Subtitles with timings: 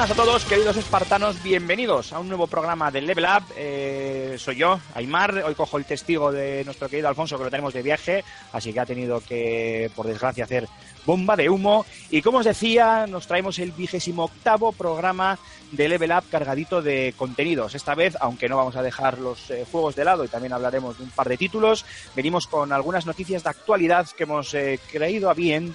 [0.00, 3.44] Buenas a todos, queridos espartanos, bienvenidos a un nuevo programa de Level Up.
[3.54, 5.42] Eh, soy yo, Aymar.
[5.44, 8.80] Hoy cojo el testigo de nuestro querido Alfonso, que lo tenemos de viaje, así que
[8.80, 10.66] ha tenido que, por desgracia, hacer
[11.04, 11.84] bomba de humo.
[12.08, 15.38] Y como os decía, nos traemos el vigésimo octavo programa
[15.70, 17.74] de Level Up cargadito de contenidos.
[17.74, 20.96] Esta vez, aunque no vamos a dejar los eh, juegos de lado y también hablaremos
[20.96, 21.84] de un par de títulos,
[22.16, 25.74] venimos con algunas noticias de actualidad que hemos eh, creído a bien.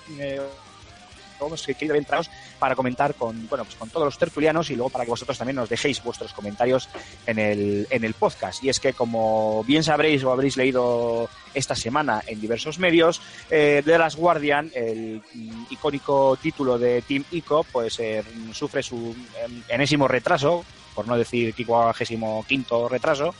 [1.36, 4.90] Eh, hemos querido entraros para comentar con bueno pues con todos los tertulianos y luego
[4.90, 6.90] para que vosotros también nos dejéis vuestros comentarios
[7.26, 8.64] en el, en el podcast.
[8.64, 13.82] Y es que como bien sabréis o habréis leído esta semana en diversos medios, eh,
[13.84, 15.22] The Last Guardian, el
[15.70, 21.54] icónico título de Team ICO, pues eh, sufre su em, enésimo retraso, por no decir
[21.54, 23.36] quinto retraso,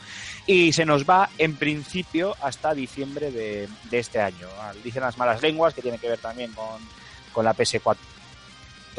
[0.46, 4.48] y se nos va en principio hasta diciembre de, de este año.
[4.84, 6.80] Dicen las malas lenguas que tiene que ver también con,
[7.36, 7.98] con la PS4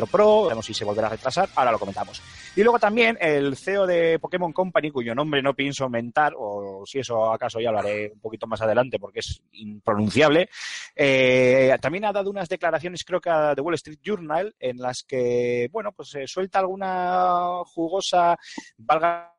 [0.06, 2.22] Pro, veremos si se volverá a retrasar, ahora lo comentamos.
[2.56, 7.00] Y luego también el CEO de Pokémon Company, cuyo nombre no pienso aumentar, o si
[7.00, 10.50] eso acaso ya lo haré un poquito más adelante porque es impronunciable,
[10.96, 15.02] eh, también ha dado unas declaraciones, creo que a The Wall Street Journal, en las
[15.02, 18.38] que, bueno, pues eh, suelta alguna jugosa,
[18.78, 19.34] valga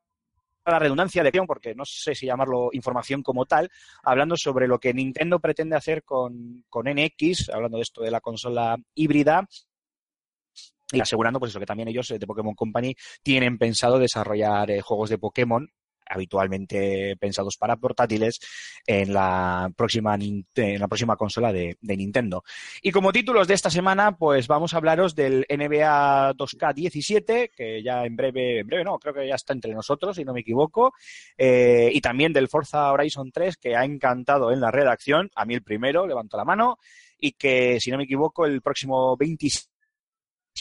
[0.70, 3.70] la redundancia de porque no sé si llamarlo información como tal,
[4.02, 8.20] hablando sobre lo que Nintendo pretende hacer con, con NX, hablando de esto de la
[8.20, 9.46] consola híbrida,
[10.90, 14.80] y asegurando pues eso que también ellos eh, de Pokémon Company tienen pensado desarrollar eh,
[14.80, 15.68] juegos de Pokémon
[16.08, 18.40] habitualmente pensados para portátiles
[18.86, 22.44] en la próxima en la próxima consola de, de Nintendo.
[22.82, 28.04] Y como títulos de esta semana, pues vamos a hablaros del NBA 2K17, que ya
[28.04, 30.94] en breve, en breve no, creo que ya está entre nosotros, si no me equivoco,
[31.36, 35.54] eh, y también del Forza Horizon 3, que ha encantado en la redacción, a mí
[35.54, 36.78] el primero, levanto la mano,
[37.18, 39.77] y que, si no me equivoco, el próximo 27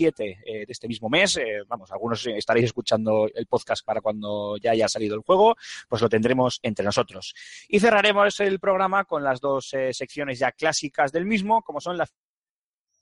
[0.06, 0.16] eh,
[0.46, 4.88] de este mismo mes, eh, vamos, algunos estaréis escuchando el podcast para cuando ya haya
[4.88, 5.56] salido el juego,
[5.90, 7.34] pues lo tendremos entre nosotros.
[7.68, 11.98] Y cerraremos el programa con las dos eh, secciones ya clásicas del mismo, como son
[11.98, 12.08] la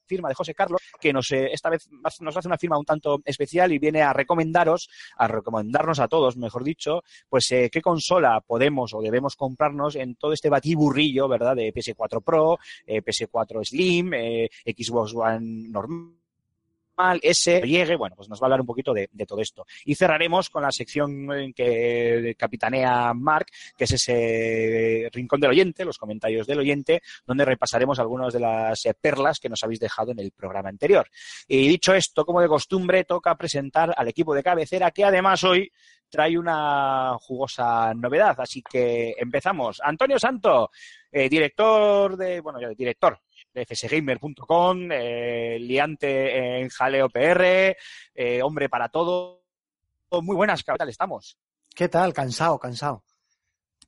[0.08, 1.90] firma de José Carlos, que nos esta vez
[2.22, 6.38] nos hace una firma un tanto especial y viene a recomendaros, a recomendarnos a todos,
[6.38, 11.56] mejor dicho, pues qué consola podemos o debemos comprarnos en todo este batiburrillo, ¿verdad?
[11.56, 14.12] De PS4 Pro, eh, PS4 Slim,
[14.64, 16.25] Xbox One normal
[17.22, 19.66] S, llegue, bueno, pues nos va a hablar un poquito de, de todo esto.
[19.86, 23.48] Y cerraremos con la sección en que capitanea Mark,
[23.78, 28.86] que es ese rincón del oyente, los comentarios del oyente, donde repasaremos algunas de las
[28.86, 31.10] eh, perlas que nos habéis dejado en el programa anterior.
[31.48, 35.72] Y dicho esto, como de costumbre, toca presentar al equipo de cabecera, que además hoy
[36.10, 38.36] trae una jugosa novedad.
[38.40, 39.82] Así que empezamos.
[39.84, 40.70] Antonio Santo,
[41.12, 43.20] eh, director de, bueno, ya director
[43.56, 47.76] de fsgamer.com, eh, liante en Jaleo PR,
[48.14, 49.44] eh, hombre para todo.
[50.22, 51.38] Muy buenas, ¿qué tal estamos?
[51.74, 52.14] ¿Qué tal?
[52.14, 53.04] Cansado, cansado.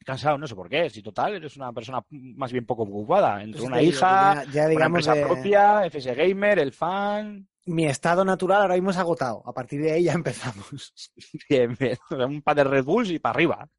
[0.06, 0.90] Cansado, no sé por qué.
[0.90, 3.44] Si total, eres una persona más bien poco ocupada.
[3.44, 7.48] Entre una hija, ya, ya una digamos empresa de- propia, FS Gamer, el fan.
[7.66, 9.42] mi estado natural ahora mismo es agotado.
[9.46, 10.94] A partir de ahí ya empezamos.
[11.50, 11.98] Bien, bien.
[12.10, 13.70] Un par de Red Bulls y para arriba.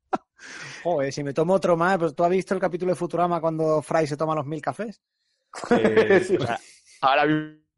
[0.85, 3.81] Joder, si me tomo otro más, pues tú has visto el capítulo de Futurama cuando
[3.83, 5.01] Fry se toma los mil cafés.
[5.71, 6.59] Eh, o sea,
[7.01, 7.69] ahora mismo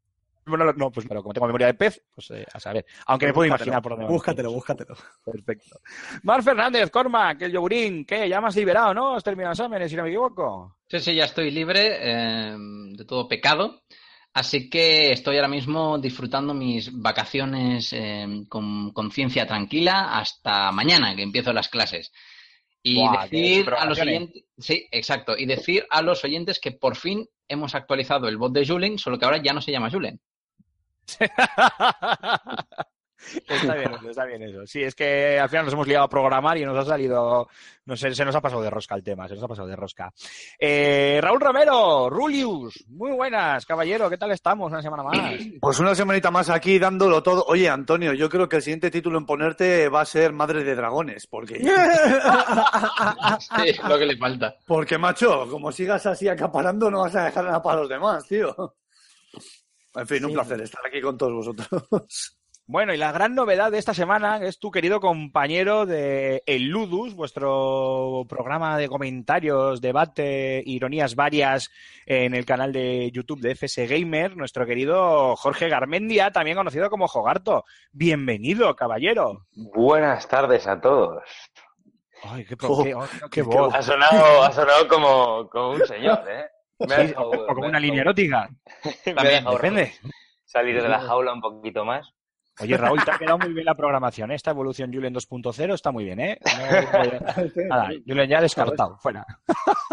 [0.76, 2.84] no, pues pero como tengo memoria de pez, pues eh, a saber.
[3.06, 4.96] Aunque me puedo imaginar por dónde Búscatelo, búscatelo.
[5.25, 5.81] Perfecto.
[6.22, 8.28] Mar Fernández, Cormac, el yogurín, ¿qué?
[8.28, 9.14] Ya me has liberado, ¿no?
[9.14, 10.76] Has terminado exámenes, si no me equivoco.
[10.88, 13.82] Sí, sí, ya estoy libre eh, de todo pecado.
[14.32, 21.22] Así que estoy ahora mismo disfrutando mis vacaciones eh, con conciencia tranquila hasta mañana, que
[21.22, 22.12] empiezo las clases.
[22.82, 24.17] Y Buah, decir a los vacaciones.
[24.17, 28.53] oyentes, sí, exacto, y decir a los oyentes que por fin hemos actualizado el bot
[28.53, 30.21] de Julen, solo que ahora ya no se llama Julen.
[33.49, 34.67] Está bien eso, está bien eso.
[34.67, 37.49] Sí, es que al final nos hemos liado a programar y nos ha salido,
[37.84, 39.76] no sé, se nos ha pasado de rosca el tema, se nos ha pasado de
[39.76, 40.12] rosca.
[40.58, 44.70] Eh, Raúl Romero, Rulius, muy buenas, caballero, ¿qué tal estamos?
[44.72, 45.19] Una semana más.
[45.61, 47.44] Pues una semanita más aquí dándolo todo.
[47.46, 50.75] Oye, Antonio, yo creo que el siguiente título en ponerte va a ser Madre de
[50.75, 51.69] Dragones, porque, Sí,
[53.88, 54.55] lo que le falta.
[54.67, 58.75] porque macho, como sigas así acaparando, no vas a dejar nada para los demás, tío.
[59.94, 60.34] En fin, un Sí.
[60.34, 62.37] placer estar aquí con todos vosotros.
[62.72, 67.17] Bueno, y la gran novedad de esta semana es tu querido compañero de El Ludus,
[67.17, 71.72] vuestro programa de comentarios, debate, ironías varias
[72.06, 77.08] en el canal de YouTube de FS Gamer, nuestro querido Jorge Garmendia, también conocido como
[77.08, 77.64] Jogarto.
[77.90, 79.46] Bienvenido, caballero.
[79.56, 81.25] Buenas tardes a todos.
[82.22, 82.94] Ay, qué, oh, qué
[83.32, 83.75] qué voz.
[83.75, 86.44] Ha sonado, ha sonado como, como un señor, ¿eh?
[86.87, 88.49] Me ha Sí, dejado- o como una línea erótica.
[89.17, 89.93] También, depende.
[90.44, 92.08] Salir de la jaula un poquito más.
[92.60, 94.30] Oye, Raúl, te ha quedado muy bien la programación.
[94.30, 94.34] ¿eh?
[94.34, 96.38] Esta evolución Julen 2.0 está muy bien, ¿eh?
[96.44, 99.24] No- Nada, Julen ya descartado, fuera.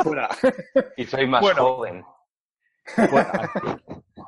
[0.03, 0.29] Fuera.
[0.97, 1.63] Y soy más Bueno.
[1.63, 2.03] joven.
[2.85, 3.51] fuera.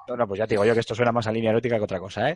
[0.07, 1.83] No, no, pues ya te digo yo que esto suena más a línea erótica que
[1.83, 2.36] otra cosa, ¿eh?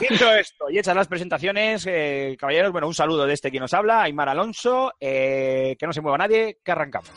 [0.00, 3.72] Dicho esto, y hechas las presentaciones, eh, caballeros, bueno, un saludo de este que nos
[3.72, 7.10] habla, Aymar Alonso, eh, que no se mueva nadie, que arrancamos.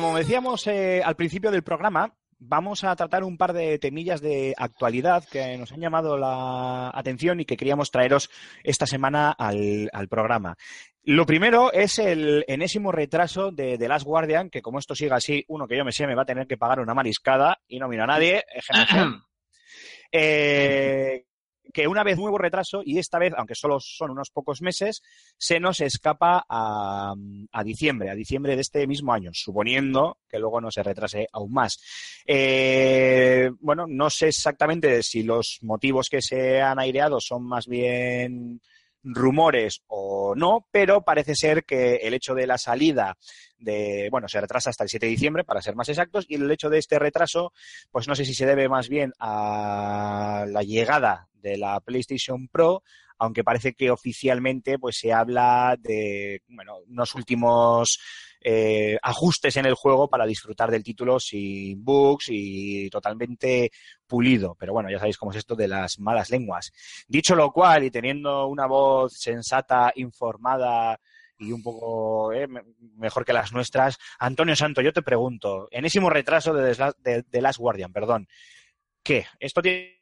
[0.00, 4.54] Como decíamos eh, al principio del programa, vamos a tratar un par de temillas de
[4.56, 8.30] actualidad que nos han llamado la atención y que queríamos traeros
[8.64, 10.56] esta semana al, al programa.
[11.02, 15.44] Lo primero es el enésimo retraso de The Last Guardian, que como esto siga así,
[15.48, 17.88] uno que yo me sé me va a tener que pagar una mariscada y no
[17.88, 18.44] miro a nadie.
[20.12, 21.24] Eh,
[21.72, 25.02] que una vez nuevo retraso, y esta vez, aunque solo son unos pocos meses,
[25.36, 27.14] se nos escapa a,
[27.52, 31.52] a diciembre, a diciembre de este mismo año, suponiendo que luego no se retrase aún
[31.52, 31.80] más.
[32.26, 38.60] Eh, bueno, no sé exactamente si los motivos que se han aireado son más bien
[39.02, 43.16] rumores o no, pero parece ser que el hecho de la salida
[43.58, 46.50] de, bueno, se retrasa hasta el 7 de diciembre, para ser más exactos, y el
[46.50, 47.52] hecho de este retraso,
[47.90, 52.82] pues no sé si se debe más bien a la llegada de la PlayStation Pro,
[53.18, 58.00] aunque parece que oficialmente pues se habla de, bueno, unos últimos
[58.40, 63.70] eh, ajustes en el juego para disfrutar del título sin bugs y totalmente
[64.06, 64.54] pulido.
[64.58, 66.72] Pero bueno, ya sabéis cómo es esto de las malas lenguas.
[67.08, 70.98] Dicho lo cual, y teniendo una voz sensata, informada
[71.38, 72.62] y un poco eh, me-
[72.96, 77.92] mejor que las nuestras, Antonio Santo, yo te pregunto, enésimo retraso de, The Last Guardian,
[77.92, 78.28] perdón.
[79.02, 79.26] ¿Qué?
[79.38, 79.99] ¿Esto tiene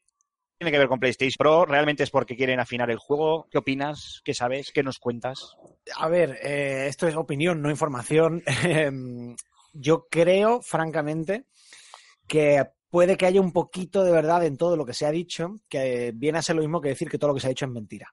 [0.58, 1.64] tiene que ver con PlayStation Pro?
[1.64, 3.46] ¿Realmente es porque quieren afinar el juego?
[3.50, 4.20] ¿Qué opinas?
[4.24, 4.72] ¿Qué sabes?
[4.72, 5.56] ¿Qué nos cuentas?
[5.96, 8.42] A ver, eh, esto es opinión, no información.
[8.64, 9.36] Em,
[9.72, 11.44] Yo creo, francamente,
[12.26, 15.60] que puede que haya un poquito de verdad en todo lo que se ha dicho,
[15.68, 17.66] que viene a ser lo mismo que decir que todo lo que se ha dicho
[17.66, 18.12] es mentira.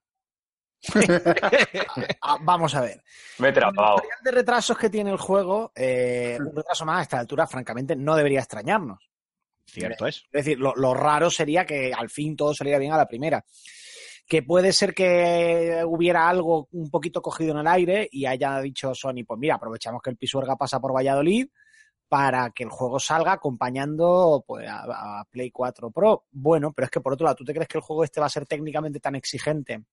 [2.22, 3.04] Ah, Vamos a ver.
[3.40, 7.02] Me he Con el de retrasos que tiene el juego, eh, un retraso más a
[7.04, 9.10] esta altura, francamente, no debería extrañarnos.
[9.66, 10.18] Cierto es.
[10.32, 13.44] Es decir, lo, lo raro sería que al fin todo saliera bien a la primera.
[14.28, 18.96] Que puede ser que hubiera algo un poquito cogido en el aire y haya dicho
[18.96, 21.48] Sony, pues mira, aprovechamos que el Pisuerga pasa por Valladolid
[22.08, 26.26] para que el juego salga acompañando pues, a, a Play 4 Pro.
[26.32, 28.28] Bueno, pero es que por otro lado, ¿tú te crees que el juego este va
[28.28, 29.84] a ser técnicamente tan exigente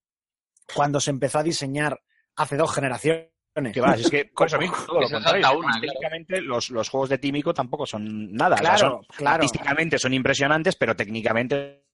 [0.74, 2.00] cuando se empezó a diseñar
[2.36, 3.32] hace dos generaciones?
[3.72, 4.30] Que va, es que
[4.60, 5.58] mismo, todo lo contrario.
[5.58, 6.42] una, claro.
[6.42, 8.54] los, los juegos de Tímico tampoco son nada.
[8.54, 9.34] O sea, Claro, son- claro.
[9.34, 11.84] Artísticamente son impresionantes, pero técnicamente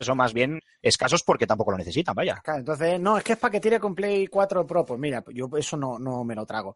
[0.00, 2.40] son más bien escasos porque tampoco lo necesitan, vaya.
[2.42, 4.84] Claro, entonces, no, es que es para que tire con Play 4 Pro.
[4.84, 6.74] Pues mira, yo eso no, no me lo trago.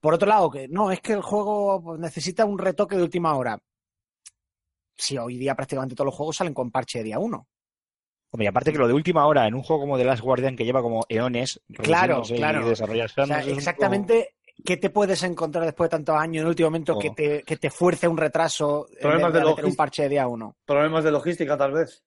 [0.00, 3.34] Por otro lado, que no, es que el juego pues, necesita un retoque de última
[3.36, 3.58] hora.
[4.96, 7.46] Si hoy día prácticamente todos los juegos salen con parche de día 1.
[8.30, 10.54] Hombre, y aparte que lo de última hora en un juego como The Last Guardian
[10.56, 12.66] que lleva como eones Claro, produciéndose claro.
[12.66, 15.96] y desarrollarse, O sea, no sé, es un exactamente qué te puedes encontrar después de
[15.96, 16.98] tantos años en el último momento Oh.
[16.98, 20.02] que, te, que te fuerce un retraso en Problemas vez de de meter un parche
[20.02, 20.56] de día 1.
[20.66, 22.02] Problemas de logística, tal vez.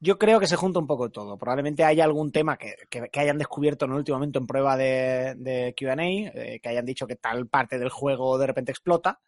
[0.00, 1.36] Yo creo que se junta un poco todo.
[1.36, 4.76] Probablemente haya algún tema que, que- que hayan descubierto en el último momento en prueba
[4.76, 9.18] de, de QA, eh, que hayan dicho que tal parte del juego de repente explota.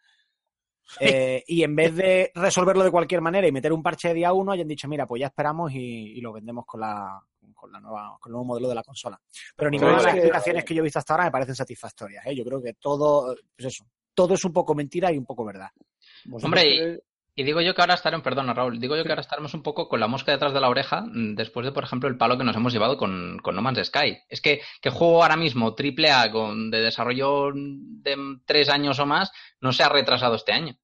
[0.99, 4.33] eh, y en vez de resolverlo de cualquier manera y meter un parche de día
[4.33, 5.77] uno, hayan dicho, mira, pues ya esperamos y,
[6.17, 7.21] y lo vendemos con la,
[7.53, 9.19] con la nueva, con el nuevo modelo de la consola.
[9.55, 12.25] Pero ninguna de las que- explicaciones que yo he visto hasta ahora me parecen satisfactorias.
[12.25, 12.35] ¿eh?
[12.35, 15.69] Yo creo que todo, pues eso, todo es un poco mentira y un poco verdad.
[16.25, 16.99] Vosotros Hombre, y-
[17.33, 19.87] Y digo yo que ahora estaremos, perdona Raúl, digo yo que ahora estaremos un poco
[19.87, 22.43] con la mosca detrás de la oreja mm, después de, por ejemplo, el palo que
[22.43, 24.17] nos hemos llevado con, con No Man's Sky.
[24.27, 29.05] Es que, que juego ahora mismo triple A con, de desarrollo de tres años o
[29.05, 29.31] más
[29.61, 30.75] no se ha retrasado este año.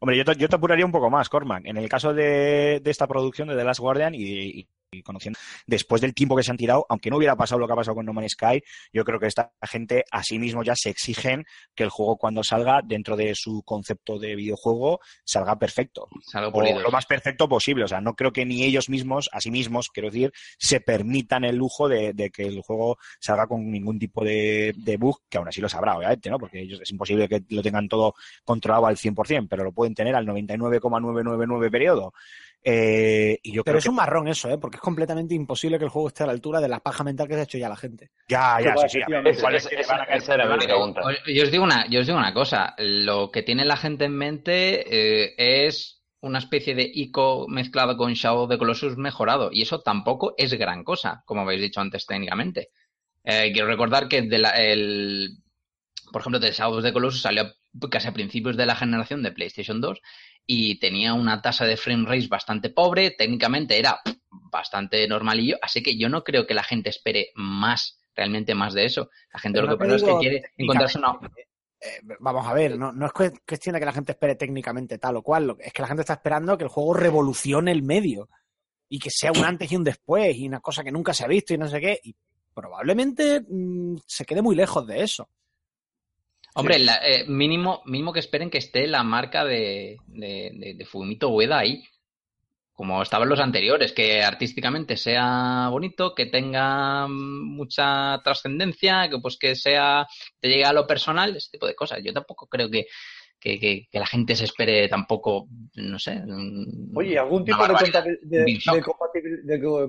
[0.00, 1.64] Hombre, yo te, yo te apuraría un poco más, Cormac.
[1.66, 6.14] En el caso de, esta producción de The Last Guardian y- y conociendo, después del
[6.14, 8.12] tiempo que se han tirado, aunque no hubiera pasado lo que ha pasado con No
[8.12, 8.62] Man's Sky,
[8.92, 12.42] yo creo que esta gente a sí mismo ya se exigen que el juego cuando
[12.42, 16.08] salga, dentro de su concepto de videojuego, salga perfecto.
[16.78, 17.84] O lo más perfecto posible.
[17.84, 21.44] O sea, no creo que ni ellos mismos, a sí mismos, quiero decir, se permitan
[21.44, 25.38] el lujo de, de que el juego salga con ningún tipo de, de bug, que
[25.38, 26.38] aún así lo sabrá, obviamente, ¿no?
[26.38, 30.14] Porque ellos es imposible que lo tengan todo controlado al 100%, pero lo pueden tener
[30.14, 32.12] al 99,999 periodo.
[32.68, 34.58] Eh, y yo Pero creo es que un marrón eso, ¿eh?
[34.58, 37.28] porque es completamente imposible que el juego esté a la altura de la paja mental
[37.28, 38.10] que se ha hecho ya la gente.
[38.28, 38.98] ya, ya, sí, sí.
[41.34, 44.16] Yo os digo una, yo os digo una cosa, lo que tiene la gente en
[44.16, 44.84] mente
[45.28, 49.80] eh, es una especie de ICO mezclado con Shadow of the Colossus mejorado, y eso
[49.80, 52.70] tampoco es gran cosa, como habéis dicho antes técnicamente.
[53.22, 55.36] Eh, quiero recordar que de la- el,
[56.10, 57.44] por ejemplo, de Shadow of the Colossus salió
[57.90, 60.00] casi a principios de la generación de PlayStation 2
[60.46, 64.00] y tenía una tasa de frame rate bastante pobre, técnicamente era
[64.30, 68.84] bastante normalillo, así que yo no creo que la gente espere más, realmente más de
[68.84, 69.10] eso.
[69.32, 71.18] La gente Pero lo no que pasa es que digo quiere encontrarse una,
[71.80, 74.98] Eh, vamos a ver, no, no es cues- cuestión de que la gente espere técnicamente
[74.98, 78.28] tal o cual, es que la gente está esperando que el juego revolucione el medio
[78.88, 81.28] y que sea un antes y un después y una cosa que nunca se ha
[81.28, 82.14] visto y no sé qué, y
[82.54, 85.28] probablemente mm, se quede muy lejos de eso.
[86.58, 90.84] Hombre, la- eh, mínimo, mínimo que esperen que esté la marca de, de, de- de
[90.86, 91.82] Fumito Ueda ahí.
[92.72, 99.38] Como estaban los anteriores, que artísticamente sea bonito, que tenga mm, mucha trascendencia, que pues
[99.38, 100.06] que sea,
[100.40, 102.00] te llegue a lo personal, ese tipo de cosas.
[102.04, 102.86] Yo tampoco creo que,
[103.40, 105.46] que, que- que la gente se espere tampoco,
[105.76, 106.12] no sé.
[106.26, 107.72] un- Oye, ¿algún tipo de,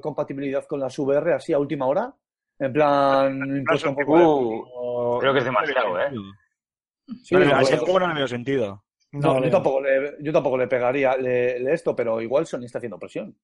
[0.01, 2.13] compatibilidad con las VR así a última hora?
[2.59, 5.17] En plan, impuesto un poco.
[5.17, 6.09] Uh, creo que es demasiado, ¿eh?
[7.24, 8.84] Sí, No a ese juego no le veo sentido.
[9.12, 12.64] no, No, yo, tampoco le, yo tampoco le pegaría le- le esto, pero igual Sony
[12.66, 13.36] está haciendo presión.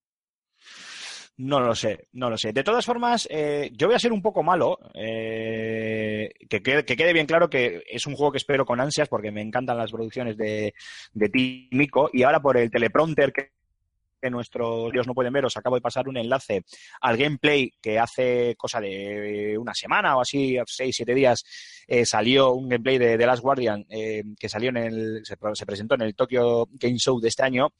[1.37, 2.53] No lo sé, no lo sé.
[2.53, 4.77] De todas formas, eh, yo voy a ser un poco malo.
[4.93, 9.09] eh, que, quede, que quede bien claro que es un juego que espero con ansias
[9.09, 10.73] porque me encantan las producciones de,
[11.13, 12.09] de Tímico.
[12.13, 13.49] Y ahora por el teleprompter que,
[14.23, 16.63] que nuestros dios no pueden ver, os acabo de pasar un enlace
[17.01, 21.43] al gameplay que hace cosa de una semana o así, seis, siete días,
[21.87, 25.65] eh, salió un gameplay de The Last Guardian eh, que salió en el, se, se
[25.65, 27.73] presentó en el Tokyo Game Show de este año.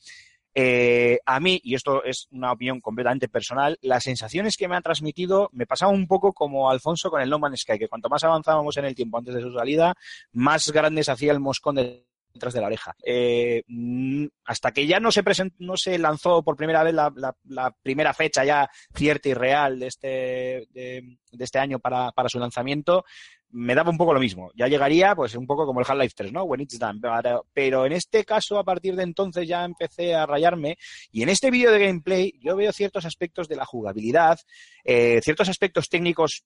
[0.55, 4.81] Eh, a mí, y esto es una opinión completamente personal, las sensaciones que me ha
[4.81, 8.23] transmitido me pasaban un poco como Alfonso con el No Man's Sky, que cuanto más
[8.23, 9.95] avanzábamos en el tiempo antes de su salida,
[10.33, 12.95] más grande se hacía el moscón de- detrás de la oreja.
[13.05, 17.75] Eh, mm, hasta que ya no se present- no se lanzó por primera vez la,
[17.81, 23.05] primera fecha ya cierta y real de este, de, este año para, para su lanzamiento,
[23.49, 24.49] me daba un poco lo mismo.
[24.55, 26.43] Ya llegaría, pues, un poco como el Half-Life 3, ¿no?
[26.43, 26.99] When it's done.
[26.99, 30.75] Pero, pero en este caso, a partir de entonces, ya empecé a rayarme.
[31.11, 34.39] Y en este vídeo de gameplay, yo veo ciertos aspectos de la jugabilidad,
[34.83, 36.45] eh, ciertos aspectos técnicos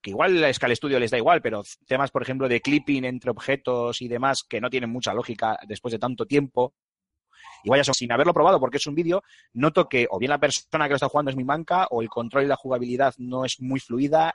[0.00, 3.30] que igual a Scale Studio les da igual, pero temas, por ejemplo, de clipping entre
[3.30, 6.74] objetos y demás que no tienen mucha lógica después de tanto tiempo.
[7.64, 9.22] Igual ya son, sin haberlo probado porque es un vídeo,
[9.52, 12.08] noto que o bien la persona que lo está jugando es muy manca o el
[12.08, 14.34] control y la jugabilidad no es muy fluida.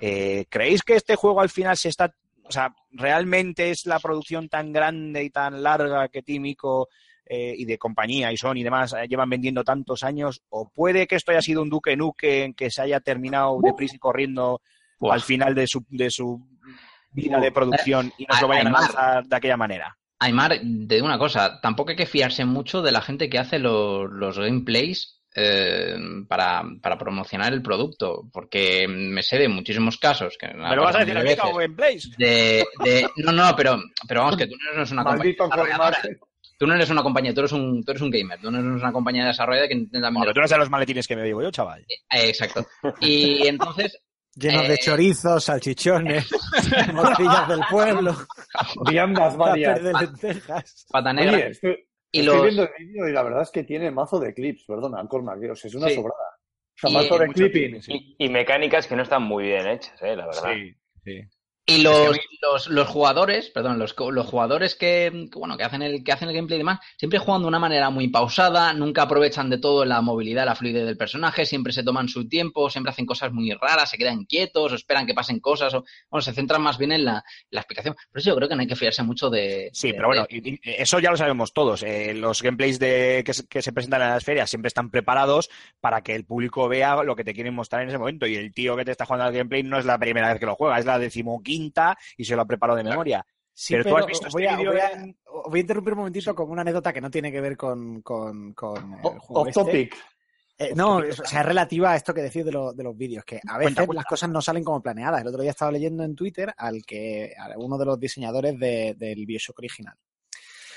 [0.00, 4.48] Eh, ¿Creéis que este juego al final se está, o sea, realmente es la producción
[4.48, 6.88] tan grande y tan larga que Tímico
[7.26, 10.42] eh, y de compañía y Sony y demás eh, llevan vendiendo tantos años?
[10.48, 13.96] ¿O puede que esto haya sido un duque nuque en que se haya terminado deprisa
[13.96, 14.60] y corriendo
[15.10, 16.46] Al final de su, de su
[17.10, 19.96] vida de producción y nos lo vayan a lanzar de aquella manera?
[20.18, 23.58] Aymar, te digo una cosa, tampoco hay que fiarse mucho de la gente que hace
[23.58, 25.96] los, los gameplays eh,
[26.28, 30.94] para, para promocionar el producto, porque me sé de muchísimos casos que ¿Me lo vas
[30.94, 32.08] a decir a mí veces Place?
[32.18, 35.34] de, de- no, no, pero, pero vamos, que tú no eres una compañía
[35.78, 36.28] Maldito.
[36.58, 38.70] Tú no eres una compañía, tú eres un, tú eres un gamer, tú no eres
[38.80, 41.50] una compañía desarrolladora que intenta Bueno, tú no sabes los maletines que me llevo yo,
[41.50, 41.84] chaval.
[41.88, 42.64] Eh, exacto.
[43.00, 43.98] Y entonces,
[44.34, 46.30] Llenos Eh, de chorizos, salchichones,
[46.94, 48.14] morcillas del pueblo,
[48.90, 49.82] Viandas varias.
[49.82, 50.86] de lentejas.
[50.90, 51.32] pata negra.
[51.36, 51.76] Oye, estoy,
[52.10, 54.64] y estoy los, viendo el vídeo y la verdad es que tiene mazo de clips,
[54.66, 55.94] perdona, Cormac, o sea, es una Sí.
[55.96, 56.18] sobrada.
[56.74, 57.82] O sea, Y, mazo eh, de clipping.
[57.82, 58.14] sí.
[58.18, 60.52] Y mecánicas que no están muy bien hechas, eh, la verdad.
[60.54, 60.74] Sí,
[61.04, 61.20] sí.
[61.78, 66.02] Y los, los, los jugadores, perdón, los, los jugadores que, que, bueno, que hacen el,
[66.04, 69.50] que hacen el gameplay y demás, siempre juegan de una manera muy pausada, nunca aprovechan
[69.50, 73.06] de todo la movilidad, la fluidez del personaje, siempre se toman su tiempo, siempre hacen
[73.06, 76.62] cosas muy raras, se quedan quietos, o esperan que pasen cosas, o bueno, se centran
[76.62, 77.94] más bien en la, la explicación.
[78.10, 79.70] Por eso yo creo que no hay que fiarse mucho de.
[79.72, 81.82] Sí, de- pero bueno, y eso ya lo sabemos todos.
[81.82, 85.48] Eh, los gameplays de, que, se, que se presentan en las ferias siempre están preparados
[85.80, 88.26] para que el público vea lo que te quieren mostrar en ese momento.
[88.26, 90.46] Y el tío que te está jugando al gameplay no es la primera vez que
[90.46, 91.61] lo juega, es la decimoquinta
[92.16, 93.24] y se lo ha preparado de memoria.
[93.54, 95.60] Sí, Pero pero, tú has visto voy, este a, voy a- en- os voy a
[95.60, 98.98] interrumpir un momentito con una anécdota que no tiene que ver con, con, con el
[99.02, 99.60] O- juego Off este.
[99.60, 99.96] topic.
[100.58, 103.24] Eh, no, o sea, es relativa a esto que decís de, lo- de los vídeos,
[103.24, 103.94] que a veces Cuenta, cuenta.
[104.00, 105.20] las cosas no salen como planeadas.
[105.20, 108.94] El otro día estaba leyendo en Twitter al que a uno de los diseñadores de-
[108.96, 109.96] del Bioshock original,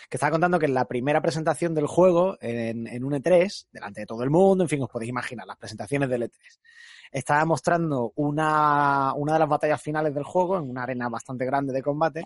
[0.09, 4.01] que estaba contando que en la primera presentación del juego, en, en un E3, delante
[4.01, 6.31] de todo el mundo, en fin, os podéis imaginar, las presentaciones del E3,
[7.11, 11.73] estaba mostrando una, una de las batallas finales del juego en una arena bastante grande
[11.73, 12.25] de combate,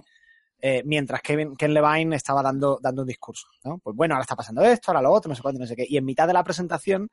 [0.62, 3.78] eh, mientras Kevin, Ken Levine estaba dando, dando un discurso, ¿no?
[3.78, 5.86] Pues bueno, ahora está pasando esto, ahora lo otro, no sé cuánto, no sé qué.
[5.88, 7.10] Y en mitad de la presentación,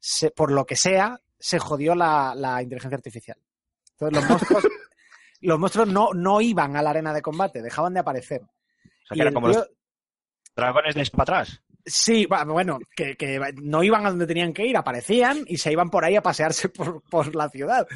[0.00, 3.38] se- por lo que sea, se jodió la, la inteligencia artificial.
[3.92, 4.64] Entonces los monstruos,
[5.42, 8.42] los monstruos no, no iban a la arena de combate, dejaban de aparecer.
[8.42, 8.46] O
[9.06, 9.68] sea, Y que era el como tío- los
[10.58, 11.62] dragones de para atrás.
[11.86, 15.72] Sí, va- bueno, que, que no iban a donde tenían que ir, aparecían y se
[15.72, 17.86] iban por ahí a pasearse por, por la ciudad.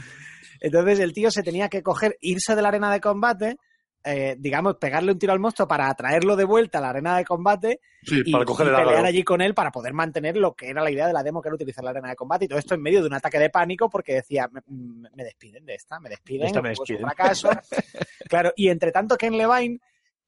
[0.60, 3.56] Entonces el tío se tenía que coger, irse de la arena de combate,
[4.04, 7.24] eh, digamos, pegarle un tiro al monstruo para atraerlo de vuelta a la arena de
[7.24, 10.54] combate Sí, y, para coger y el pelear allí con él para poder mantener lo
[10.54, 12.46] que era la idea de la demo, que era utilizar la arena de combate.
[12.46, 14.60] Y todo esto en medio de un ataque de pánico porque decía, me,
[15.14, 17.02] me despiden de esta, me despiden, De esta me despiden.
[17.02, 17.50] fracaso.
[18.28, 19.78] claro, y entre tanto Ken Levine,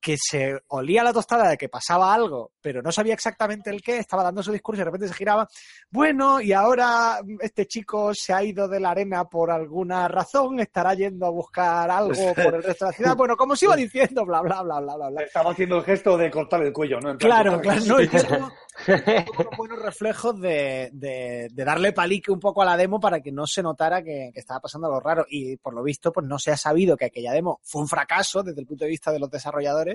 [0.01, 3.99] que se olía la tostada de que pasaba algo, pero no sabía exactamente el qué,
[3.99, 5.49] estaba dando su discurso y de repente se giraba,
[5.91, 10.93] bueno, y ahora este chico se ha ido de la arena por alguna razón, estará
[10.95, 13.17] yendo a buscar algo por el resto de la ciudad.
[13.25, 15.23] Bueno, como se iba diciendo, bla, bla, bla, bla, bla, bla.
[15.23, 17.11] Estaba haciendo el gesto de cortar el cuello, ¿no?
[17.13, 22.31] En plan, Claro, claro, no, y es como buenos reflejos de, de- de darle palique
[22.33, 25.01] un poco a la demo para que no se notara que, que estaba pasando algo
[25.01, 25.25] raro.
[25.29, 28.43] Y por lo visto, pues no se ha sabido que aquella demo fue un fracaso
[28.43, 29.94] desde el punto de vista de los desarrolladores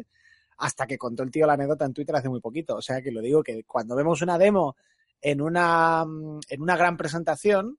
[0.57, 2.75] hasta que contó el tío la anécdota en Twitter hace muy poquito.
[2.75, 4.75] O sea que lo digo que cuando vemos una demo
[5.21, 7.77] en una, mm, en una gran presentación,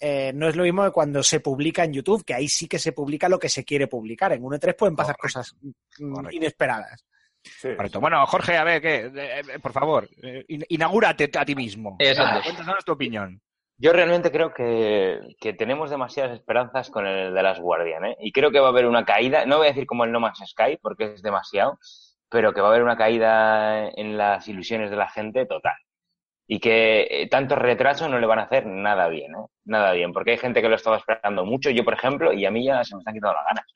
[0.00, 2.78] eh, no es lo mismo que cuando se publica en YouTube, que ahí sí que
[2.78, 4.32] se publica lo que se quiere publicar.
[4.32, 5.40] En un E3 pueden pasar Correcto.
[5.40, 5.56] cosas
[5.98, 6.36] mm, Correcto.
[6.36, 7.04] inesperadas.
[7.42, 7.68] Sí.
[7.76, 8.00] Correcto.
[8.00, 8.94] Bueno, Jorge, a ver, ¿qué?
[9.06, 11.96] Eh, eh, por favor, eh, in- inaugúrate a ti mismo.
[11.98, 12.40] Exacto.
[12.44, 13.40] Cuéntanos tu opinión.
[13.80, 18.16] Yo realmente creo que, que tenemos demasiadas esperanzas con el de las Guardian, ¿eh?
[18.20, 20.18] Y creo que va a haber una caída, no voy a decir como el No
[20.20, 21.78] Man's Sky, porque es demasiado,
[22.28, 25.76] pero que va a haber una caída en las ilusiones de la gente total.
[26.48, 29.46] Y que eh, tanto retraso no le van a hacer nada bien, ¿eh?
[29.64, 32.50] Nada bien, porque hay gente que lo estaba esperando mucho, yo por ejemplo, y a
[32.50, 33.66] mí ya se me están quitando las ganas.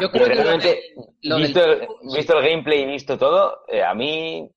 [0.00, 3.64] Yo creo que realmente, de- lo del- visto, el, visto el gameplay y visto todo,
[3.68, 4.48] eh, a mí,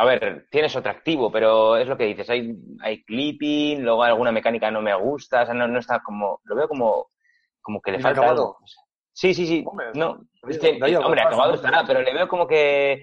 [0.00, 4.32] a ver, tiene su atractivo, pero es lo que dices, hay, hay clipping, luego alguna
[4.32, 7.10] mecánica no me gusta, o sea, no, no está como, lo veo como,
[7.60, 8.56] como que le falta Inacabado.
[8.56, 8.58] algo.
[9.12, 11.56] Sí, sí, sí, Hombre, no, es que, algo hombre, pasa, acabado ¿no?
[11.56, 13.02] estará, pero le veo como que,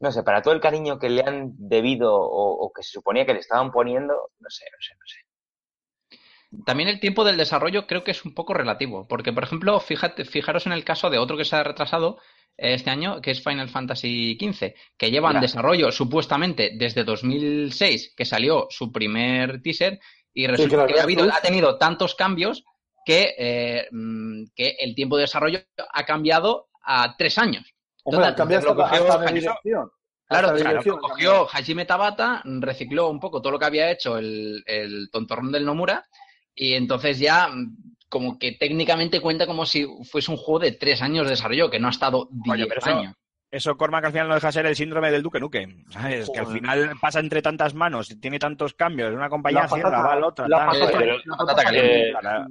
[0.00, 3.26] no sé, para todo el cariño que le han debido o, o que se suponía
[3.26, 6.64] que le estaban poniendo, no sé, no sé, no sé.
[6.64, 10.24] También el tiempo del desarrollo creo que es un poco relativo, porque por ejemplo, fíjate,
[10.24, 12.18] fijaros en el caso de otro que se ha retrasado
[12.58, 18.24] este año, que es Final Fantasy XV, que lleva en desarrollo supuestamente desde 2006, que
[18.24, 20.00] salió su primer teaser,
[20.34, 22.64] y resulta que ha, habido- ha tenido tantos cambios
[23.04, 25.60] que, eh, mm, que el tiempo de desarrollo
[25.92, 27.64] ha cambiado a tres años.
[28.04, 28.26] Hombre,
[28.74, 29.90] cogió hasta Hajime- dirección.
[30.28, 30.48] Claro,
[31.00, 35.64] cogió Hajime Tabata, recicló un poco todo lo que había hecho el, el tontorrón del
[35.64, 36.06] Nomura
[36.54, 41.02] y entonces ya mm, como que técnicamente cuenta como si fuese un juego de tres
[41.02, 43.14] años de desarrollo, que no ha estado Coño, diez pero eso- años.
[43.50, 45.82] Eso, Cormac, al final no deja de ser el síndrome del Duque Nukem.
[45.88, 46.28] ¿Sabes?
[46.30, 49.10] Que al final pasa entre tantas manos, tiene tantos cambios.
[49.14, 50.46] Una compañía La la va a la otra.
[50.48, 50.66] la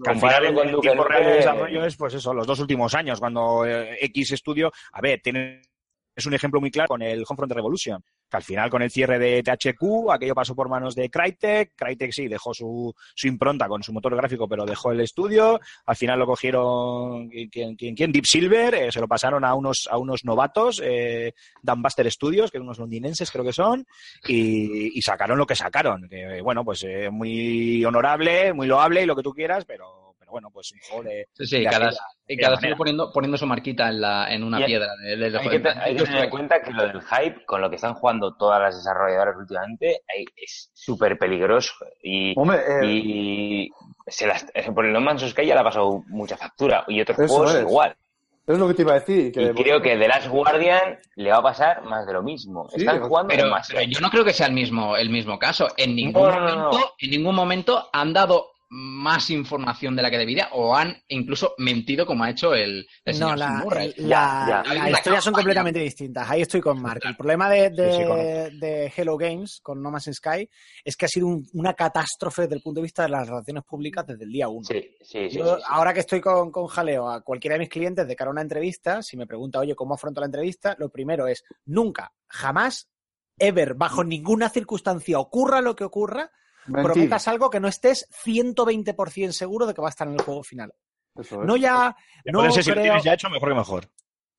[0.03, 3.65] compararlo el, con tiempo real de desarrollo es, pues eso, los dos últimos años, cuando
[3.65, 5.61] eh, X Studio, a ver, tiene,
[6.15, 8.03] es un ejemplo muy claro con el Homefront Revolution.
[8.29, 12.11] Que al final con el cierre de THQ, aquello pasó por manos de Crytek, Crytek
[12.11, 16.19] sí, dejó su, su impronta con su motor gráfico, pero dejó el estudio, al final
[16.19, 18.11] lo cogieron, ¿quién, quién, quién?
[18.11, 22.59] Deep Silver, eh, se lo pasaron a unos, a unos novatos, eh, Dumbuster Studios, que
[22.59, 23.85] unos londinenses creo que son,
[24.27, 26.09] y, sacaron lo que sacaron,
[26.43, 29.96] bueno, pues eh, muy honorable, muy loable y lo que tú quieras, pero,
[30.27, 31.27] pero bueno, pues un juego de...
[31.33, 34.43] Sí, sí, de cada, aquella- y cada uno poniendo, poniendo su marquita en, la, en
[34.43, 34.87] una Y- piedra.
[35.01, 37.45] de- de- de- Hay que, te- hay que tener en cuenta que lo del hype,
[37.45, 40.01] con lo que están jugando todas las desarrolladoras últimamente,
[40.35, 41.73] es súper peligroso.
[42.03, 43.69] Y, Hombre, eh, y
[44.07, 46.83] se las, por el No Man's Sky ya le ha pasado mucha factura.
[46.89, 47.61] Y otros juegos es.
[47.61, 47.95] igual.
[48.45, 49.31] es lo que te iba a decir.
[49.31, 52.67] Que, Y creo que The Last Guardian le va a pasar más de lo mismo.
[52.69, 53.79] Sí, Están jugando Pero, demasiado.
[53.79, 55.69] pero yo no creo que sea el mismo, el mismo caso.
[55.77, 56.85] En ningún, No, no, no, momento, no.
[56.99, 62.05] en ningún momento han dado más información de la que debía o han incluso mentido
[62.05, 63.93] como ha hecho el, el No, señor la, Tim Murray.
[63.97, 64.63] la, Ya, ya.
[64.63, 66.29] la Hay una historias son completamente distintas.
[66.29, 67.01] Ahí estoy con Mark.
[67.05, 68.57] El problema de, de, Sí, sí, correcto.
[68.59, 70.49] de Hello Games con No Man's Sky
[70.83, 73.63] es que ha sido un- una catástrofe desde el punto de vista de las relaciones
[73.63, 74.65] públicas desde el día uno.
[74.65, 75.37] Sí, sí, sí.
[75.37, 75.67] Yo, sí, sí.
[75.69, 78.41] ahora que estoy con, con jaleo a cualquiera de mis clientes de cara a una
[78.41, 80.75] entrevista, si me pregunta, oye, ¿cómo afronto la entrevista?
[80.77, 82.89] Lo primero es, nunca, jamás,
[83.39, 86.31] ever, bajo ninguna circunstancia, ocurra lo que ocurra,
[86.67, 86.83] mentir.
[86.83, 90.43] prometas algo que no estés 120% seguro de que va a estar en el juego
[90.43, 90.73] final.
[91.15, 91.47] Eso es.
[91.47, 92.83] No ya, no si lo creo...
[92.83, 93.89] tienes ya hecho, mejor que mejor.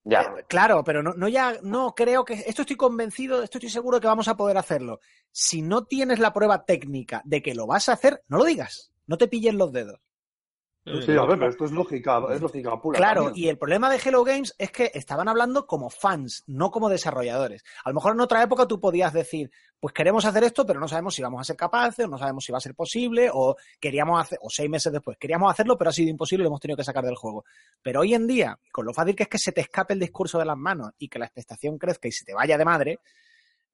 [0.04, 0.22] Ya.
[0.22, 4.00] Eh, Claro, pero no, no ya, no creo que, esto estoy convencido, esto estoy seguro
[4.00, 5.00] que vamos a poder hacerlo.
[5.32, 8.92] Si no tienes la prueba técnica de que lo vas a hacer, no lo digas,
[9.06, 10.00] no te pilles los dedos.
[10.84, 12.96] Sí, a ver, pero esto es lógica, es lógica pura.
[12.98, 13.44] Claro, también.
[13.44, 17.62] y el problema de Hello Games es que estaban hablando como fans, no como desarrolladores.
[17.84, 20.88] A lo mejor en otra época tú podías decir, pues queremos hacer esto, pero no
[20.88, 23.56] sabemos si vamos a ser capaces, o no sabemos si va a ser posible, o
[23.78, 26.60] queríamos hacer, o seis meses después, queríamos hacerlo, pero ha sido imposible y lo hemos
[26.60, 27.44] tenido que sacar del juego.
[27.82, 30.38] Pero hoy en día, con lo fácil que es que se te escape el discurso
[30.38, 33.00] de las manos y que la expectación crezca y se te vaya de madre,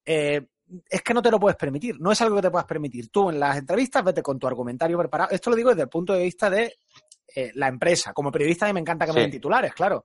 [0.05, 0.47] eh,
[0.89, 3.11] es que no te lo puedes permitir, no es algo que te puedas permitir.
[3.11, 5.31] Tú en las entrevistas vete con tu argumentario preparado.
[5.31, 6.75] Esto lo digo desde el punto de vista de
[7.35, 8.13] eh, la empresa.
[8.13, 10.05] Como periodista a mí me encanta que me den titulares, claro.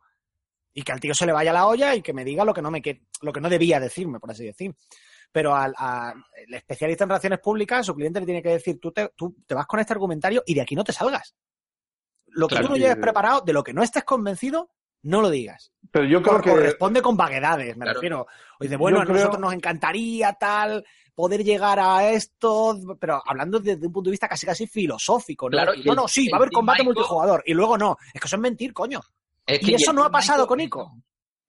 [0.74, 2.62] Y que al tío se le vaya la olla y que me diga lo que
[2.62, 4.76] no me que- lo que no debía decirme, por así decir.
[5.32, 6.13] Pero al a-
[6.48, 9.56] el especialista en relaciones públicas, su cliente le tiene que decir, tú te, tú te
[9.56, 11.36] vas con este argumentario y de aquí no te salgas.
[12.28, 14.69] Lo que Claro, tú no lleves preparado, de lo que no estés convencido,
[15.04, 15.72] no lo digas.
[15.92, 16.50] Pero yo creo que.
[16.52, 18.00] corresponde con vaguedades, me Claro.
[18.00, 18.22] refiero.
[18.60, 20.84] O dice, bueno, Yo a creo- nosotros nos encantaría tal
[21.16, 25.52] poder llegar a esto, pero hablando desde un punto de vista casi casi filosófico, ¿no?
[25.58, 27.44] Claro, no, el- no, sí, va a haber combate Ico- multijugador.
[27.46, 27.98] Y luego no.
[28.14, 29.02] Es que eso es mentir, coño.
[29.46, 30.92] Es Y que eso no ha pasado Ico- con Ico.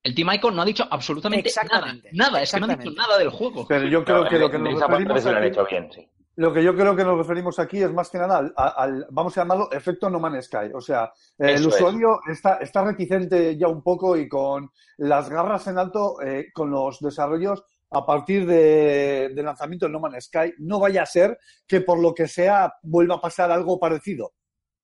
[0.03, 1.67] El Team Ico no ha dicho absolutamente nada.
[1.67, 3.01] Exactamente, Nada, es que no ha dicho exactamente.
[3.01, 3.67] nada del juego.
[3.69, 6.09] Pero yo creo que lo que nos referimos han hecho bien, sí.
[6.41, 9.37] Lo que yo creo que nos referimos aquí es más que nada al, al- vamos
[9.37, 10.71] a llamarlo efecto No Man's Sky.
[10.75, 11.67] O sea, el es.
[11.67, 16.71] usuario está, está reticente ya un poco y con las garras en alto eh, con
[16.71, 20.55] los desarrollos a partir de, del lanzamiento del No Man's Sky.
[20.61, 24.33] No vaya a ser que por lo que sea vuelva a pasar algo parecido.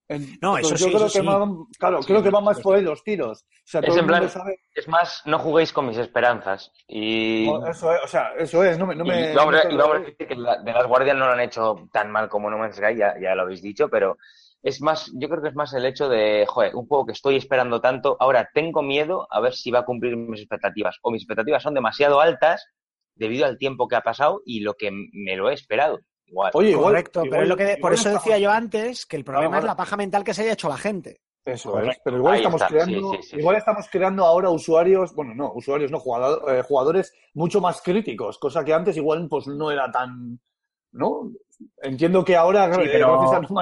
[0.09, 1.27] En- No, eso pues sí, yo creo eso que sí.
[1.27, 3.43] van- claro, Sí, creo que van más por ahí los tiros.
[3.45, 4.61] O sea, Es todo en el mundo plan- sabe.
[4.75, 6.71] Es más, no juguéis con mis esperanzas.
[6.87, 8.79] Y, Eso es, o sea, eso es.
[8.79, 10.87] No me, no y me- vamos, no me- vamos a decir que la- de las
[10.87, 13.63] guardias no lo han hecho tan mal como No Man's Sky, ya, ya lo habéis
[13.63, 14.17] dicho, pero
[14.63, 17.37] es más, yo creo que es más el hecho de, joder, un juego que estoy
[17.37, 20.97] esperando tanto, ahora tengo miedo a ver si va a cumplir mis expectativas.
[21.03, 22.65] O mis expectativas son demasiado altas
[23.17, 26.01] debido al tiempo que ha pasado y lo que me lo he esperado.
[26.27, 26.51] Igual.
[26.55, 29.49] Oye, igual- Correcto, pero es lo que por eso decía yo antes que el problema
[29.51, 31.21] Claro, es la paja mental que se haya hecho la gente.
[31.45, 31.93] Eso Correcto.
[31.93, 33.59] es, pero igual Ahí estamos está, creando, sí, sí, sí, igual sí.
[33.59, 38.65] estamos creando ahora usuarios, bueno, no, usuarios no, jugador- eh, jugadores mucho más críticos, cosa
[38.65, 40.41] que antes igual pues no era tan,
[40.97, 41.31] ¿no?
[41.83, 43.19] Entiendo que ahora Sí, eh, pero-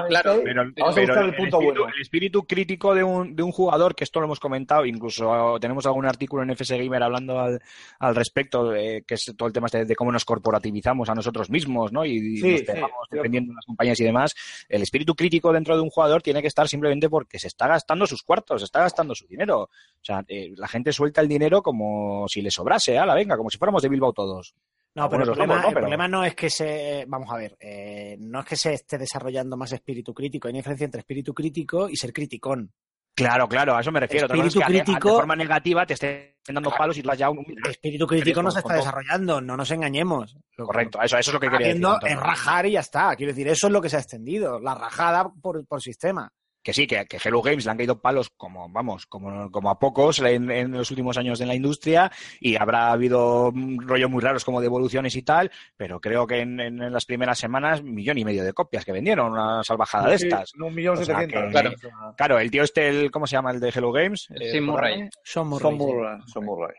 [0.09, 1.93] claro, Pero, vamos a pero el el, punto espíritu, bueno.
[1.95, 5.85] el espíritu crítico de un, de un jugador, que esto lo hemos comentado, incluso tenemos
[5.85, 7.61] algún artículo en FS Gamer hablando al,
[7.99, 11.93] al respecto, que es todo el tema este de, cómo nos corporativizamos a nosotros mismos,
[11.93, 12.03] ¿no?
[12.05, 13.15] Y, Sí, nos sí, pegamos cierto.
[13.15, 14.35] dependiendo de las compañías y demás.
[14.67, 18.05] El espíritu crítico dentro de un jugador tiene que estar simplemente porque se está gastando
[18.07, 19.61] sus cuartos, se está gastando su dinero.
[19.61, 19.69] O
[20.01, 23.57] sea, eh, la gente suelta el dinero como si le sobrase, la venga, como si
[23.57, 24.53] fuéramos de Bilbao todos.
[24.95, 25.67] No, pero el problema, somos, ¿no?
[25.69, 27.05] el Pero- problema no es que se.
[27.07, 30.47] Vamos a ver, eh, no es que se esté desarrollando más espíritu crítico.
[30.47, 32.71] Hay una diferencia entre espíritu crítico y ser criticón.
[33.17, 34.25] Claro, claro, a eso me refiero.
[34.25, 37.29] Es Espíritu que crítico- de forma negativa te estén dando palos y tú has ya
[37.29, 37.45] un...
[37.69, 40.35] Espíritu crítico no se está desarrollando, no nos engañemos.
[40.57, 41.85] Correcto, eso, eso es lo que quería decir.
[42.07, 43.15] es rajar y ya está.
[43.15, 44.59] Quiero decir, eso es lo que se ha extendido.
[44.59, 46.29] La rajada por, por sistema.
[46.65, 49.77] Que sí, que, que Hello Games le han caído palos como, vamos, como, como a
[49.77, 54.19] pocos en, en los últimos años en la industria y habrá habido mm, rollos muy
[54.21, 58.17] raros como devoluciones y tal, pero creo que en, en- en las primeras semanas millón
[58.17, 60.55] y medio de copias que vendieron, una salvajada de estas.
[60.55, 61.51] Un millón setecientos.
[61.51, 61.71] Claro.
[62.17, 64.27] Claro, el tío este, el, ¿cómo se llama el de Hello Games?
[64.31, 65.07] Eh, Murray.
[65.23, 65.87] Son muy Son reyes.
[65.87, 66.75] Murray, son Murray.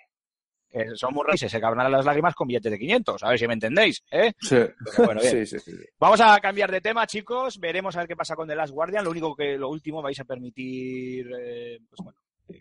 [0.84, 3.46] Que son muy raíces, se cabrán las lágrimas con billetes de 500, a ver si
[3.46, 4.32] me entendéis, ¿eh?
[4.40, 4.56] Sí.
[4.98, 5.46] Bueno, bien.
[5.46, 5.76] sí, sí, sí.
[5.98, 7.58] Vamos a cambiar de tema, chicos.
[7.58, 9.04] Veremos a ver qué pasa con The Last Guardian.
[9.04, 12.18] Lo único que, lo último, vais a permitir, eh, pues bueno,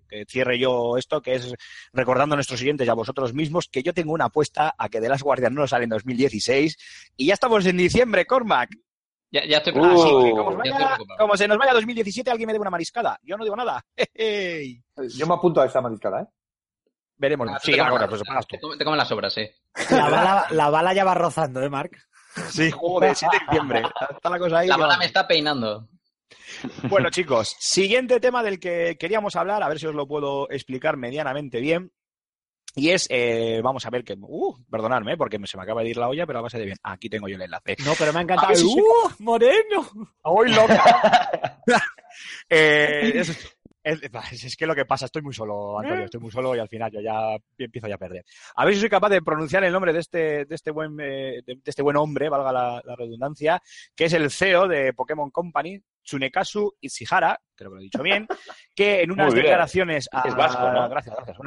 [0.10, 1.54] que- cierre yo esto, que es
[1.94, 5.00] recordando a nuestros siguientes y a vosotros mismos que yo tengo una apuesta a que
[5.02, 6.78] The Last Guardian no sale en 2016
[7.18, 8.70] y ya estamos en diciembre, Cormac.
[9.32, 10.36] Ya, ya estoy Uh.
[10.36, 11.20] Como, ya vaya- estoy preocupado.
[11.20, 13.20] como se nos vaya 2017, alguien me debe una mariscada.
[13.24, 13.84] Yo no digo nada.
[15.18, 16.26] Yo me apunto a esa mariscada, ¿eh?
[17.18, 17.48] Veremos.
[17.52, 19.48] Ah, Sí, te comes pues te come- te comen las obras, sí.
[19.90, 21.98] La bala, la bala ya va rozando, ¿eh, Marc?
[22.50, 23.84] Sí, joder, 7 de diciembre.
[24.14, 24.68] Está la cosa ahí.
[24.68, 25.88] La bala me está peinando.
[26.90, 30.98] Bueno, chicos, siguiente tema del que queríamos hablar, a ver si os lo puedo explicar
[30.98, 31.92] medianamente bien.
[32.78, 35.90] Y es, eh, vamos a ver que, uh, perdonadme, eh, porque se me acaba de
[35.92, 36.78] ir la olla, pero a base de bien.
[36.84, 37.78] Aquí tengo yo el enlace.
[37.86, 38.48] No, pero me ha encantado.
[38.48, 39.90] A ver si se- ¡Uh, moreno!
[40.24, 41.62] ¡Hoy loca!
[42.50, 43.58] Eh, es,
[44.32, 46.68] es- es que lo que pasa, estoy muy solo, Antonio, estoy muy solo y al
[46.70, 48.24] final yo ya empiezo ya a perder.
[48.56, 51.42] A ver si soy capaz de pronunciar el nombre de este, de este buen, eh,
[51.46, 53.62] de, de este buen hombre, valga la, la redundancia,
[53.96, 58.28] que es el CEO de Pokémon Company, Tsunekazu Ishihara, creo que lo he dicho bien,
[58.76, 60.28] que en unas declaraciones a...
[60.28, 60.90] Es vasco, ¿no?
[60.90, 61.38] Gracias, gracias.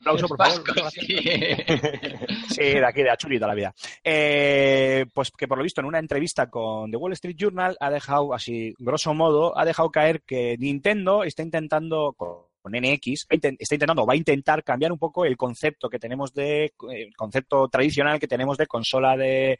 [0.00, 0.64] Aplauso, por favor.
[0.64, 1.06] vasco, sí.
[2.48, 3.74] Sí, de aquí, de Achuri toda la vida.
[4.02, 7.90] Eh, pues que por lo visto en una entrevista con The Wall Street Journal ha
[7.90, 12.16] dejado, así grosso modo, ha dejado caer que Nintendo está intentando,
[12.68, 16.34] con NX, inten- está intentando, va a intentar cambiar un poco el concepto que tenemos
[16.34, 16.72] de,
[17.16, 19.58] concepto tradicional que tenemos de consola de,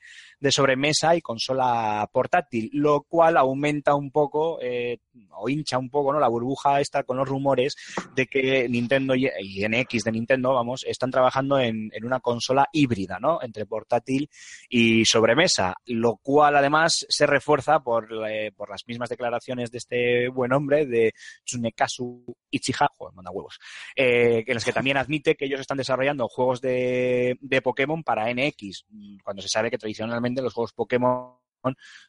[0.50, 4.98] sobremesa y consola portátil, lo cual aumenta un poco, eh,
[5.32, 6.20] o hincha un poco, ¿no?
[6.20, 7.76] La burbuja esta con los rumores
[8.14, 9.28] de que Nintendo y,
[9.66, 13.40] NX de Nintendo, vamos, están trabajando en, una consola híbrida, ¿no?
[13.42, 14.28] Entre portátil
[14.68, 20.52] y sobremesa, lo cual además se refuerza por, eh, las mismas declaraciones de este buen
[20.52, 21.12] hombre, de
[21.44, 23.58] Tsunekazu Ichiha, joder, manda huevos,
[23.96, 28.32] eh, en las que también admite que ellos están desarrollando juegos de, de Pokémon para
[28.32, 31.38] NX, mm, cuando se sabe que tradicionalmente los juegos Pokémon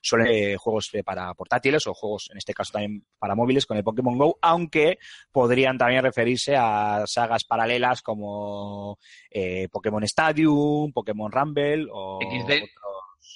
[0.02, 3.78] suelen eh, juegos eh, para portátiles o juegos, en este caso también para móviles con
[3.78, 5.00] el Pokémon Go, aunque
[5.32, 9.00] podrían también referirse a sagas paralelas como
[9.30, 12.20] eh, Pokémon Stadium, Pokémon Rumble o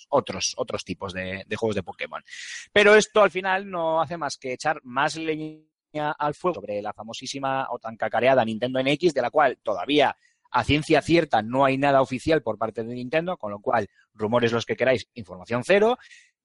[0.10, 2.24] otros, otros tipos de, de juegos de Pokémon.
[2.72, 6.94] Pero esto al final no hace más que echar más leña al fuego sobre la
[6.94, 10.16] famosísima o tan cacareada Nintendo NX, de la cual todavía
[10.52, 14.52] a ciencia cierta no hay nada oficial por parte de Nintendo, con lo cual rumores
[14.52, 15.98] los que queráis, información cero.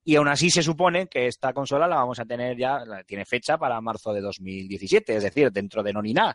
[0.03, 3.59] Y aún así se supone que esta consola la vamos a tener ya, tiene fecha
[3.59, 6.35] para marzo de 2017, es decir, dentro de no ni nada.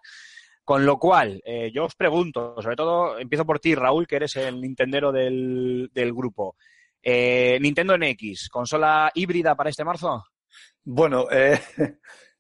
[0.64, 4.36] Con lo cual, eh, yo os pregunto, sobre todo empiezo por ti, Raúl, que eres
[4.36, 6.56] el Nintendero del, del grupo.
[7.02, 10.24] Eh, Nintendo NX, ¿consola híbrida para este marzo?
[10.84, 11.60] Bueno, eh,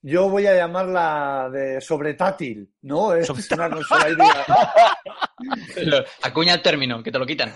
[0.03, 3.13] yo voy a llamarla de sobretátil, ¿no?
[3.15, 4.45] Es una consola híbrida.
[6.21, 7.51] Acuña el término, que te lo quitan.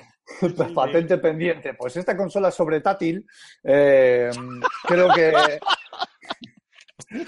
[0.73, 1.73] patente pendiente.
[1.75, 3.23] Pues esta consola sobretátil,
[3.63, 4.31] eh,
[4.87, 5.59] creo que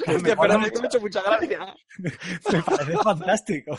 [0.07, 1.59] Hostia, que me ha hecho mucha gracia.
[2.51, 3.77] Me parece fantástico.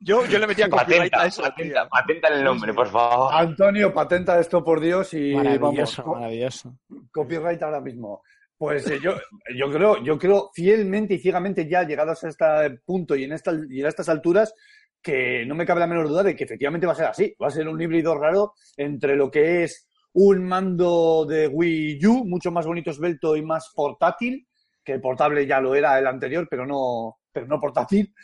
[0.00, 3.32] Yo, yo le metía copyright Patenta, a eso, patenta, patenta el nombre, por favor.
[3.32, 6.76] Antonio patenta esto por Dios y vamos, Maravilloso, co- maravilloso.
[7.10, 8.22] copyright ahora mismo.
[8.62, 9.14] Pues eh, yo,
[9.56, 13.52] yo creo, yo creo fielmente y ciegamente ya llegados a este punto y en esta,
[13.68, 14.54] y a estas alturas
[15.02, 17.34] que no me cabe la menor duda de que efectivamente va a ser así.
[17.42, 22.24] Va a ser un híbrido raro entre lo que es un mando de Wii U,
[22.24, 24.46] mucho más bonito, esbelto y más portátil,
[24.84, 28.14] que portable ya lo era el anterior, pero no, pero no portátil.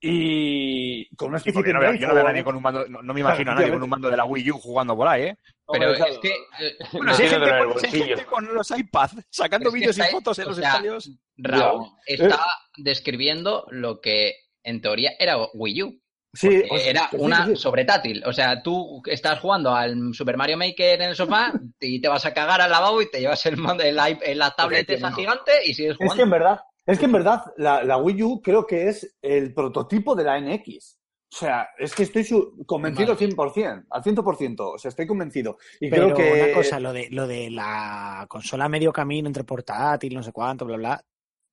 [0.00, 2.86] Y con una Sí, de no veo, yo no veo a nadie con un mando,
[2.88, 5.08] no, no me imagino a nadie con un mando de la Wii U jugando por
[5.08, 5.36] ahí, ¿eh?
[5.72, 6.28] Pero Hombre, es que.
[6.60, 9.98] eh, Bueno, No si hay gente, con- si hay gente con los iPads sacando vídeos
[9.98, 11.10] y fotos en los sea, estadios.
[11.38, 12.14] Raúl Ya.
[12.14, 12.44] está
[12.76, 16.00] describiendo lo que en teoría era Wii U.
[16.34, 17.62] Sí, o sea, era que sí, una que sí.
[17.62, 18.22] sobretátil.
[18.26, 22.26] O sea, tú estás jugando al Super Mario Maker en el sofá y te vas
[22.26, 25.52] a cagar al lavabo y te llevas el, mando- el, iP- la tablet esa gigante
[25.64, 26.22] y sigues Es que jugando.
[26.24, 30.14] en verdad, es que en verdad la, la Wii U creo que es el prototipo
[30.14, 30.98] de la NX.
[31.32, 32.24] O sea, es que estoy
[32.66, 35.58] convencido al 100%, al 100%, o sea, estoy convencido.
[35.80, 39.42] Y Pero creo que una cosa, lo de, lo de la consola medio camino entre
[39.44, 41.04] portátil, no sé cuánto, bla, bla,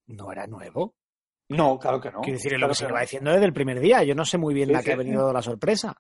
[0.07, 0.95] no era nuevo.
[1.49, 2.21] No, claro que no.
[2.21, 2.99] Quiero decir, es Claro lo que se que no.
[3.01, 4.03] diciendo desde el primer día.
[4.03, 5.95] Yo no sé muy bien Sí, la que sí, ha venido la sorpresa.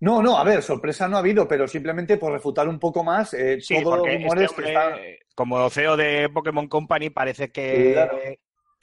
[0.00, 3.32] No, no, a ver, sorpresa no ha habido, pero simplemente por refutar un poco más
[3.32, 4.92] eh, Sí, todos los rumores este que están.
[5.34, 8.18] como CEO de Pokémon Company, parece que Claro.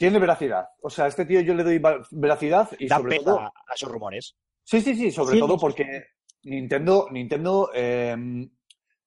[0.02, 0.66] Tiene veracidad.
[0.82, 1.80] O sea, a este tío yo le doy
[2.12, 3.40] veracidad y da sobre todo.
[3.40, 4.36] a esos rumores.
[4.64, 6.04] Sí, sí, sí, sobre Sí, todo sí, porque
[6.44, 8.16] Nintendo, Nintendo eh,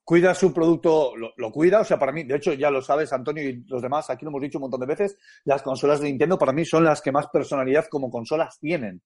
[0.04, 3.12] cuida su producto, lo, lo cuida, o sea, para mí, de hecho, ya lo sabes,
[3.12, 6.06] Antonio y los demás, aquí lo hemos dicho un montón de veces, las consolas de
[6.06, 9.02] Nintendo para mí son las que más personalidad como consolas tienen.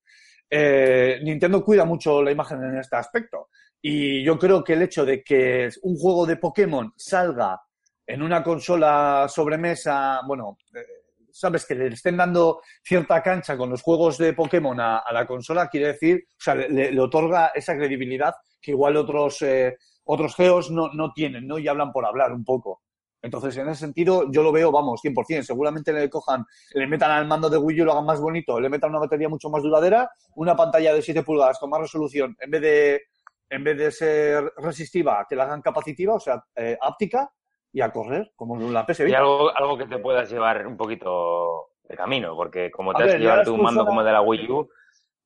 [0.51, 3.48] eh, Nintendo cuida mucho la imagen en este aspecto.
[3.81, 7.61] Y yo creo que el hecho de que un juego de Pokémon salga
[8.07, 10.97] en una consola sobremesa, bueno, eh,
[11.38, 15.68] sabes, que le estén dando cierta cancha con los juegos de Pokémon a, la consola,
[15.68, 20.90] quiere decir, o sea, le, otorga esa credibilidad que igual otros, eh, otros geos no,
[20.92, 21.59] no tienen, ¿no?
[21.59, 22.83] Y hablan por hablar un poco.
[23.20, 25.42] Entonces, en ese sentido, yo lo veo, vamos, 100%.
[25.42, 28.68] Seguramente le cojan, le metan al mando de Wii U, lo hagan más bonito, le
[28.68, 32.51] metan una batería mucho más duradera, una pantalla de 7 pulgadas con más resolución, en
[32.51, 33.03] vez de,
[33.51, 37.31] en vez de ser resistiva, que la hagan capacitiva, o sea, eh, áptica,
[37.72, 39.18] y a correr, como la PS Y Vita.
[39.18, 43.09] algo, algo que te puedas llevar un poquito de camino, porque como A te has
[43.11, 44.68] ver, ya llevarte las un mando como de la Wii U,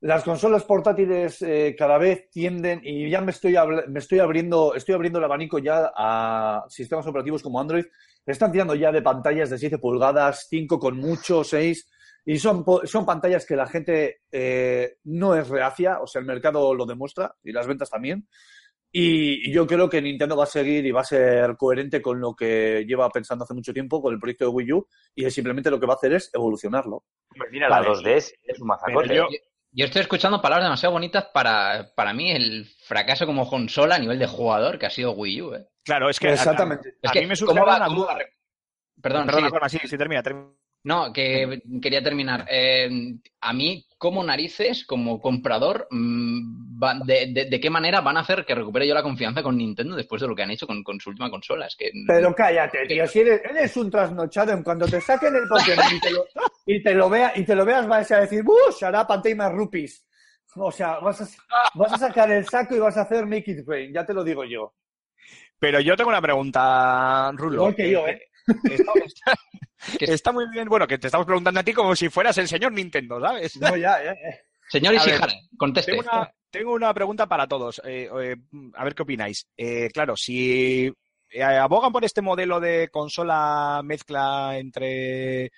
[0.01, 3.55] Las consolas portátiles eh, cada vez tienden, y ya me estoy,
[3.89, 7.85] me estoy abriendo, estoy abriendo el abanico ya a sistemas operativos como Android,
[8.27, 11.89] están tirando ya de pantallas de 7 pulgadas, 5 con mucho, 6,
[12.25, 16.75] y son, son pantallas que la gente eh, no es reacia, o sea, el mercado
[16.75, 18.29] lo demuestra, y las ventas también.
[18.95, 22.35] Y, yo creo que Nintendo va a seguir y va a ser coherente con lo
[22.35, 25.71] que lleva pensando hace mucho tiempo con el proyecto de Wii U, y es simplemente
[25.71, 27.05] lo que va a hacer es evolucionarlo.
[27.51, 27.89] mira, Vale.
[27.89, 29.15] la 2DS es un mazacote.
[29.15, 29.29] Yo-.
[29.75, 34.19] Yo estoy escuchando palabras demasiado bonitas para, para mí el fracaso como consola a nivel
[34.19, 35.55] de jugador que ha sido Wii U.
[35.55, 35.67] ¿eh.
[35.83, 36.91] Claro, es que a- Exactamente.
[36.91, 38.15] A, Es a que, mí me ¿cómo va- una duda.
[38.15, 38.19] va-
[39.01, 40.49] Perdón, Juanma, sí, sí, termina, termina.
[40.85, 42.45] No, que quería terminar.
[42.51, 42.91] Eh,
[43.41, 48.21] a mí, como narices, como comprador, mm, va- de, de- de qué manera van a
[48.23, 50.83] hacer que recupere yo la confianza con Nintendo después de lo que han hecho con,
[50.83, 51.67] con su última consola?
[51.69, 53.07] Es que Pero cállate, tío.
[53.07, 56.27] Si eres, eres un trasnochado, en cuando te saquen el Pokémon y te lo,
[56.67, 58.57] y te lo, vea, y te lo veas, vas a decir, ¡buh!
[58.81, 60.05] Take my rupees.
[60.57, 61.27] O sea, vas a,
[61.75, 64.25] vas a sacar el saco y vas a hacer Make It Rain, ya te lo
[64.25, 64.75] digo yo.
[65.61, 67.55] Pero yo tengo una pregunta, Rulo.
[67.55, 68.21] Igual que yo, ¿eh?
[68.47, 69.35] Está, está-
[70.01, 72.73] está muy bien, bueno, que te estamos preguntando a ti como si fueras el señor
[72.73, 73.57] Nintendo, ¿sabes?
[73.61, 74.15] No, ya, ya.
[74.69, 75.29] Señor Ishihara,
[75.59, 75.93] conteste.
[75.93, 77.81] Tengo una, tengo una pregunta para todos.
[77.85, 78.37] Eh, eh,
[78.75, 79.47] a ver qué opináis.
[79.57, 80.91] Eh, claro, si
[81.43, 85.51] abogan por este modelo de consola mezcla entre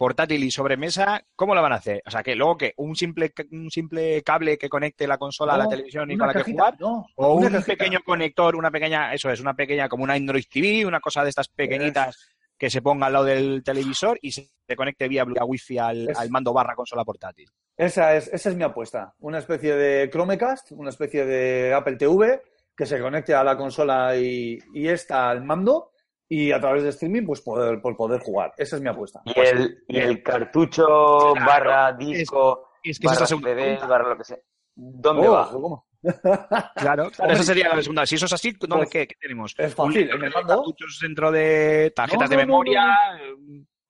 [0.00, 2.02] portátil y sobremesa, ¿cómo lo van a hacer?
[2.06, 5.58] O sea, que luego que un simple un simple cable que conecte la consola a
[5.58, 7.60] la televisión y con la que jugar, no, o un cajita.
[7.66, 11.28] pequeño conector, una pequeña, eso es, una pequeña como una Android TV, una cosa de
[11.28, 12.16] estas pequeñitas
[12.56, 16.30] que se ponga al lado del televisor y se conecte vía Wi-Fi al, Es- al
[16.30, 17.50] mando barra consola portátil.
[17.76, 19.14] Esa es, esa es mi apuesta.
[19.18, 22.40] Una especie de Chromecast, una especie de Apple TV
[22.74, 25.89] que se conecte a la consola y, y esta al mando
[26.32, 28.52] y a través de streaming pues poder, por poder jugar.
[28.56, 29.20] Esa es mi apuesta.
[29.24, 34.08] Y el, y el cartucho barra disco, Es que es barra la segunda CD, barra
[34.10, 34.38] lo que sea.
[34.76, 35.50] ¿Dónde Oh, va?
[35.50, 35.86] ¿cómo?
[36.76, 38.06] Claro, Hombre, esa sería la segunda.
[38.06, 39.54] Si eso es así, ¿dónde, Pues, qué, qué tenemos?
[39.58, 40.46] es fácil, en el mando.
[40.56, 42.96] cartuchos dentro de tarjetas No, de no, no, memoria.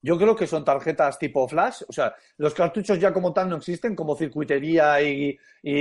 [0.03, 3.57] Yo creo que son tarjetas tipo flash, o sea, los cartuchos ya como tal no
[3.57, 5.73] existen como circuitería y, y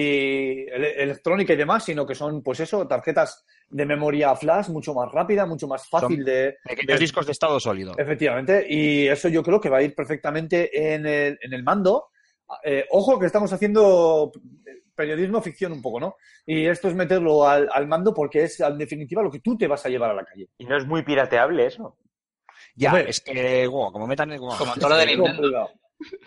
[0.70, 5.10] ele- electrónica y demás, sino que son, pues eso, tarjetas de memoria flash mucho más
[5.12, 7.94] rápida, mucho más fácil Son de, Pequeños de- discos de estado sólido.
[7.98, 12.08] Efectivamente, y eso yo creo que va a ir perfectamente en el, en el mando.
[12.66, 14.32] Eh, ojo que estamos haciendo
[14.96, 16.16] periodismo ficción un poco, ¿no?
[16.46, 19.68] Y esto es meterlo al, al mando porque es, en definitiva, lo que tú te
[19.68, 20.50] vas a llevar a la calle.
[20.58, 21.96] Y no es muy pirateable eso.
[22.76, 23.10] Ya, Hombre.
[23.10, 24.30] es que, wow, como metan.
[24.38, 25.70] wow, Como todo lo de Nintendo.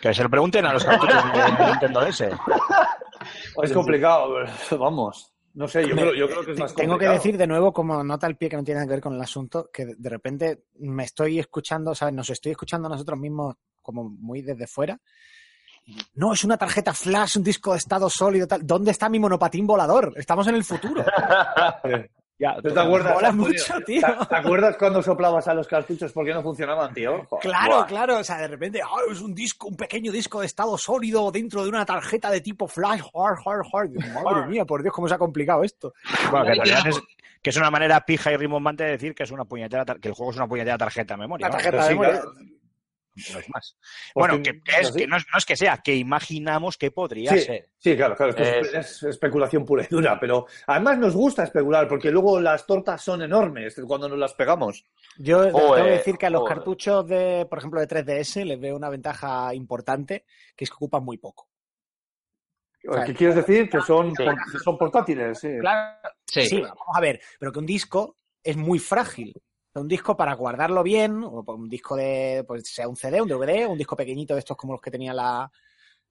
[0.00, 2.20] que se lo pregunten a los cartuchos de Nintendo DS.
[3.62, 4.35] Es complicado,
[4.78, 5.33] vamos.
[5.55, 8.02] No sé, yo creo, yo creo que es más Tengo que decir de nuevo, como
[8.02, 10.09] nota al pie que no tiene nada que ver con el asunto, que de- de
[10.09, 12.14] repente me estoy escuchando, ¿sabes?
[12.14, 14.98] Nos estoy escuchando a nosotros mismos como muy desde fuera.
[16.14, 18.64] No, es una tarjeta flash, un disco de estado sólido, tal.
[18.66, 20.12] ¿Dónde está mi monopatín volador?
[20.16, 21.05] Estamos en el futuro.
[22.42, 23.14] Ya, ¿Tú te acuerdas?
[23.14, 23.48] Mola Antonio?
[23.52, 24.00] mucho, tío.
[24.00, 27.24] ¿Te, te acuerdas cuando soplabas a los cartuchos porque no funcionaban, tío?
[27.28, 27.40] Joder.
[27.42, 27.87] Claro, Buah.
[27.87, 28.18] claro.
[28.18, 31.62] O sea, de repente, ah, es un disco, un pequeño disco de estado sólido dentro
[31.62, 33.90] de una tarjeta de tipo flash, hard, hard, hard.
[34.24, 35.94] Madre mía, por Dios, cómo se ha complicado esto.
[36.33, 37.00] Bueno, que en realidad es,
[37.40, 40.14] que es una manera pija y rimbombante de decir que es una puñetera que el
[40.14, 41.46] juego es una puñetera tarjeta de memoria.
[41.46, 42.20] La tarjeta Pero de sí, memoria.
[42.22, 42.33] claro.
[43.14, 43.77] No es más.
[44.14, 47.40] Bueno, que- es, que no, es, no es que sea, que imaginamos que podría Sí,
[47.40, 47.68] ser.
[47.77, 51.87] sí, claro, claro, es, Es- es especulación pura y dura, pero además nos gusta especular
[51.88, 54.87] porque luego las tortas son enormes cuando nos las pegamos.
[55.18, 56.55] Yo tengo Joder, que decir que a los joder.
[56.57, 60.25] cartuchos de, por ejemplo, de 3DS les veo una ventaja importante,
[60.57, 61.48] que es que ocupan muy poco.
[62.81, 63.69] sea, ¿Qué quieres decir?
[63.71, 64.25] Que son, Sí.
[64.65, 65.50] son portátiles, sí.
[65.60, 66.46] Claro, Sí.
[66.46, 69.35] sí, vamos a ver, pero que un disco es muy frágil.
[69.75, 73.66] Un disco para guardarlo bien, o un disco de, pues sea un CD, un DVD,
[73.66, 75.50] un disco pequeñito de estos como los que tenía la,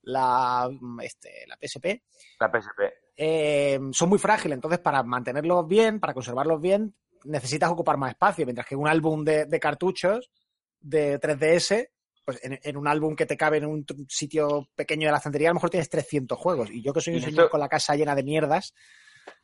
[0.03, 0.69] la,
[1.03, 2.01] este, la PSP,
[2.39, 2.81] La PSP.
[3.15, 4.55] eh, son muy frágiles.
[4.55, 6.95] Entonces, para mantenerlos bien, para conservarlos bien,
[7.25, 8.45] necesitas ocupar más espacio.
[8.45, 10.31] Mientras que un álbum de, de cartuchos
[10.79, 11.87] de 3DS,
[12.25, 15.49] pues en, en un álbum que te cabe en un sitio pequeño de la estantería,
[15.49, 16.71] a lo mejor tienes 300 juegos.
[16.71, 18.73] Y yo que soy un señor con la casa llena de mierdas,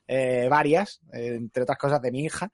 [0.08, 2.49] eh, varias, eh, entre otras cosas de mi hija,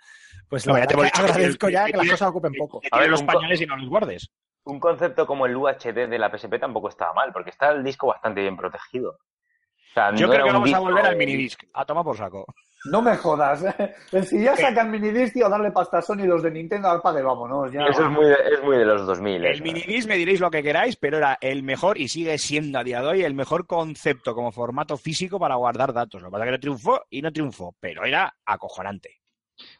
[0.49, 2.53] pues la No, ya te verdad es que agradezco ya que que las cosas ocupen
[2.53, 2.79] poco.
[2.79, 4.29] Que A ver, los pañales y no los guardes.
[4.65, 8.07] Un concepto como el UHD de la PSP tampoco estaba mal, porque está el disco
[8.07, 9.11] bastante bien protegido.
[9.11, 11.63] O sea, Yo no creo que vamos a volver al minidisc.
[11.73, 12.45] A tomar por saco.
[12.85, 13.63] No me jodas.
[13.63, 14.23] ¿eh?
[14.23, 17.71] Si ya sacan minidisc, tío, darle pasta a Sony los de Nintendo al pague, vámonos.
[17.71, 17.85] Ya.
[17.85, 19.45] Eso es muy de, es muy de los 2000.
[19.45, 22.83] El minidisc me diréis lo que queráis, pero era el mejor y sigue siendo a
[22.83, 26.21] día de hoy el mejor concepto como formato físico para guardar datos.
[26.21, 29.21] Lo que pasa es que no triunfó y no triunfó, pero era acojonante.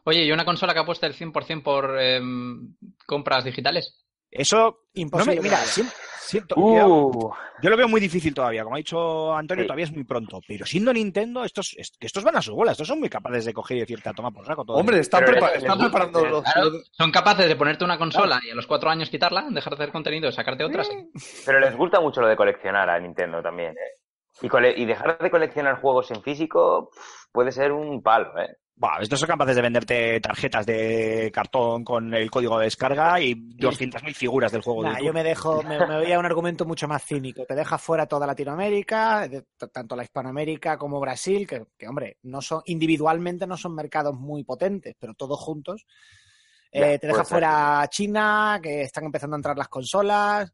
[0.05, 2.75] Oye, ¿y una consola que apuesta el 100% por em,
[3.05, 4.02] compras digitales?
[4.33, 7.31] Eso, Imposible no me- mira, siento- Uh,
[7.61, 8.63] yo lo veo muy difícil todavía.
[8.63, 9.67] Como ha dicho Antonio, Sí.
[9.67, 10.39] todavía es muy pronto.
[10.47, 12.71] Pero siendo Nintendo, estos, estos van a su bola.
[12.71, 14.77] Estos son muy capaces de coger y decirte a tomar por saco todo.
[14.77, 16.43] Hombre, están, prepa- están preparando los.
[16.43, 19.83] Claro, son capaces de ponerte una consola y a los cuatro años quitarla, dejar de
[19.83, 20.89] hacer contenido, sacarte otras.
[21.45, 23.71] pero les gusta mucho lo de coleccionar a Nintendo también.
[23.71, 23.99] ¿eh?
[24.41, 26.89] Y, cole- y dejar de coleccionar juegos en físico
[27.31, 28.31] puede ser un palo.
[28.39, 28.55] ¿eh?
[28.75, 33.35] Buah, estos son capaces de venderte tarjetas de cartón con el código de descarga y
[33.35, 34.83] 200.000 figuras del juego.
[34.83, 37.45] Nah, yo me dejo, me, me voy a un argumento mucho más cínico.
[37.45, 42.41] Te deja fuera toda Latinoamérica, de- tanto la Hispanoamérica como Brasil, que, que, hombre, no
[42.41, 45.85] son, individualmente no son mercados muy potentes, pero todos juntos.
[46.71, 47.25] Eh, Ya, te deja ser.
[47.27, 50.51] fuera China, que están empezando a entrar las consolas.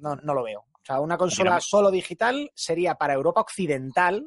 [0.00, 0.60] No, no lo veo.
[0.60, 4.26] O sea, una consola Mira, solo digital sería para Europa Occidental,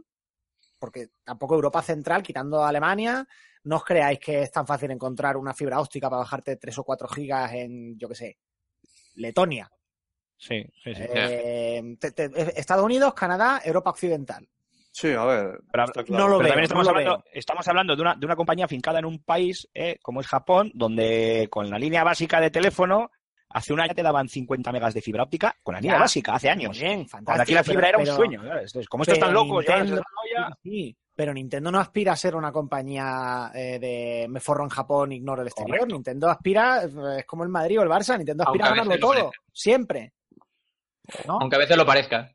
[0.80, 3.28] porque tampoco Europa Central, quitando a Alemania,
[3.63, 6.84] no os creáis que es tan fácil encontrar una fibra óptica para bajarte 3 o
[6.84, 8.38] 4 gigas en, yo qué sé,
[9.15, 9.69] Letonia.
[10.38, 11.01] Sí, sí, sí.
[11.07, 14.47] Eh, te- te- Estados Unidos, Canadá, Europa Occidental.
[14.91, 15.59] Sí, a ver.
[15.71, 16.05] Pero- claro.
[16.09, 17.34] no lo Pero veo, también estamos, no lo hablando, veo.
[17.34, 20.71] estamos hablando de una, de una compañía fincada en un país eh, como es Japón,
[20.73, 23.11] donde con la línea básica de teléfono,
[23.55, 26.49] hace un año te daban 50 megas de fibra óptica con la línea básica, hace
[26.49, 26.69] años.
[26.69, 27.41] Muy bien, Cuando fantástico.
[27.43, 28.41] aquí la fibra pero- era un pero- sueño.
[28.41, 28.63] ¿sabes?
[28.67, 30.01] Entonces, como estos están locos, Nintendo-
[30.37, 34.69] a- Sí, pero Nintendo no aspira a ser una compañía eh, de me forro en
[34.69, 35.77] Japón, ignoro el exterior.
[35.79, 35.95] Correcto.
[35.95, 36.89] Nintendo aspira, eh,
[37.19, 40.11] es como el Madrid o el Barça, Nintendo aspira Aunque a ganarlo todo, siempre.
[41.25, 41.37] ¿No?
[41.39, 42.31] Aunque a veces lo parezca.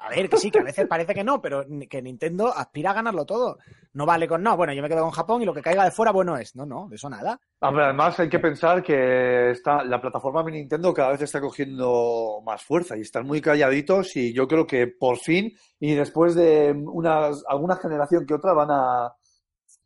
[0.00, 2.94] A ver, que sí, que a veces parece que no, pero que Nintendo aspira a
[2.94, 3.58] ganarlo todo.
[3.92, 5.90] No vale con no, bueno, yo me quedo con Japón y lo que caiga de
[5.90, 6.54] fuera, bueno es.
[6.54, 7.40] No, no, de eso nada.
[7.60, 11.40] A ver, además hay que pensar que está, la plataforma de Nintendo cada vez está
[11.40, 16.34] cogiendo más fuerza y están muy calladitos y yo creo que por fin y después
[16.34, 19.12] de unas, alguna generación que otra van a,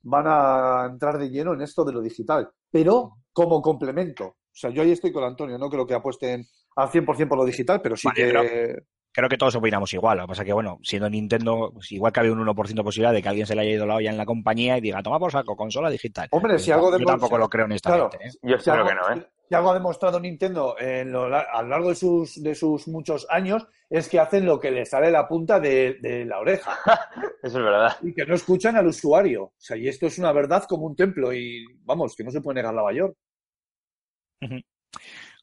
[0.02, 4.24] van a entrar de lleno en esto de lo digital, pero como complemento.
[4.26, 6.44] O sea, yo ahí estoy con Antonio, no creo que apuesten
[6.76, 8.32] al 100% por lo digital, pero sí Vale, que...
[8.32, 10.18] pero- Creo que todos opinamos igual.
[10.18, 13.12] Lo que pasa que, bueno, siendo Nintendo, pues igual que había un 1% de posibilidad
[13.12, 15.18] de que alguien se le haya ido la olla en la compañía y diga, toma
[15.18, 16.28] por saco, consola digital.
[16.30, 18.18] Hombre, Pues si algo yo de- tampoco lo creo honestamente.
[18.24, 18.30] ¿eh?
[18.42, 19.26] Yo Si algo, que no, ¿eh?
[19.48, 23.26] si algo ha demostrado Nintendo en lo a lo largo de sus, de sus muchos
[23.30, 26.78] años es que hacen lo que les sale la punta de, de la oreja
[27.42, 27.96] Eso es verdad.
[28.02, 29.42] y que no escuchan al usuario.
[29.42, 32.40] O sea, y esto es una verdad como un templo y vamos, que no se
[32.40, 33.16] puede negar la mayor.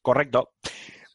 [0.02, 0.52] Correcto.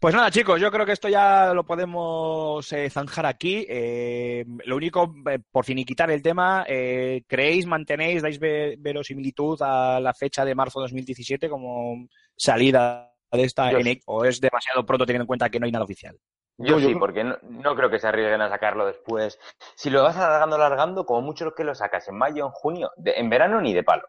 [0.03, 3.65] Pues nada, chicos, yo creo que esto ya lo podemos eh, zanjar aquí.
[3.69, 10.01] Eh, lo único, eh, por finiquitar el tema, eh, ¿creéis, mantenéis, dais ve- verosimilitud a
[10.01, 14.85] la fecha de marzo de 2017 como salida de esta Yo NX, o es demasiado
[14.85, 16.19] pronto teniendo en cuenta que no hay nada oficial?
[16.57, 19.39] Yo sí, creo- porque no, no creo que se arriesguen a sacarlo después.
[19.75, 22.91] Si lo vas alargando, alargando, como mucho lo que lo sacas en mayo, en junio,
[22.97, 24.03] de- en verano ni de palo.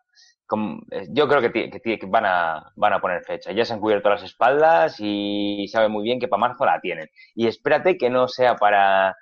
[0.90, 3.52] Eh, yo creo que, que que van, a, van a poner fecha.
[3.52, 7.08] Ya se han cubierto las espaldas y saben muy bien que para marzo la tienen.
[7.34, 9.16] Y espérate que no sea para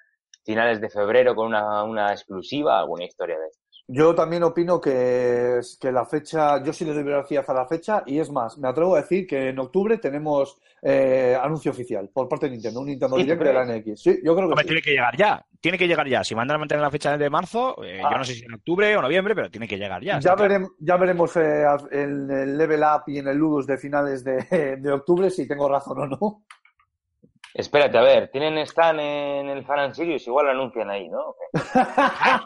[0.45, 3.62] finales de febrero con una, una exclusiva, alguna historia de estas.
[3.95, 8.19] Yo también opino que, la fecha, yo sí le doy veracidad a la fecha y
[8.19, 12.47] es más, me atrevo a decir que en octubre tenemos eh, anuncio oficial por parte
[12.47, 13.65] de Nintendo, un Nintendo ¿Sí, Direct tú de la?
[13.67, 14.01] NX.
[14.03, 14.69] Sí, yo creo que Hombre, sí.
[14.69, 16.25] tiene que llegar ya, tiene que llegar ya.
[16.25, 18.09] Si mandan a mantener la fecha de marzo, eh, Ah.
[18.13, 20.19] yo no sé si en octubre o noviembre, pero tiene que llegar ya.
[20.21, 24.25] Ya, veremos, ya veremos eh, en el Level Up y en el Ludus de finales
[24.25, 26.45] de, de octubre si tengo razón o no.
[27.55, 31.35] Espérate, a ver, tienen stand en el Fan Sirius, igual lo anuncian ahí, ¿no?
[31.73, 32.45] ¡Calla,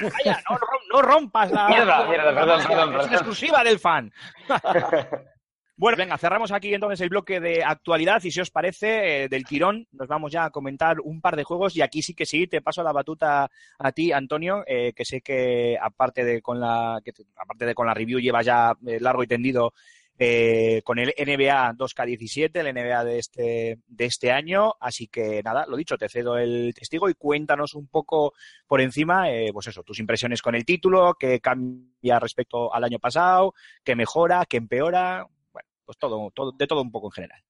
[0.00, 0.42] calla!
[0.50, 1.68] No, rom- no rompas la...
[1.68, 3.12] Mierda, mierda, perdón, Es perdón, perdón.
[3.12, 4.12] exclusiva del fan.
[5.80, 9.44] Bueno, venga, cerramos aquí entonces el bloque de actualidad y si os parece, eh, del
[9.44, 12.48] tirón, nos vamos ya a comentar un par de juegos y aquí sí que sí,
[12.48, 13.48] te paso la batuta
[13.78, 17.76] a ti, Antonio, eh, que sé que aparte de con la que te- aparte de
[17.76, 19.72] con la review llevas ya eh, largo y tendido
[20.18, 25.64] eh, con el NBA 2K17, el NBA de este, de este año, así que nada,
[25.66, 28.32] lo dicho, te cedo el testigo y cuéntanos un poco
[28.66, 32.98] por encima, eh, pues eso, tus impresiones con el título, qué cambia respecto al año
[32.98, 33.54] pasado,
[33.84, 37.42] qué mejora, qué empeora, bueno, pues todo, todo, de todo un poco en general.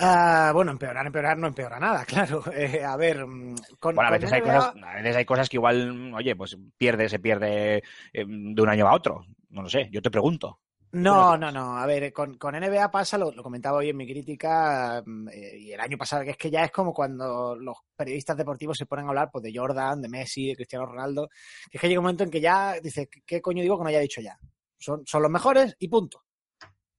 [0.00, 2.42] Ah, bueno, empeorar, empeorar no empeora nada, claro.
[2.52, 5.48] Eh, a ver, mm, con, Bueno, a con veces, hay cosas, a veces hay cosas
[5.48, 7.82] que igual, oye, pues pierde, se pierde
[8.12, 9.24] eh, de un año a otro.
[9.50, 10.60] No lo sé, yo te pregunto.
[10.90, 11.76] No, no, no.
[11.76, 15.58] A ver, con, con NBA pasa, lo, lo comentaba hoy en mi crítica, mm, eh,
[15.58, 18.86] y el año pasado, que es que ya es como cuando los periodistas deportivos se
[18.86, 21.28] ponen a hablar pues, de Jordan, de Messi, de Cristiano Ronaldo,
[21.70, 23.82] que es que llega un momento en que ya dices, ¿qué- ¿qué coño digo que
[23.84, 24.38] no haya dicho ya?
[24.78, 26.24] Son, son los mejores y punto.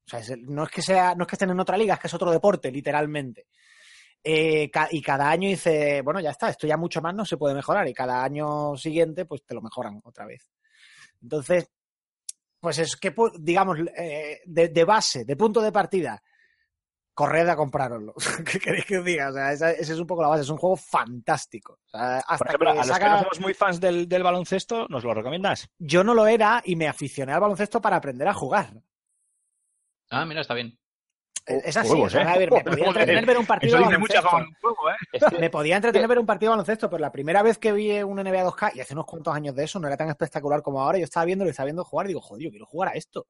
[0.05, 1.99] O sea, es no es que sea, no es que estén en otra liga, es
[1.99, 3.47] que es otro deporte, literalmente.
[4.23, 7.37] Eh, ca- y cada año dice, bueno, ya está, esto ya mucho más no se
[7.37, 10.47] puede mejorar, y cada año siguiente, pues te lo mejoran otra vez.
[11.21, 11.69] Entonces,
[12.59, 16.21] pues es que, pu- digamos, eh, de, de base, de punto de partida,
[17.13, 18.13] corred a comprároslo.
[18.49, 19.29] ¿Qué queréis que os diga?
[19.29, 20.43] O sea, esa, esa es un poco la base.
[20.43, 21.79] Es un juego fantástico.
[21.85, 24.07] O sea, hasta Por ejemplo, que a los saca- que no somos muy fans del,
[24.07, 25.67] del baloncesto, ¿nos lo recomiendas?
[25.77, 28.73] Yo no lo era y me aficioné al baloncesto para aprender a jugar.
[30.09, 30.78] Ah, mira, está bien.
[31.49, 31.89] Es así.
[31.89, 32.27] Huevos, o sea, ¿eh?
[32.27, 34.93] a ver, me podía entretener ver un partido Eso dice mucho un juego, ¿eh?
[35.39, 38.19] Me podía entretener ver un partido de baloncesto, pero la primera vez que vi un
[38.19, 40.97] NBA 2K, y hace unos cuantos años de eso, no era tan espectacular como ahora,
[40.97, 43.25] yo estaba viendo y estaba viendo jugar y digo, joder, yo quiero jugar a esto.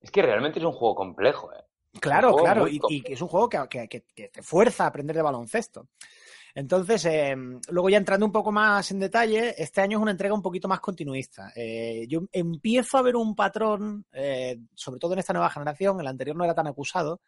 [0.00, 1.64] es que realmente es un juego complejo, ¿eh?
[2.00, 4.84] Claro, juego claro, y, y que es un juego que, que- que- que te fuerza
[4.84, 5.86] a aprender de baloncesto.
[6.54, 7.36] Entonces, eh,
[7.68, 10.68] luego ya entrando un poco más en detalle, este año es una entrega un poquito
[10.68, 11.52] más continuista.
[11.56, 16.06] Eh, yo empiezo a ver un patrón, eh, sobre todo en esta nueva generación, el
[16.06, 17.20] anterior no era tan acusado,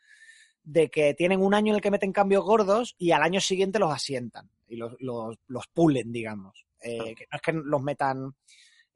[0.62, 3.78] de que tienen un año en el que meten cambios gordos y al año siguiente
[3.78, 6.66] los asientan y los, los, los pulen, digamos.
[6.80, 8.34] Eh, que no es que los metan,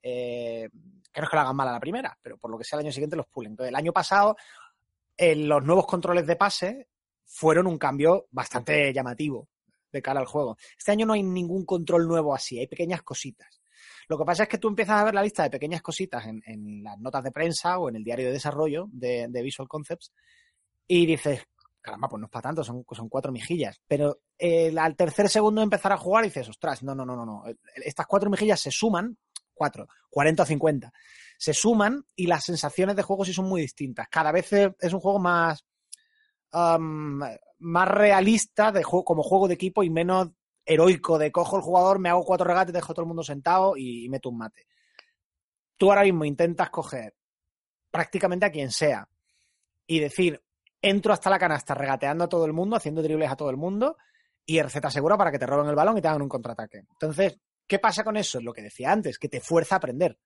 [0.02, 0.68] eh,
[1.12, 2.78] que no es que lo hagan mal a la primera, pero por lo que sea
[2.78, 3.52] el año siguiente los pulen.
[3.52, 4.36] Entonces, el año pasado
[5.16, 6.88] eh, los nuevos controles de pase
[7.24, 9.48] fueron un cambio bastante llamativo
[9.92, 10.56] de cara al juego.
[10.78, 13.60] Este año no hay ningún control nuevo así, hay pequeñas cositas.
[14.08, 16.42] Lo que pasa es que tú empiezas a ver la lista de pequeñas cositas en,
[16.44, 20.12] en las notas de prensa o en el diario de desarrollo de, de Visual Concepts
[20.86, 21.44] y dices,
[21.80, 23.80] caramba, pues no es para tanto, son, son cuatro mejillas.
[23.86, 27.24] Pero eh, al tercer segundo de empezar a jugar dices, ostras, no, no, no, no,
[27.24, 27.44] no.
[27.76, 29.16] Estas cuatro mejillas se suman,
[29.54, 30.92] cuatro, 40 o 50,
[31.38, 34.08] se suman y las sensaciones de juego sí son muy distintas.
[34.10, 35.64] Cada vez es un juego más,
[36.52, 40.30] más realista de juego, como juego de equipo y menos
[40.64, 43.76] heroico de cojo el jugador, me hago cuatro regates, dejo a todo el mundo sentado
[43.76, 44.66] y, meto un mate.
[45.76, 47.14] Tú ahora mismo intentas coger
[47.90, 49.08] prácticamente a quien sea
[49.86, 50.42] y decir,
[50.80, 53.96] entro hasta la canasta regateando a todo el mundo, haciendo dribles a todo el mundo
[54.46, 56.84] y receta segura para que te roben el balón y te hagan un contraataque.
[56.92, 58.38] Entonces, ¿qué pasa con eso?
[58.38, 60.18] Es lo que decía antes, que te fuerza a aprender.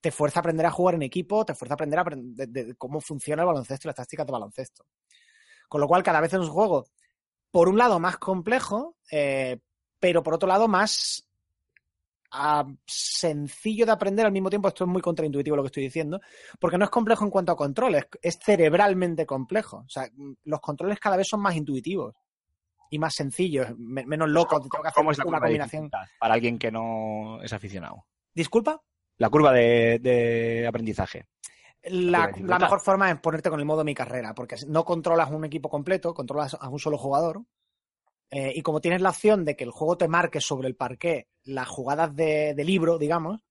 [0.00, 2.74] Te fuerza a aprender a jugar en equipo, te fuerza a aprender a de, de
[2.74, 4.84] cómo funciona el baloncesto y las tácticas de baloncesto.
[5.72, 6.84] Con lo cual, cada vez es un juego,
[7.50, 9.58] por un lado, más complejo, eh,
[9.98, 11.26] pero por otro lado, más
[12.30, 14.68] ah, sencillo de aprender al mismo tiempo.
[14.68, 16.20] Esto es muy contraintuitivo lo que estoy diciendo,
[16.60, 19.78] porque no es complejo en cuanto a controles, es cerebralmente complejo.
[19.86, 22.14] O sea, mm, los controles cada vez son más intuitivos
[22.90, 24.60] y más sencillos, me- menos locos.
[24.64, 25.90] te Tengo que hacer ¿Cómo es la una combinación.
[26.18, 28.04] para alguien que no es aficionado?
[28.34, 28.78] Disculpa.
[29.16, 31.28] La curva de, de aprendizaje.
[31.84, 35.68] La, mejor forma es ponerte con el modo mi carrera, porque no controlas un equipo
[35.68, 37.42] completo, controlas a un solo jugador.
[38.30, 41.28] eh, y como tienes la opción de que el juego te marque sobre el parqué
[41.44, 43.42] las jugadas de, de libro, digamos,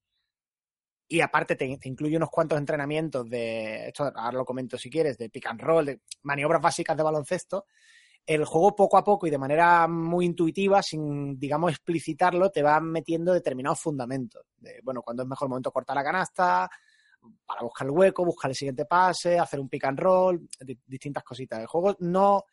[1.11, 5.17] y aparte te, te incluye unos cuantos entrenamientos de, esto ahora lo comento si quieres,
[5.17, 7.65] de pick and roll, de maniobras básicas de baloncesto,
[8.25, 12.79] el juego poco a poco y de manera muy intuitiva, sin, digamos, explicitarlo, te va
[12.79, 14.45] metiendo determinados fundamentos.
[14.55, 16.69] De, bueno, cuando es mejor momento cortar la canasta,
[17.45, 21.23] para buscar el hueco, buscar el siguiente pase, hacer un pick and roll, di- distintas
[21.23, 21.59] cositas.
[21.59, 22.43] El juego no.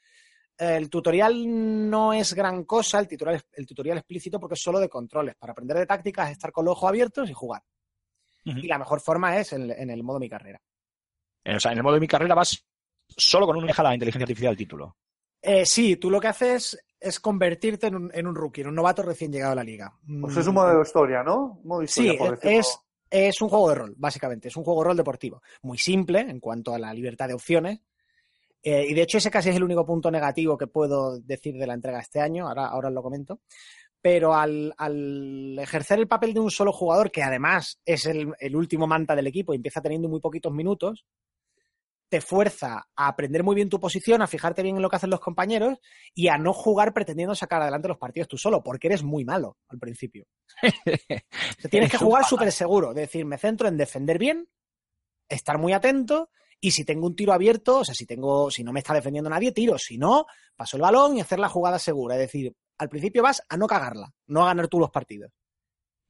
[0.57, 4.89] El tutorial no es gran cosa, el tutorial, el tutorial explícito, porque es solo de
[4.89, 5.37] controles.
[5.37, 7.63] Para aprender de tácticas es estar con los ojos abiertos y jugar.
[8.45, 10.61] Y la mejor forma es en, en el modo mi carrera.
[11.45, 12.67] Eh, O sea, en el modo de mi carrera vas
[13.09, 14.97] solo con una deja la inteligencia artificial del título.
[15.43, 18.75] Eh, sí, tú lo que haces es convertirte en un, en un rookie, en un
[18.75, 19.93] novato recién llegado a la liga.
[20.21, 21.61] Pues Mm, es un modelo historia, ¿no?
[21.63, 22.79] Modo historia, Sí, por es.
[23.11, 24.49] Es, un juego de rol, básicamente.
[24.49, 25.43] Es un juego de rol deportivo.
[25.63, 27.81] Muy simple en cuanto a la libertad de opciones.
[28.63, 31.67] Eh, y de hecho, ese casi es el único punto negativo que puedo decir de
[31.67, 32.49] la entrega este año.
[32.49, 33.41] Ahora, os lo comento.
[34.01, 38.57] Pero al, al ejercer el papel de un solo jugador, que además es el, el
[38.57, 41.05] último manta del equipo y empieza teniendo muy poquitos minutos,
[42.09, 45.11] te fuerza a aprender muy bien tu posición, a fijarte bien en lo que hacen
[45.11, 45.79] los compañeros
[46.15, 49.59] y a no jugar pretendiendo sacar adelante los partidos tú solo, porque eres muy malo
[49.69, 50.27] al principio.
[51.59, 54.49] O sea, tienes que jugar súper seguro, es decir, me centro en defender bien,
[55.29, 56.31] estar muy atento
[56.61, 59.29] y si tengo un tiro abierto, o sea, si tengo, si no me está defendiendo
[59.29, 62.89] nadie, tiro, si no, paso el balón y hacer la jugada segura, es decir, al
[62.89, 65.33] principio vas a no cagarla, no a ganar tú los partidos.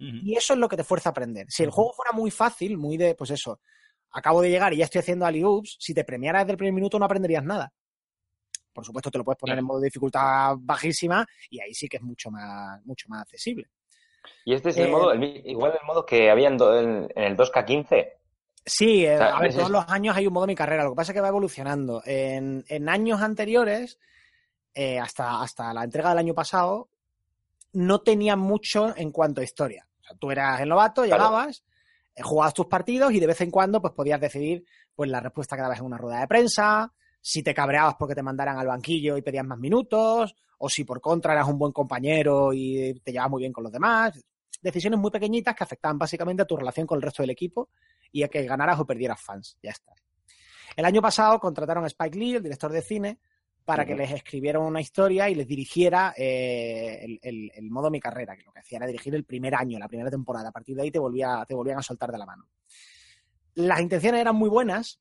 [0.00, 1.46] Y eso es lo que te fuerza a aprender.
[1.48, 3.60] Si el juego fuera muy fácil, muy de, pues eso,
[4.12, 6.98] acabo de llegar y ya estoy haciendo alley-oops, si te premiara desde el primer minuto
[6.98, 7.72] no aprenderías nada.
[8.72, 11.96] por supuesto te lo puedes poner en modo de dificultad bajísima y ahí sí que
[11.96, 13.68] es mucho más, mucho más accesible.
[14.44, 16.78] Y este es Eh, el modo, el mi- igual el modo que había en, do-
[16.78, 18.12] en- en el 2K15.
[18.64, 20.90] Sí, eh, O sea, a ver, todos los años hay un modo mi carrera, lo
[20.90, 22.02] que pasa es que va evolucionando.
[22.04, 23.98] En, en años anteriores,
[24.74, 26.88] eh, hasta, hasta la entrega del año pasado,
[27.72, 29.88] no tenían mucho en cuanto a historia.
[30.00, 31.67] O sea, tú eras el novato, llegabas, eh,
[32.22, 34.64] jugabas tus partidos y de vez en cuando pues podías decidir
[34.94, 38.22] pues la respuesta que dabas en una rueda de prensa, si te cabreabas porque te
[38.22, 42.52] mandaran al banquillo y pedías más minutos, o si por contra eras un buen compañero
[42.52, 44.20] y te llevabas muy bien con los demás.
[44.60, 47.70] Decisiones muy pequeñitas que afectaban básicamente a tu relación con el resto del equipo
[48.10, 49.56] y a que ganaras o perdieras fans.
[49.62, 49.92] Ya está.
[50.76, 53.18] El año pasado contrataron a Spike Lee, el director de cine,
[53.68, 58.00] para que les escribiera una historia y les dirigiera eh, el, el- el modo Mi
[58.00, 60.48] Carrera, que lo que hacía era dirigir el primer año, la primera temporada.
[60.48, 62.48] A partir de ahí te, volvía, te volvían a soltar de la mano.
[63.56, 65.00] Las intenciones eran muy buenas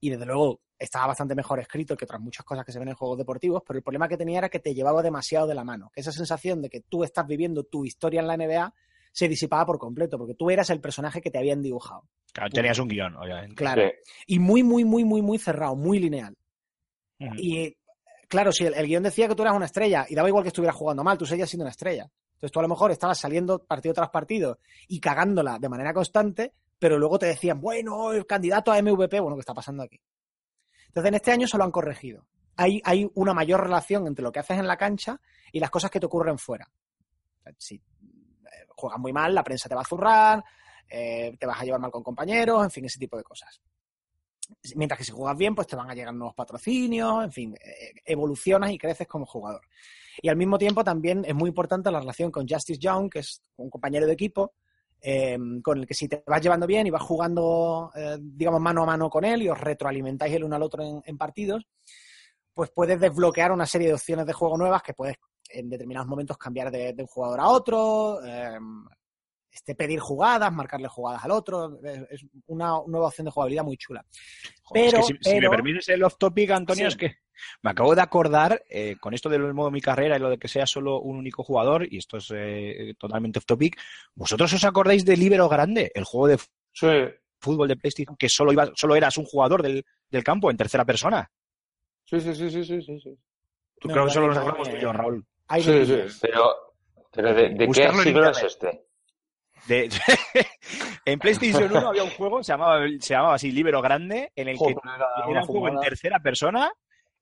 [0.00, 2.94] y desde luego estaba bastante mejor escrito que otras muchas cosas que se ven en
[2.94, 5.90] juegos deportivos, pero el problema que tenía era que te llevaba demasiado de la mano,
[5.94, 8.74] que esa sensación de que tú estás viviendo tu historia en la NBA
[9.12, 12.08] se disipaba por completo, porque tú eras el personaje que te habían dibujado.
[12.32, 13.54] Claro, tenías un guion, obviamente.
[13.54, 13.82] Claro.
[14.04, 14.12] Sí.
[14.26, 16.34] Y muy, muy, muy, muy, muy cerrado, muy lineal.
[17.36, 17.76] Y
[18.28, 20.48] claro, si el, el guion decía que tú eras una estrella y daba igual que
[20.48, 22.10] estuvieras jugando mal, tú seguías siendo una estrella.
[22.34, 24.58] Entonces tú a lo mejor estabas saliendo partido tras partido
[24.88, 29.36] y cagándola de manera constante, pero luego te decían, bueno, el candidato a MVP, bueno,
[29.36, 30.00] ¿qué está pasando aquí?
[30.88, 32.26] Entonces en este año se lo han corregido.
[32.56, 35.20] Hay, hay una mayor relación entre lo que haces en la cancha
[35.52, 36.68] y las cosas que te ocurren fuera.
[37.58, 37.80] Si eh,
[38.70, 40.44] juegas muy mal, la prensa te va a zurrar,
[40.88, 43.62] eh, te vas a llevar mal con compañeros, en fin, ese tipo de cosas.
[44.74, 47.92] Mientras que si juegas bien, pues te van a llegar nuevos patrocinios, en fin, eh,
[48.04, 49.62] evolucionas y creces como jugador.
[50.20, 53.42] Y al mismo tiempo también es muy importante la relación con Justice Young, que es
[53.56, 54.52] un compañero de equipo,
[55.00, 58.84] eh, con el que si te vas llevando bien y vas jugando, eh, digamos, mano
[58.84, 61.66] a mano con él y os retroalimentáis el uno al otro en, partidos,
[62.54, 65.16] pues puedes desbloquear una serie de opciones de juego nuevas que puedes
[65.48, 68.58] en determinados momentos cambiar de, un jugador a otro, eh,
[69.52, 71.78] este, pedir jugadas, marcarle jugadas al otro.
[71.84, 74.04] Es, es una nueva opción de jugabilidad muy chula.
[74.62, 76.88] Joder, es Pero- que si, si me permites el off topic, Antonio, Sí.
[76.88, 77.16] es que
[77.62, 80.48] me acabo de acordar eh, con esto del modo mi carrera y lo de que
[80.48, 83.78] sea solo un único jugador, y esto es eh, totalmente off topic.
[84.14, 86.38] ¿Vosotros os acordáis de Libero Grande, el juego de
[86.72, 86.86] Sí.
[87.38, 90.84] fútbol de PlayStation que solo iba, solo eras un jugador del, del campo en tercera
[90.84, 91.30] persona?
[92.04, 93.18] Sí, sí, sí, sí, sí, sí, sí.
[93.80, 95.26] Tú No, creo que solo no, nos acordamos tú y yo, Raúl.
[95.58, 96.18] Sí, sí.
[96.22, 96.54] Pero,
[97.12, 98.84] pero ¿de, de qué siglo es este?
[99.66, 99.88] De-
[101.04, 104.54] en PlayStation 1 había un juego, se llamaba, se llamaba así Libero Grande, en el
[104.54, 104.76] que Joder,
[105.30, 106.72] era un juego en tercera persona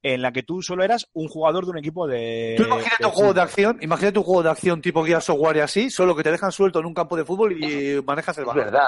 [0.02, 2.54] en la que tú solo eras un jugador de un equipo de.
[2.56, 5.56] Tú imagínate un juego de acción, imagínate un juego de acción tipo Gears of War
[5.56, 8.42] y así, solo que te dejan suelto en un campo de fútbol y manejas el
[8.44, 8.64] Es balón.
[8.64, 8.86] verdad.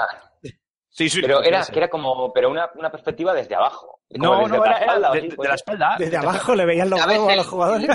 [0.89, 4.01] Sí, sí, Pero era, que era como, pero una, una perspectiva desde abajo.
[4.11, 5.49] Como No, desde no, la era, era espalda, de, así, de pues.
[5.49, 5.95] la espalda.
[5.97, 7.89] Desde abajo le veían los ¿Sabes huevos a los jugadores.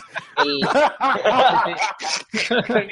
[0.44, 0.61] el-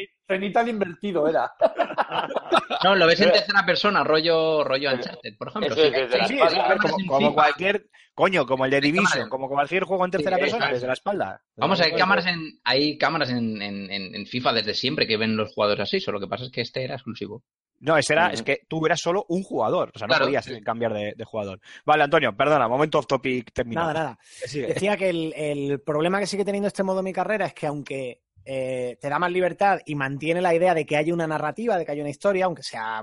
[0.27, 1.53] Cenital invertido era.
[2.85, 5.73] no, lo ves en tercera persona, rollo, rollo Uncharted, por ejemplo.
[5.75, 6.77] Eso es, desde la Sí, espalda.
[6.97, 7.87] sí, como, cualquier.
[8.15, 9.29] Coño, como el de Division, cámaras.
[9.29, 11.43] como cualquier juego en tercera Sí, persona, desde la espalda.
[11.57, 15.37] Vamos, hay cámaras en, hay cámaras en, en, en, en FIFA desde siempre que ven
[15.37, 17.43] los jugadores así, solo que pasa es que este era exclusivo.
[17.79, 18.35] No, ese era, Ujú.
[18.35, 20.63] es que tú eras solo un jugador, o sea, no Claro, podías sí.
[20.63, 21.61] cambiar de, de jugador.
[21.85, 23.89] Vale, Antonio, perdona, momento off topic terminado.
[23.93, 24.19] Nada, nada.
[24.51, 28.23] Decía que el, el problema que sigue teniendo este modo mi carrera es que aunque
[28.49, 31.85] eh, te da más libertad y mantiene la idea de que haya una narrativa, de
[31.85, 33.03] que haya una historia, aunque sea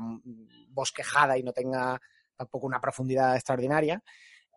[0.69, 1.99] bosquejada y no tenga
[2.33, 4.01] tampoco una profundidad extraordinaria,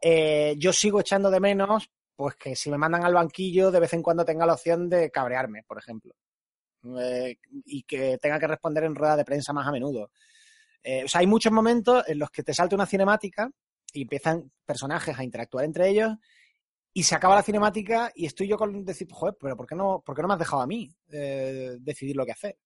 [0.00, 3.94] eh, yo sigo echando de menos pues que si me mandan al banquillo de vez
[3.94, 6.14] en cuando tenga la opción de cabrearme, por ejemplo.
[7.00, 10.12] Eh, y que tenga que responder en rueda de prensa más a menudo.
[11.04, 13.50] O sea, hay muchos momentos en los que te salta una cinemática
[13.92, 16.12] y empiezan personajes a interactuar entre ellos
[16.98, 20.00] y se acaba la cinemática y estoy yo con decir, joder, pero ¿por qué no,
[20.04, 22.56] por qué no me has dejado a mí eh, decidir lo que hacer?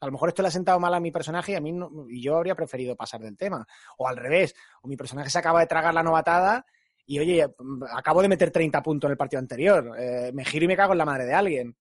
[0.00, 1.90] A lo mejor esto le ha sentado mal a mi personaje y a mí no-
[2.08, 3.64] y yo habría preferido pasar del tema.
[3.98, 6.66] O al revés, o mi personaje se acaba de tragar la novatada
[7.06, 7.46] y oye,
[7.94, 9.94] acabo de meter 30 puntos en el partido anterior.
[9.96, 11.76] eh, me giro y me cago en la madre de alguien.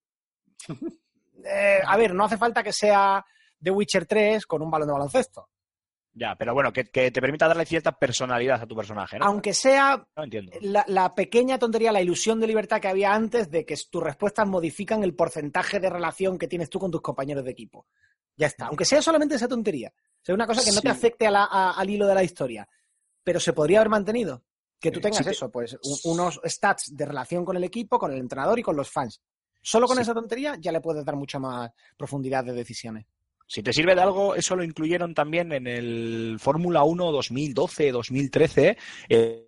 [1.47, 3.23] Eh, a ver, no hace falta que sea
[3.61, 5.49] The Witcher 3 con un balón de baloncesto.
[6.17, 9.25] Ya, pero bueno, que, que te permita darle cierta personalidad a tu personaje, ¿no?
[9.25, 10.53] Aunque sea No entiendo.
[10.61, 14.47] la, la pequeña tontería, la ilusión de libertad que había antes de que tus respuestas
[14.47, 17.85] modifican el porcentaje de relación que tienes tú con tus compañeros de equipo.
[18.37, 18.67] Ya está.
[18.67, 19.91] Aunque sea solamente esa tontería.
[19.97, 22.23] O sea, una cosa que no te afecte a la- a- al hilo de la
[22.23, 22.65] historia.
[23.21, 24.41] Pero se podría haber mantenido.
[24.79, 28.13] Que tú tengas Sí, te- eso, pues unos stats de relación con el equipo, con
[28.13, 29.21] el entrenador y con los fans.
[29.61, 30.03] Solo con Sí.
[30.03, 33.05] esa tontería ya le puedes dar mucha más profundidad de decisiones.
[33.47, 38.77] Si te sirve de algo, eso lo incluyeron también en el Fórmula 1 2012-2013.
[39.09, 39.41] eh,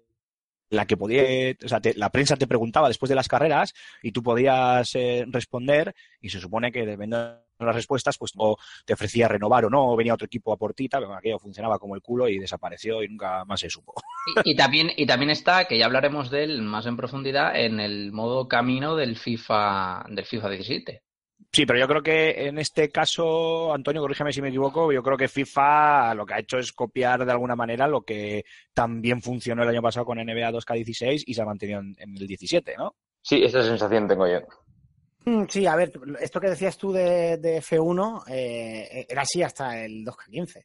[0.69, 1.23] la que podía,
[1.63, 3.73] o sea, te- la prensa te preguntaba después de las carreras
[4.03, 7.17] y tú podías eh, responder y se supone que dependiendo
[7.57, 10.57] de las respuestas, pues o te ofrecía renovar o no, o venía otro equipo a
[10.57, 13.69] por ti, tal, pero aquello funcionaba como el culo y desapareció y nunca más se
[13.69, 13.93] supo.
[14.43, 17.79] Y, y también, y también está, que ya hablaremos de él más en profundidad, en
[17.79, 21.01] el modo camino del FIFA, del FIFA 17.
[21.51, 25.17] Sí, pero yo creo que en este caso, Antonio, corrígeme si me equivoco, yo creo
[25.17, 28.43] que FIFA lo que ha hecho es copiar de alguna manera lo que
[28.73, 32.27] también funcionó el año pasado con NBA 2K16 y se ha mantenido en, en el
[32.27, 32.95] 17, ¿no?
[33.21, 34.39] Sí, esa sensación tengo yo.
[35.25, 39.83] Mm, Sí, a ver, esto que decías tú de, de F1 eh, era así hasta
[39.83, 40.63] el 2K15.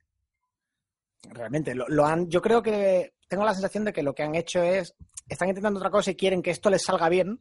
[1.30, 4.34] Realmente, lo, lo han, yo creo que tengo la sensación de que lo que han
[4.34, 4.94] hecho es,
[5.28, 7.40] están intentando otra cosa y quieren que esto les salga bien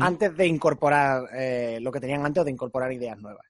[0.00, 3.46] antes de incorporar eh, lo que tenían antes o de incorporar ideas nuevas.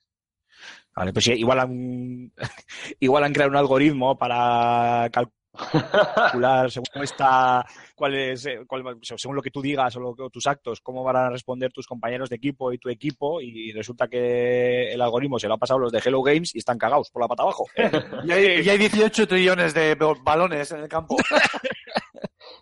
[0.95, 2.33] Vale, pues sí, igual han,
[3.01, 7.65] igual han creado un algoritmo para calcular según está,
[7.95, 10.81] cuál es, eh, cuál según lo que tú digas o, lo que- o tus actos,
[10.81, 15.01] cómo van a responder tus compañeros de equipo y tu equipo, y resulta que el
[15.01, 17.43] algoritmo se lo ha pasado los de Hello Games y están cagados por la pata
[17.43, 17.67] abajo.
[18.25, 21.17] Y hay, y hay 18 trillones de balones en el campo.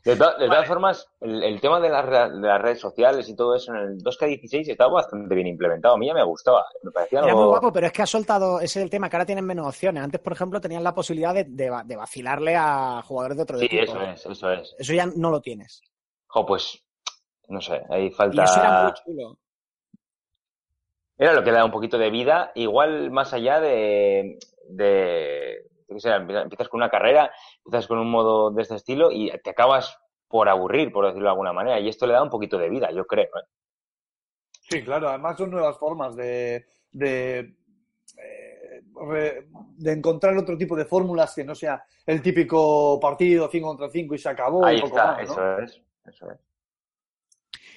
[0.04, 3.28] De, to- de todas formas, el, el tema de las, re- de las redes sociales
[3.28, 5.94] y todo eso en el 2K16 estaba bastante bien implementado.
[5.94, 6.64] A mí ya me gustaba.
[6.82, 7.40] Me parecía Era algo...
[7.42, 9.66] muy guapo, pero es que ha soltado, ese es el tema, que ahora tienen menos
[9.66, 10.02] opciones.
[10.02, 13.58] Antes, por ejemplo, tenían la posibilidad de, de va- de vacilarle a jugadores de otro
[13.58, 13.82] Sí, equipo.
[13.82, 14.74] eso es, eso es.
[14.78, 15.82] Eso ya no lo tienes.
[16.28, 16.82] Jo, pues,
[17.48, 18.44] no sé, ahí Y falta...
[18.44, 19.38] eso era muy chulo.
[21.16, 24.38] Era lo que le da un poquito de vida, igual más allá de,
[24.68, 25.64] de
[25.94, 27.30] qué sé, empiezas con una carrera,
[27.64, 31.30] empiezas con un modo de este estilo y te acabas por aburrir, por decirlo de
[31.30, 33.26] alguna manera, y esto le da un poquito de vida, yo creo.
[33.26, 33.46] ¿eh?
[34.52, 37.38] Sí, claro, además son nuevas formas de, de,
[38.18, 38.82] eh,
[39.78, 44.14] de encontrar otro tipo de fórmulas que no sea el típico partido 5 contra 5
[44.14, 44.62] y se acabó.
[44.66, 45.32] y Ahí poco está, más, ¿no?
[45.32, 46.47] eso es, eso es.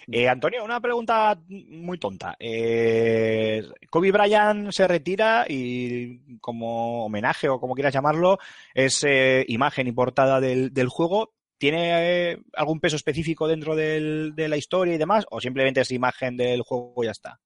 [0.09, 2.35] Eh, Antonio, una pregunta muy tonta.
[2.39, 8.39] Eh, Kobe Bryant se retira y como homenaje o como quieras llamarlo,
[8.73, 11.33] es eh, imagen y portada del, juego.
[11.57, 15.25] ¿Tiene eh, algún peso específico dentro de la historia y demás?
[15.29, 17.39] ¿O simplemente es imagen del juego y ya está?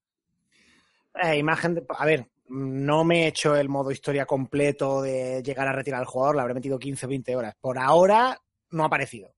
[1.35, 5.73] Imagen, de- a ver, no me he hecho el modo historia completo de llegar a
[5.73, 7.55] retirar al jugador, le habré metido 15 o 20 horas.
[7.59, 8.39] Por ahora
[8.71, 9.33] no ha aparecido.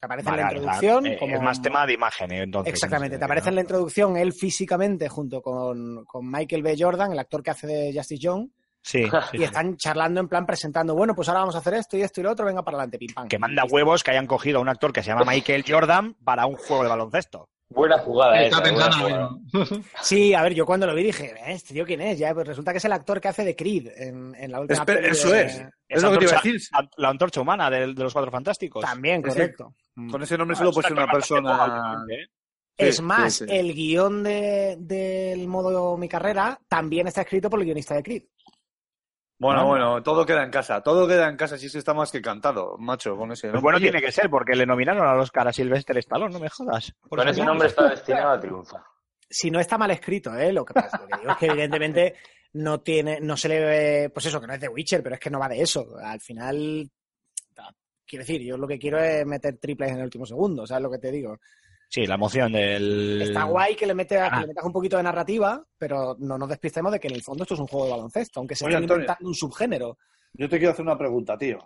[0.00, 1.06] Te aparece Vale, en la vale, introducción.
[1.06, 2.72] eh, como- Es más tema de imagen, eh, entonces.
[2.72, 6.76] Exactamente, en te aparece en la introducción él físicamente junto con, con Michael B.
[6.78, 8.28] Jordan, el actor que hace de Justice
[8.80, 11.96] Sí, sí, y están charlando en plan presentando, bueno, pues ahora vamos a hacer esto
[11.96, 13.26] y esto y lo otro, venga para adelante, pim pam.
[13.28, 16.46] Que manda huevos que hayan cogido a un actor que se llama Michael Jordan para
[16.46, 17.48] un juego de baloncesto.
[17.70, 19.18] Buena jugada buena pensando jugada.
[19.18, 19.84] lo mismo.
[20.02, 22.18] Sí, a ver, yo cuando lo vi dije, "Eh, ¿este tío quién es?
[22.18, 24.84] Ya, pues resulta que es el actor que hace de Creed en, en la última
[24.86, 25.62] peli eso de- es.
[25.88, 26.60] Es lo que te iba a decir.
[26.96, 28.82] La antorcha humana de, de los cuatro fantásticos.
[28.84, 29.74] También, Ese- correcto.
[30.10, 32.04] Con ese nombre solo puede ser una persona.
[32.10, 32.26] ¿eh?
[32.76, 33.54] Es más, sí, sí.
[33.56, 38.22] el guion de- del modo Mi Carrera también está escrito por el guionista de Creed.
[39.38, 40.82] Bueno, bueno, todo queda en casa.
[40.82, 43.48] Todo queda en casa, si se está más que cantado, macho, con ese.
[43.48, 43.62] Pues nombre.
[43.62, 46.92] bueno tiene que ser, porque le nominaron a los caras Sylvester Stallone, no me jodas.
[47.08, 48.82] Con eso ese nombre está destinado a triunfar.
[49.30, 50.52] Si no está mal escrito, ¿eh?
[50.52, 52.14] Lo que pasa lo que digo es que evidentemente
[52.54, 55.20] no tiene, no se le ve, pues eso, que no es de Witcher, pero es
[55.20, 55.86] que no va de eso.
[56.02, 56.90] Al final,
[58.06, 60.90] quiero decir, yo lo que quiero es meter triples en el último segundo, ¿sabes lo
[60.90, 61.38] que te digo?
[61.90, 63.22] Sí, la emoción del...
[63.22, 64.40] Está guay que le, mete, que Ah.
[64.42, 67.44] le metas un poquito de narrativa, pero no nos despistemos de que en el fondo
[67.44, 69.02] esto es un juego de baloncesto, aunque se Oye, esté Antonio.
[69.02, 69.98] inventando un subgénero.
[70.34, 71.58] Yo te quiero hacer una pregunta, tío.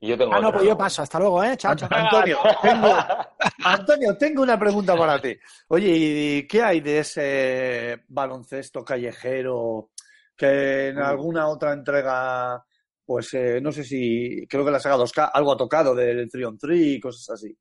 [0.00, 1.00] Y yo tengo Ah, no, pues yo paso.
[1.02, 1.56] Hasta luego, ¿eh?
[1.56, 1.88] Chao, chao.
[1.90, 2.88] Antonio, tengo,
[3.64, 5.34] Antonio, tengo una pregunta para ti.
[5.68, 9.90] Oye, ¿y qué hay de ese baloncesto callejero
[10.36, 12.62] que en alguna otra entrega,
[13.04, 16.46] pues eh, no sé si, creo que la saga 2K, algo ha tocado del 3
[16.46, 17.56] on 3 y cosas así?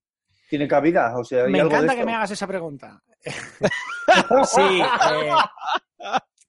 [0.52, 1.14] ¿Tiene cabida?
[1.18, 3.02] O sea, ¿hay Me algo de encanta que me hagas esa pregunta.
[4.44, 5.32] sí, eh,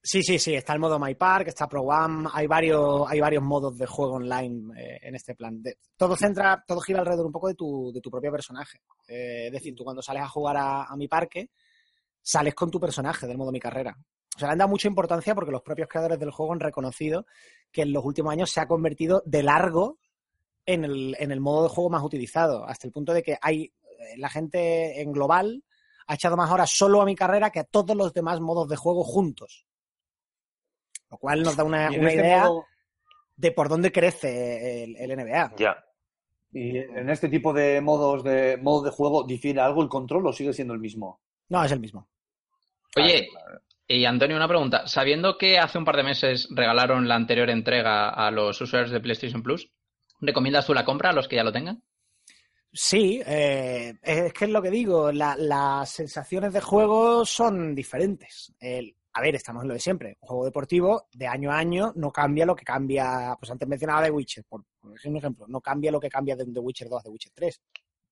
[0.03, 0.55] sí, sí, sí.
[0.57, 4.15] Está el modo My Park, está Pro One, hay varios, hay varios modos de juego
[4.15, 5.63] online eh, en este plan.
[5.63, 8.81] De- todo centra, todo gira alrededor un poco de tu, de tu propio personaje.
[9.07, 11.51] Eh, es decir, tú cuando sales a jugar a, a mi parque,
[12.21, 13.97] sales con tu personaje del modo mi carrera.
[14.35, 17.25] O sea, le han dado mucha importancia porque los propios creadores del juego han reconocido
[17.71, 20.01] que en los últimos años se ha convertido de largo
[20.65, 23.73] en el, en el modo de juego más utilizado, hasta el punto de que hay
[24.17, 25.63] la gente en global
[26.07, 28.77] ha echado más horas solo a mi carrera que a todos los demás modos de
[28.77, 29.67] juego juntos.
[31.11, 32.67] Lo cual nos da una, este idea modo-
[33.37, 35.55] de por dónde crece el, el NBA.
[35.59, 35.85] Ya.
[36.53, 40.33] y en este tipo de modos de modo de juego, ¿difiere algo el control o
[40.33, 41.21] sigue siendo el mismo?
[41.49, 42.09] No, es el mismo.
[42.97, 43.29] Oye,
[43.89, 44.87] y Antonio, una pregunta.
[44.87, 49.01] Sabiendo que hace un par de meses regalaron la anterior entrega a los usuarios de
[49.01, 49.71] PlayStation Plus,
[50.21, 51.83] ¿recomiendas tú la compra a los que ya lo tengan?
[52.73, 58.53] Sí, eh, es que es lo que digo, la- las sensaciones de juego son diferentes.
[58.59, 60.17] El- a ver, estamos en lo de siempre.
[60.23, 64.03] Un juego deportivo de año a año no cambia lo que cambia, pues antes mencionaba
[64.05, 67.01] The Witcher, por, por un ejemplo, no cambia lo que cambia de The Witcher 2
[67.01, 67.61] a The Witcher 3.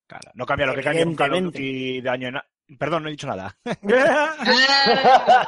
[0.06, 1.68] Claro, no cambia lo que cambia un Call of Evidentemente.
[1.68, 3.56] Duty de año en Perdón, no he dicho nada.
[3.80, 4.36] Cuidado,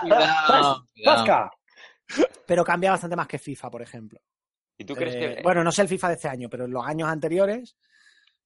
[0.01, 0.89] cuidado.
[1.05, 1.51] ¡Tasca!
[2.47, 4.21] Pero cambia bastante más que FIFA, por ejemplo.
[4.79, 5.43] ¿Y tú crees Eh, que.?
[5.43, 7.77] Bueno, no sé el FIFA de este año, pero en los años anteriores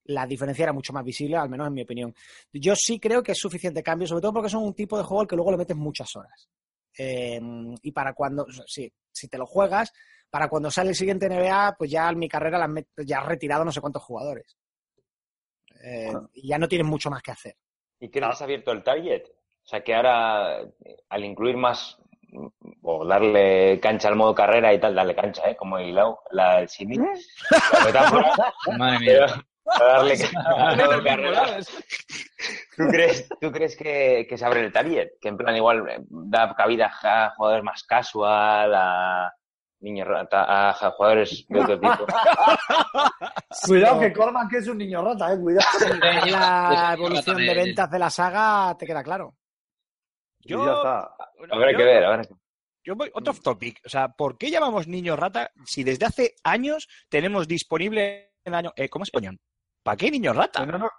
[0.09, 2.15] la diferencia era mucho más visible, al menos en mi opinión.
[2.53, 5.21] Yo sí creo que es suficiente cambio, sobre todo porque son un tipo de juego
[5.23, 6.49] al que luego le metes muchas horas.
[6.99, 7.41] Eh,
[7.83, 9.93] y para cuando, o sea, sí, si te lo juegas,
[10.31, 13.21] para cuando sale el siguiente NBA, pues ya en mi carrera la has met- ya
[13.21, 14.57] has retirado no sé cuántos jugadores.
[15.83, 17.57] Eh, y ya no tienes mucho más que hacer.
[18.01, 19.25] ¿Y que se ha abierto el target?
[19.65, 21.99] O sea, que ahora, eh, al incluir más
[22.83, 25.57] o darle cancha al modo carrera y tal, darle cancha, ¿eh?
[25.57, 25.95] Como el,
[26.31, 26.99] la, el Sydney.
[26.99, 28.33] La metáfora,
[28.79, 29.47] Madre pero mía.
[29.67, 30.17] Para darle
[31.05, 31.59] carrera.
[32.77, 35.09] ¿Tú crees, tú crees que, que se abre el target?
[35.21, 39.33] Que en plan igual eh, da cabida a jugadores más casual, a
[39.81, 42.07] niños rata, a jugadores de otro tipo.
[43.67, 45.67] Cuidado que Cormac es un niño rata, eh, cuidado.
[46.31, 49.35] La evolución de ventas de la saga, te queda claro.
[50.41, 51.11] Y ya está.
[51.51, 52.35] Habrá yo- que ver, habrá que
[52.85, 53.81] Yo voy otro off topic.
[53.85, 58.73] O sea, ¿por qué llamamos niño rata si desde hace años tenemos disponible el año.
[58.77, 59.39] Eh, ¿Cómo es coñón?
[59.87, 60.65] ¿Para qué niño rata?
[60.65, 60.91] Enano-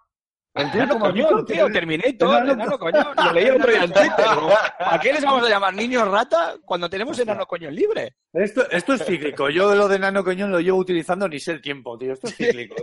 [0.56, 3.08] Enano coñón, tío, Terminator, Enano- enano coñón.
[3.16, 4.26] Lo leí otro día en Twitter.
[4.32, 8.16] digo, ¿Para qué les vamos a llamar niño rata cuando tenemos enano coñón libre?
[8.32, 9.50] Esto, esto es cíclico.
[9.50, 12.14] Yo lo de Nano Coñón lo llevo utilizando ni sé el tiempo, tío.
[12.14, 12.76] Esto es cíclico.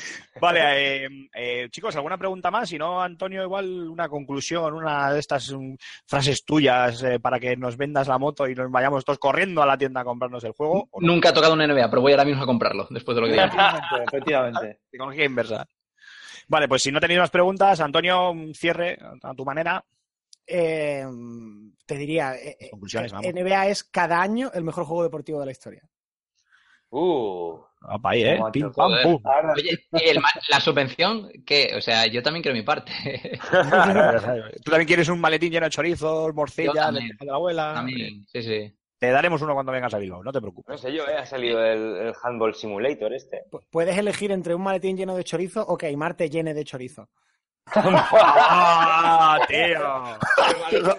[0.40, 2.68] Vale, eh, eh, chicos, ¿alguna pregunta más?
[2.68, 5.74] Si no, Antonio, igual una conclusión, una de estas mm,
[6.06, 9.66] frases tuyas eh, para que nos vendas la moto y nos vayamos todos corriendo a
[9.66, 10.88] la tienda a comprarnos el juego.
[10.90, 11.06] ¿o no?
[11.06, 13.32] Nunca he tocado un NBA, pero voy ahora mismo a comprarlo, después de lo que
[13.32, 13.52] digas.
[13.52, 14.80] efectivamente, efectivamente.
[14.90, 15.68] Psicología inversa.
[16.48, 19.84] Vale, pues si no tenéis más preguntas, Antonio, un cierre a tu manera.
[20.46, 21.04] Eh,
[21.84, 23.30] te diría, eh, eh, Conclusiones, vamos.
[23.30, 25.82] NBA es cada año el mejor juego deportivo de la historia.
[26.90, 28.38] Uh, Apa, ahí, ¿eh?
[28.38, 29.02] Macho, Pim, pam, joder.
[29.04, 29.20] pum.
[29.24, 31.72] Ahora, Oye, ¿y el ma- la subvención, ¿qué?
[31.76, 32.92] O sea, yo también quiero mi parte.
[34.64, 37.72] Tú también quieres un maletín lleno de chorizos, morcilla, de la abuela.
[37.74, 38.74] También, sí, sí.
[38.98, 40.72] Te daremos uno cuando vengas a Bilbao, no te preocupes.
[40.72, 41.14] no sé yo, ¿eh?
[41.16, 43.42] Ha salido el, el Handball Simulator este.
[43.48, 46.64] Pu- Puedes elegir entre un maletín lleno de chorizo o que Aymar te llene de
[46.64, 47.08] chorizo.
[47.74, 50.18] ¡Ah, tío!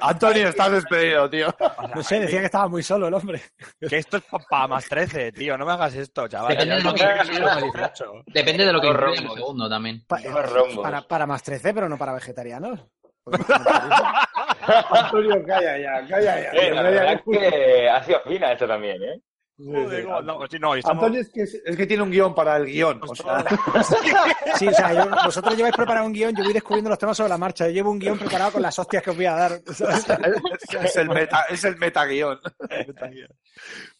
[0.02, 1.48] Antonio, estás despedido, tío.
[1.96, 3.42] No sé, decía que estaba muy solo el hombre.
[3.88, 5.58] Que esto es para más 13, tío.
[5.58, 6.50] No me hagas esto, chaval.
[6.58, 8.12] Depende Ya de lo que- me hagas más 18.
[8.28, 9.34] Depende de lo que rombos.
[9.36, 10.04] segundo también.
[10.08, 12.80] Para, para más 13, pero no para vegetarianos.
[14.92, 16.72] Antonio, calla ya, calla ya.
[16.74, 19.22] La verdad es que ha sido fina esto también, ¿eh?
[19.62, 22.56] Joder, no, no, sí, no, estamos- Antonio es que, es que tiene un guion para
[22.56, 23.02] el guion.
[23.04, 23.44] O sea,
[24.56, 27.30] Sí, o sea, yo- vosotros lleváis preparado un guion, yo voy descubriendo los temas sobre
[27.30, 27.68] la marcha.
[27.68, 29.52] Yo llevo un guion preparado con las hostias que os voy a dar.
[30.84, 32.40] es el meta, es el metaguión.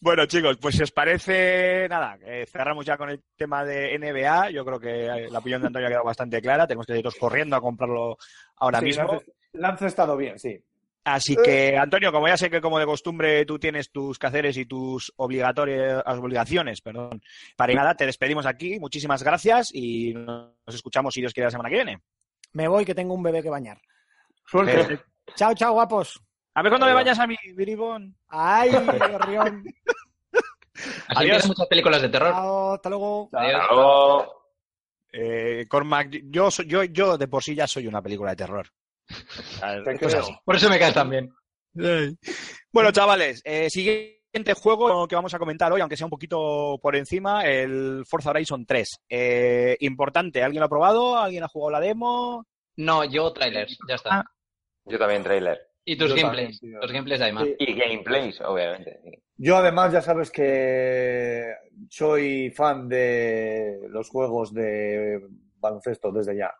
[0.00, 4.50] Bueno, chicos, pues si os parece, nada, eh, cerramos ya con el tema de NBA.
[4.50, 6.66] Yo creo que eh, la opinión de Antonio ha quedado bastante clara.
[6.66, 8.16] Tenemos que ir todos corriendo a comprarlo
[8.56, 9.20] ahora Sí, mismo.
[9.52, 10.58] Lance ha estado bien, sí.
[11.04, 14.66] Así que, Antonio, como ya sé que como de costumbre tú tienes tus quehaceres y
[14.66, 17.22] tus obligatorias obligaciones, perdón,
[17.56, 18.78] para nada, te despedimos aquí.
[18.78, 22.02] Muchísimas gracias y nos escuchamos, si Dios quiere, la semana que viene.
[22.52, 23.80] Me voy que tengo un bebé que bañar.
[24.44, 25.00] Suerte.
[25.36, 26.20] Chao, chao, guapos.
[26.54, 28.14] A ver cuándo me bañas a mí, Biribón.
[28.28, 29.64] Ay, gorrión.
[31.08, 31.46] Así Adiós.
[31.46, 32.32] muchas películas de terror.
[32.32, 33.28] Chao, hasta luego.
[33.32, 33.60] Adiós.
[33.62, 34.42] Hasta luego.
[35.12, 38.66] Eh, Cormac, yo, soy- yo, yo de por sí ya soy una película de terror.
[39.60, 40.20] Te Esto es creo.
[40.22, 40.32] así.
[40.44, 41.30] Por eso me caes también.
[42.72, 46.96] Bueno, chavales, eh, siguiente juego que vamos a comentar hoy, aunque sea un poquito por
[46.96, 48.88] encima, el Forza Horizon 3.
[49.08, 51.16] Eh, importante, ¿alguien lo ha probado?
[51.16, 52.44] ¿Alguien ha jugado la demo?
[52.76, 54.10] No, yo trailers, ya está.
[54.20, 54.24] Ah.
[54.84, 55.60] Yo también, trailer.
[55.84, 57.20] Y tus Yo gameplays, también, los gameplays.
[57.46, 57.56] Sí.
[57.58, 59.00] Y gameplays, obviamente.
[59.04, 59.10] sí.
[59.42, 61.54] Yo además ya sabes que
[61.88, 65.18] soy fan de los juegos de
[65.56, 66.52] baloncesto desde ya.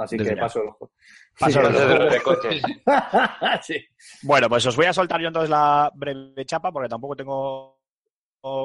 [0.00, 0.42] Así Desde que ya.
[0.42, 0.92] paso el juego.
[1.38, 2.62] Paso Sí, los Los de los de coches.
[3.62, 3.84] sí.
[4.22, 7.79] Bueno, pues os voy a soltar yo entonces la breve chapa porque tampoco tengo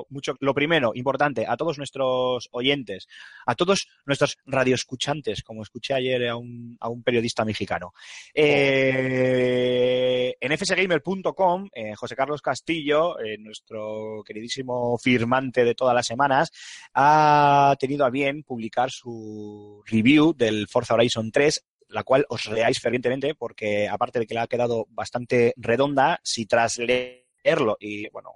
[0.09, 0.35] mucho.
[0.39, 3.07] Lo primero, importante, a todos nuestros oyentes,
[3.45, 7.93] a todos nuestros radioescuchantes, como escuché ayer a un, a un periodista mexicano.
[8.33, 16.51] Eh, en fsgamer.com, eh, José Carlos Castillo, eh, nuestro queridísimo firmante de todas las semanas,
[16.93, 22.79] ha tenido a bien publicar su review del Forza Horizon 3 la cual os leáis
[22.79, 28.31] fervientemente porque aparte de que le ha quedado bastante redonda, si tras leerlo y bueno,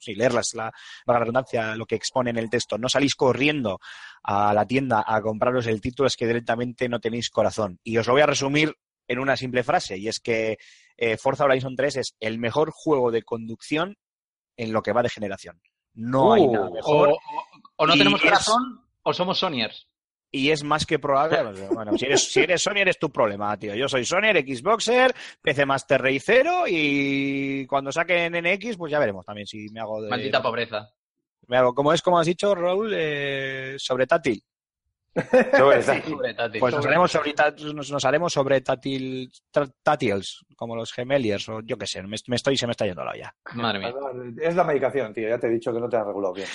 [0.00, 0.72] sí, leerlas, la,
[1.06, 3.78] la redundancia, lo que expone en el texto, no salís corriendo
[4.22, 7.78] a la tienda a compraros el título, es que directamente no tenéis corazón.
[7.84, 8.74] Y os lo voy a resumir
[9.06, 10.56] en una simple frase, y es que
[10.96, 13.96] eh, Forza Horizon 3 es el mejor juego de conducción
[14.56, 15.60] en lo que va de generación.
[15.94, 17.08] No hay Uh, nada O, mejor.
[17.10, 17.18] o-
[17.76, 19.88] o no Y tenemos es- corazón o somos Sonyers.
[20.32, 21.38] Y es más que probable.
[21.72, 23.74] Bueno, si eres, si eres Sony, eres tu problema, tío.
[23.74, 25.12] Yo soy Sony, Xboxer,
[25.42, 30.00] PC Master Race 0 y cuando saquen NX, pues ya veremos también si me hago
[30.02, 30.08] de.
[30.08, 30.88] Maldita pobreza.
[31.48, 34.40] me hago, como es, como has dicho, Raúl, eh, sobre tátil.
[35.56, 35.82] Sobre.
[36.60, 39.28] Pues nos haremos sobre, tá- nos, nos haremos sobre tátil,
[40.54, 43.10] como los gemeliers, o yo qué sé, me, me estoy, se me está yendo la
[43.10, 43.34] olla.
[43.54, 43.92] Madre mía.
[44.40, 45.28] Es la medicación, tío.
[45.28, 46.46] Ya te he dicho que no te han regulado bien.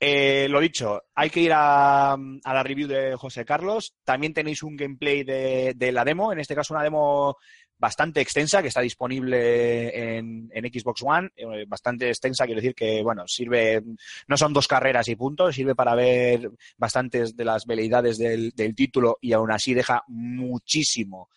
[0.00, 3.94] Eh, lo dicho, hay que ir a, a la review de José Carlos.
[4.04, 7.36] También tenéis un gameplay de, la demo, en este caso una demo
[7.80, 13.26] bastante extensa que está disponible en, Xbox One, eh, bastante extensa, quiero decir que, bueno,
[13.28, 13.82] sirve,
[14.26, 18.74] no son dos carreras y punto, sirve para ver bastantes de las veleidades del, del
[18.74, 21.28] título y aún así deja muchísimo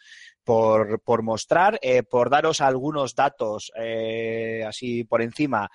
[0.43, 5.69] por, por mostrar, eh, por daros algunos datos eh, así por encima.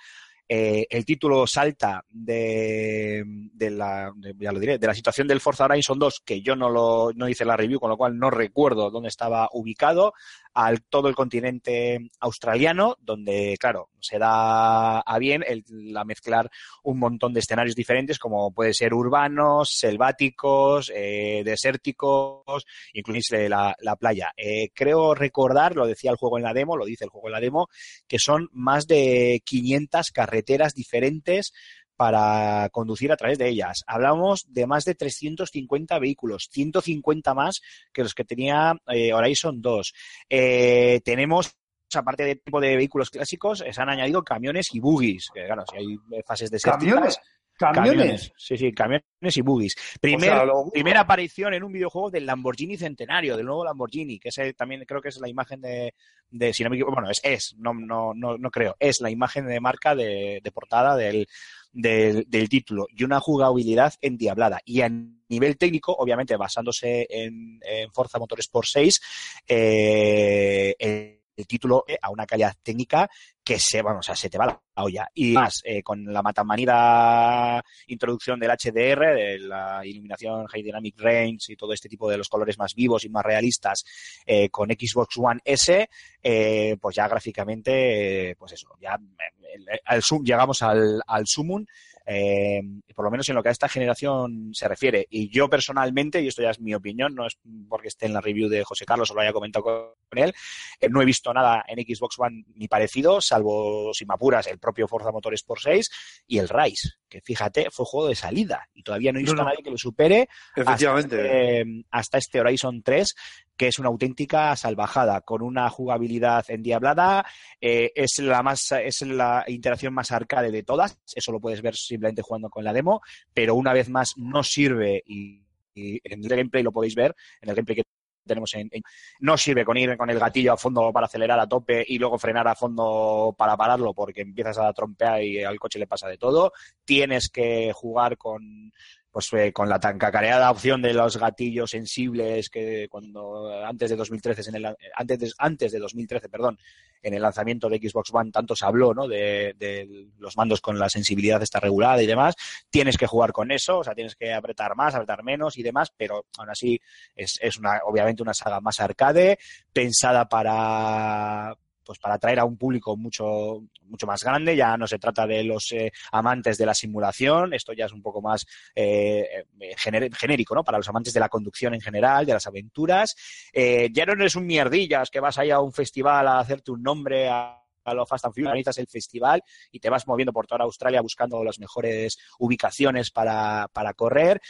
[0.49, 3.21] Eh, el título salta de,
[3.53, 6.69] de la ya lo diré, de la situación del Forza Horizon 2, que yo no
[6.69, 10.13] lo no hice la review, con lo cual no recuerdo dónde estaba ubicado,
[10.53, 16.49] al todo el continente australiano, donde, claro, se da a bien la mezclar
[16.83, 23.95] un montón de escenarios diferentes, como puede ser urbanos, selváticos, eh, desérticos, incluso la, la
[23.95, 24.31] playa.
[24.37, 27.33] Eh, creo recordar, lo decía el juego en la demo, lo dice el juego en
[27.33, 27.67] la demo,
[28.07, 31.53] que son más de 500 carreteras diferentes
[31.97, 33.83] para conducir a través de ellas.
[33.87, 39.93] Hablamos de más de 350 vehículos, 150 más que los que tenía eh, Horizon 2.
[40.29, 41.57] Eh, tenemos
[41.95, 45.63] aparte de tipo de vehículos clásicos, eh, se han añadido camiones y buggies, que claro,
[45.71, 46.83] si hay eh, fases desérticas.
[46.93, 47.19] ¿Camiones?
[47.59, 48.31] ¿Camiones?
[48.37, 49.03] Sí, sí, camiones
[49.35, 49.75] y buggies.
[49.99, 54.19] Primer, O sea, lo- primera aparición en un videojuego del Lamborghini Centenario, del nuevo Lamborghini,
[54.19, 55.95] que ese también creo que es la imagen de,
[56.29, 59.09] de si no me equivoco, bueno, es, es no, no, no, no creo, es la
[59.09, 61.27] imagen de marca de, de portada del,
[61.71, 64.59] del, del título y una jugabilidad endiablada.
[64.63, 64.89] Y a
[65.27, 69.01] nivel técnico, obviamente basándose en, en Forza Motorsport 6,
[69.47, 73.09] eh, el, el título eh, a una calidad técnica
[73.43, 75.07] que se, vamos, o sea, se te va la olla.
[75.13, 81.53] Y más, eh, con la matamanida introducción del HDR, de la iluminación High Dynamic Range
[81.53, 83.83] y todo este tipo de los colores más vivos y más realistas
[84.25, 85.89] eh, con Xbox One S,
[86.21, 91.65] eh, pues ya gráficamente, eh, pues eso, ya eh, al zoom, llegamos al, al sumum,
[92.09, 92.61] eh,
[92.95, 95.05] por lo menos en lo que a esta generación se refiere.
[95.09, 97.37] Y yo personalmente, y esto ya es mi opinión, no es
[97.67, 100.33] porque esté en la review de José Carlos o lo haya comentado con él,
[100.79, 104.57] eh, no he visto nada en Xbox One ni parecido, salvo, si me apuras, el
[104.57, 105.89] propio Forza Motorsport 6
[106.27, 109.43] y el Rise, que fíjate, fue juego de salida y todavía no he visto No,
[109.43, 109.49] no.
[109.49, 111.15] a nadie que lo supere Efectivamente.
[111.17, 113.15] hasta este, hasta este Horizon 3,
[113.57, 117.25] que es una auténtica salvajada, con una jugabilidad endiablada,
[117.59, 121.75] eh, es la más, es la interacción más arcade de todas, eso lo puedes ver
[121.75, 123.01] simplemente jugando con la demo,
[123.33, 125.41] pero una vez más no sirve y,
[125.75, 127.83] en el gameplay lo podéis ver, en el gameplay que
[128.25, 128.83] tenemos en, en-
[129.21, 132.17] no sirve con ir con el gatillo a fondo para acelerar a tope y luego
[132.19, 136.17] frenar a fondo para pararlo porque empiezas a trompear y al coche le pasa de
[136.17, 136.51] todo.
[136.83, 138.71] Tienes que jugar con
[139.17, 143.95] pues eh, con la tan cacareada opción de los gatillos sensibles que cuando antes de
[143.95, 146.59] 2013 en el, antes de, antes de 2013 perdón
[147.01, 149.07] en el lanzamiento de Xbox One tanto se habló ¿no?
[149.07, 152.35] de, de los mandos con la sensibilidad esta regulada y demás
[152.69, 155.91] tienes que jugar con eso o sea tienes que apretar más apretar menos y demás
[155.97, 156.79] pero aún así
[157.15, 159.39] es, es una obviamente una saga más arcade
[159.73, 161.57] pensada para
[161.87, 164.55] pues para atraer a un público mucho mucho más grande.
[164.55, 167.53] Ya no se trata de los eh, amantes de la simulación.
[167.53, 171.29] Esto ya es un poco más eh, eh, genérico no para los amantes de la
[171.29, 173.15] conducción en general de las aventuras.
[173.53, 176.83] Eh, ya no eres un mierdillas que vas ahí a un festival a hacerte un
[176.83, 180.45] nombre a a lo Fast and Furious, organizas el festival y te vas moviendo por
[180.45, 184.41] toda Australia buscando las mejores ubicaciones para, para correr.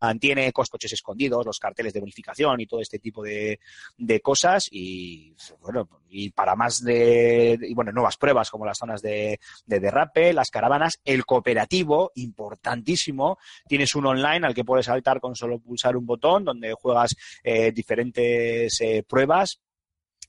[0.00, 3.60] Mantiene cos- coches escondidos, los carteles de bonificación y todo este tipo de,
[3.98, 9.38] de cosas y bueno y para más de bueno nuevas pruebas como las zonas de,
[9.66, 13.38] de derrape las caravanas el cooperativo importantísimo.
[13.66, 17.72] Tienes un online al que puedes saltar con solo pulsar un botón donde juegas eh,
[17.72, 19.60] diferentes eh, pruebas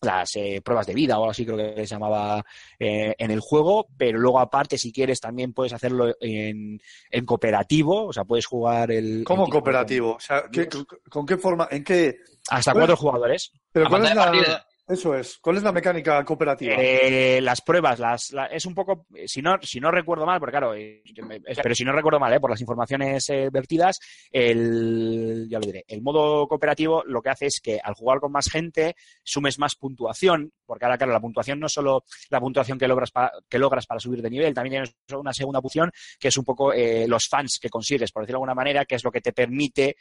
[0.01, 2.43] las eh, pruebas de vida o algo así creo que se llamaba
[2.79, 6.81] eh, en el juego, pero luego aparte si quieres también puedes hacerlo en,
[7.11, 9.23] en cooperativo, o sea, puedes jugar el...
[9.25, 10.15] ¿Cómo el cooperativo?
[10.15, 11.67] O sea, ¿qué- con, con qué forma?
[11.69, 12.15] ¿En qué?
[12.47, 13.51] con- Hasta Bueno, cuatro jugadores.
[13.71, 14.67] ¿Pero cuál es la, partida.
[14.87, 15.37] Eso es.
[15.39, 16.75] ¿Cuál es la mecánica cooperativa?
[16.77, 20.51] Eh, las pruebas, las, la- es un poco, si no, si no recuerdo mal, porque
[20.51, 21.01] claro, eh,
[21.63, 23.99] pero si no recuerdo mal, eh, por las informaciones eh, vertidas,
[24.31, 28.33] el, ya lo diré, el modo cooperativo lo que hace es que al jugar con
[28.33, 32.77] más gente sumes más puntuación, porque ahora claro, la puntuación no es solo la puntuación
[32.77, 36.27] que logras, pa- que logras para subir de nivel, también tienes una segunda puntuación que
[36.27, 39.03] es un poco eh, los fans que consigues, por decirlo de alguna manera, que es
[39.05, 39.95] lo que te permite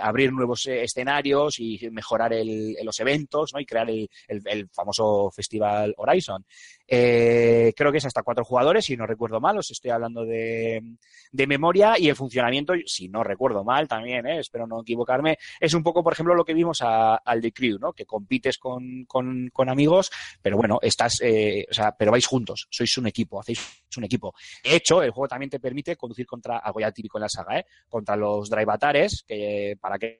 [0.00, 3.60] abrir nuevos escenarios y mejorar el- los eventos ¿no?
[3.60, 6.44] y crear el, el- famoso Festival Horizon.
[6.86, 10.82] Eh, creo que es hasta cuatro jugadores, si no recuerdo mal, os estoy hablando de,
[11.30, 14.38] de memoria y el funcionamiento, si no recuerdo mal también, ¿eh?
[14.40, 17.78] espero no equivocarme, es un poco, por ejemplo, lo que vimos a- al The Crew,
[17.78, 17.92] ¿no?
[17.92, 20.10] que compites con, con- con amigos,
[20.40, 23.60] pero bueno, estás, eh, o sea, pero vais juntos, sois un equipo, hacéis
[23.96, 24.34] un equipo.
[24.64, 27.58] De hecho, el juego también te permite conducir contra, algo ya típico en la saga,
[27.58, 27.66] ¿eh?
[27.88, 30.18] contra los Drivatares, que para que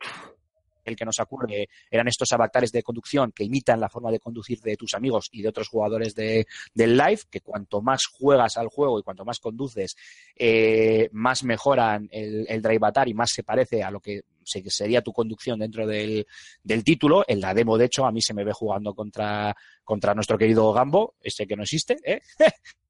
[0.88, 4.60] el que nos acuerde eran estos avatares de conducción que imitan la forma de conducir
[4.60, 8.68] de tus amigos y de otros jugadores de, del live, que cuanto más juegas al
[8.68, 9.96] juego y cuanto más conduces,
[10.36, 14.62] eh, más mejoran el, el drive avatar y más se parece a lo que se-
[14.70, 16.26] sería tu conducción dentro del,
[16.62, 17.24] del título.
[17.28, 20.72] En la demo, de hecho, a mí se me ve jugando contra, contra nuestro querido
[20.72, 22.20] Gambo, ese que no existe, ¿eh?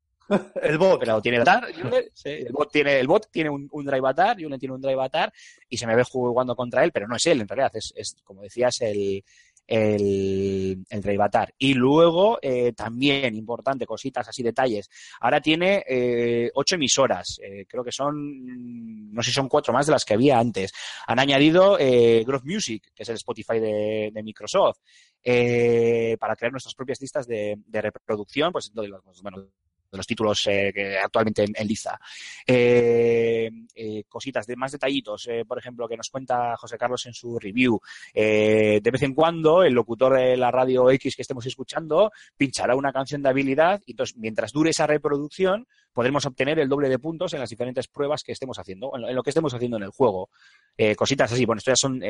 [0.62, 1.00] El bot.
[1.00, 1.42] pero tiene
[2.14, 4.08] sí, el bot tiene el bot tiene un, un drive
[4.38, 5.32] Julen tiene un drive avatar
[5.68, 8.16] y se me ve jugando contra él, pero no es él en realidad, es, es
[8.24, 9.22] como decías el
[9.68, 11.54] el, el drive avatar.
[11.58, 14.88] Y luego, eh, también importante, cositas así, detalles.
[15.20, 19.86] Ahora tiene eh, ocho emisoras, eh, creo que son, no sé si son cuatro más
[19.86, 20.72] de las que había antes.
[21.06, 24.78] Han añadido eh, Growth Music, que es el Spotify de, de Microsoft,
[25.22, 28.72] eh, para crear nuestras propias listas de, de reproducción, pues
[29.22, 29.48] bueno,
[29.90, 31.98] de los títulos eh, que actualmente en, liza.
[32.46, 37.38] Eh, eh, cositas de más detallitos, por ejemplo, que nos cuenta José Carlos en su
[37.38, 37.80] review.
[38.14, 42.92] De vez en cuando, el locutor de la radio X que estemos escuchando pinchará una
[42.92, 47.32] canción de habilidad y entonces, mientras dure esa reproducción, podremos obtener el doble de puntos
[47.32, 49.84] en las diferentes pruebas que estemos haciendo, en lo, en lo que estemos haciendo en
[49.84, 50.30] el juego.
[50.96, 52.00] Cositas así, bueno, esto ya son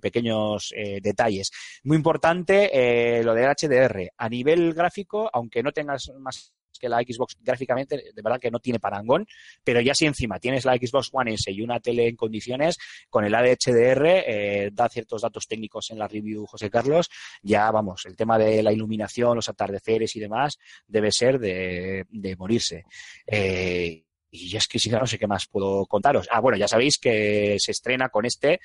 [0.00, 1.50] pequeños detalles.
[1.84, 4.12] Muy importante lo del HDR.
[4.18, 8.58] A nivel gráfico, aunque no tengas más que la Xbox gráficamente, de verdad que no
[8.58, 9.26] tiene parangón,
[9.64, 12.76] pero ya si encima tienes la Xbox One S y una tele en condiciones,
[13.08, 17.08] con el ADHDR, eh, da ciertos datos técnicos en la review José Carlos,
[17.42, 22.36] ya vamos, el tema de la iluminación, los atardeceres y demás, debe ser de, de
[22.36, 22.84] morirse.
[23.26, 26.28] Eh, y es que si no sé qué más puedo contaros.
[26.30, 28.60] Ah, bueno, ya sabéis que se estrena con este,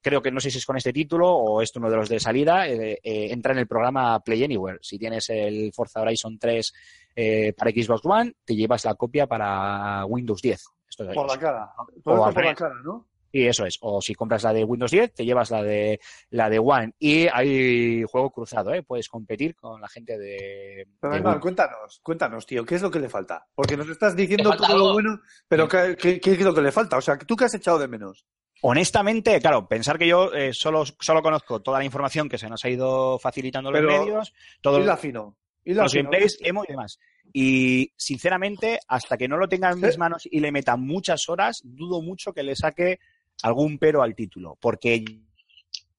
[0.00, 2.18] creo que no sé si es con este título o es uno de los de
[2.18, 4.78] salida, eh, eh, entra en el programa Play Anywhere.
[4.80, 6.72] Si tienes el Forza Horizon 3
[7.16, 10.62] eh, para Xbox One, te llevas la copia para Windows 10.
[10.88, 11.68] Esto es- Por la cara.
[12.04, 13.06] Todo esto por la cara, ¿no?
[13.32, 13.76] y eso es.
[13.82, 16.00] O si compras la de Windows 10, te llevas la de
[16.30, 16.94] la de One.
[16.98, 18.82] Y hay juego cruzado, ¿eh?
[18.82, 20.86] Puedes competir con la gente de.
[21.00, 23.44] Pero de cuéntanos, cuéntanos, tío, ¿qué es lo que le falta?
[23.54, 26.72] Porque nos estás diciendo todo lo bueno, pero ¿qué, qué, qué es lo que le
[26.72, 26.96] falta?
[26.96, 28.24] O sea, ¿tú qué has echado de menos?
[28.62, 32.64] Honestamente, claro, pensar que yo eh, solo, solo conozco toda la información que se nos
[32.64, 35.36] ha ido facilitando los medios, todos Hila fino.
[35.74, 36.98] Los gameplays, emo y demás.
[37.32, 41.60] Y sinceramente, hasta que no lo tenga en mis manos y le meta muchas horas,
[41.64, 43.00] dudo mucho que le saque
[43.42, 44.56] algún pero al título.
[44.60, 45.04] Porque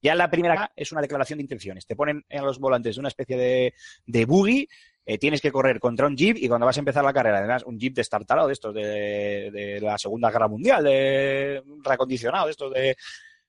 [0.01, 1.85] ya la primera es una declaración de intenciones.
[1.85, 3.73] Te ponen en los volantes de una especie de,
[4.05, 4.67] de buggy,
[5.05, 7.63] eh, tienes que correr contra un jeep y cuando vas a empezar la carrera, además,
[7.63, 12.73] un jeep destartalado de estos de, de la Segunda Guerra Mundial, de reacondicionado de estos
[12.73, 12.97] de,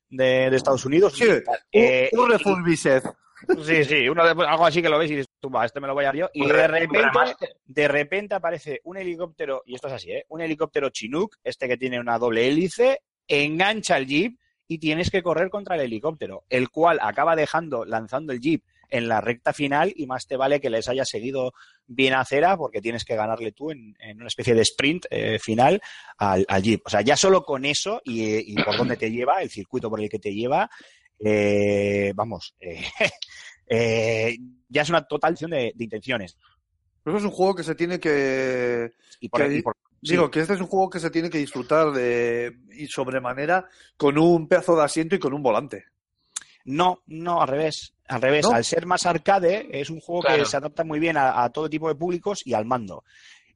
[0.08, 1.14] de, Estados Unidos.
[1.14, 1.26] Sí,
[1.72, 2.62] Eh, un.
[3.64, 5.86] Sí, sí, uno de- algo así que lo ves y dices, tú, va, este me
[5.86, 6.30] lo voy a dar yo.
[6.32, 6.98] Y de repente,
[7.66, 10.24] de repente aparece un helicóptero, y esto es así, ¿eh?
[10.28, 15.22] Un helicóptero Chinook, este que tiene una doble hélice, engancha el jeep y tienes que
[15.22, 19.92] correr contra el helicóptero, el cual acaba dejando, lanzando el jeep en la recta final
[19.96, 21.52] y más te vale que les haya seguido
[21.86, 25.38] bien a cera porque tienes que ganarle tú en, en una especie de sprint eh,
[25.38, 25.80] final
[26.16, 26.80] al, al jeep.
[26.86, 30.00] O sea, ya solo con eso y, y por dónde te lleva, el circuito por
[30.00, 30.70] el que te lleva,
[31.20, 32.84] eh, vamos, eh,
[33.66, 34.36] eh,
[34.68, 36.36] ya es una total acción de, de intenciones.
[37.02, 38.92] Pero es un juego que se tiene que...
[39.20, 40.10] Y por, Que- y por- sí.
[40.12, 43.66] Digo, que este es un juego que se tiene que disfrutar de y sobremanera
[43.96, 45.84] con un pedazo de asiento y con un volante.
[46.64, 47.94] No, no, al revés.
[48.08, 48.52] Al revés, ¿No?
[48.54, 50.42] al ser más arcade, es un juego Claro.
[50.42, 53.04] que se adapta muy bien a, a todo tipo de públicos y al mando.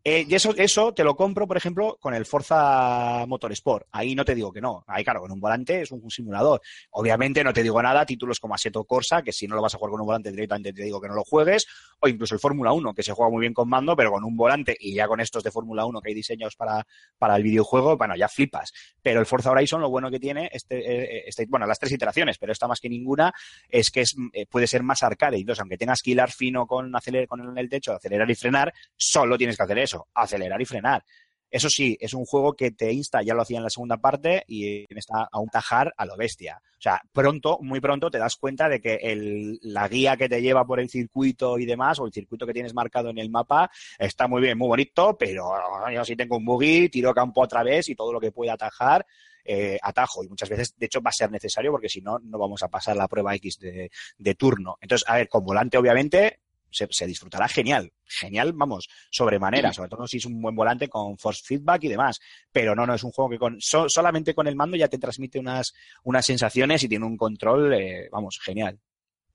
[0.05, 3.87] Eh, y eso, eso te lo compro, por ejemplo, con el Forza Motorsport.
[3.93, 4.85] Ahí no te digo que no.
[4.89, 6.61] Ahí, claro, con un volante es un, simulador.
[6.91, 9.79] Obviamente no te digo nada, títulos como Assetto Corsa, que si no lo vas a
[9.79, 11.67] jugar con un volante directamente te digo que no lo juegues,
[12.01, 14.37] o incluso el Fórmula 1, que se juega muy bien con mando, pero con un
[14.37, 16.85] volante y ya con estos de Fórmula 1 que hay diseños para,
[17.17, 18.73] para el videojuego, bueno, ya flipas.
[19.01, 22.39] Pero el Forza Horizon, lo bueno que tiene, este, eh, este, bueno, las tres iteraciones,
[22.39, 23.33] pero esta más que ninguna,
[23.69, 25.37] es que es, eh, puede ser más arcade.
[25.37, 29.39] Entonces, aunque tengas que hilar fino con, aceler, con el techo, acelerar y frenar, solo
[29.39, 31.05] tienes que hacer eso, acelerar y frenar.
[31.53, 34.43] Eso sí, es un juego que te insta, ya lo hacía en la segunda parte,
[34.49, 36.63] y en esta a un tajar a lo bestia.
[36.79, 40.41] O sea, pronto, muy pronto te das cuenta de que el, la guía que te
[40.41, 43.71] lleva por el circuito y demás, o el circuito que tienes marcado en el mapa,
[43.99, 45.53] está muy bien, muy bonito, pero
[45.93, 49.05] yo si tengo un buggy, tiro campo otra vez y todo lo que pueda atajar,
[49.45, 50.25] eh, atajo.
[50.25, 52.69] Y muchas veces, de hecho, va a ser necesario porque si no, no vamos a
[52.69, 54.79] pasar la prueba X de turno.
[54.81, 56.41] Entonces, a ver, con volante, obviamente,
[56.73, 57.93] se, se, disfrutará genial.
[58.05, 62.21] Genial, vamos, sobremanera, sobre todo si es un buen volante con force feedback y demás.
[62.51, 64.99] Pero no, no es un juego que con so, solamente con el mando ya te
[64.99, 65.73] transmite unas,
[66.05, 68.79] unas sensaciones y tiene un control, eh, vamos, genial.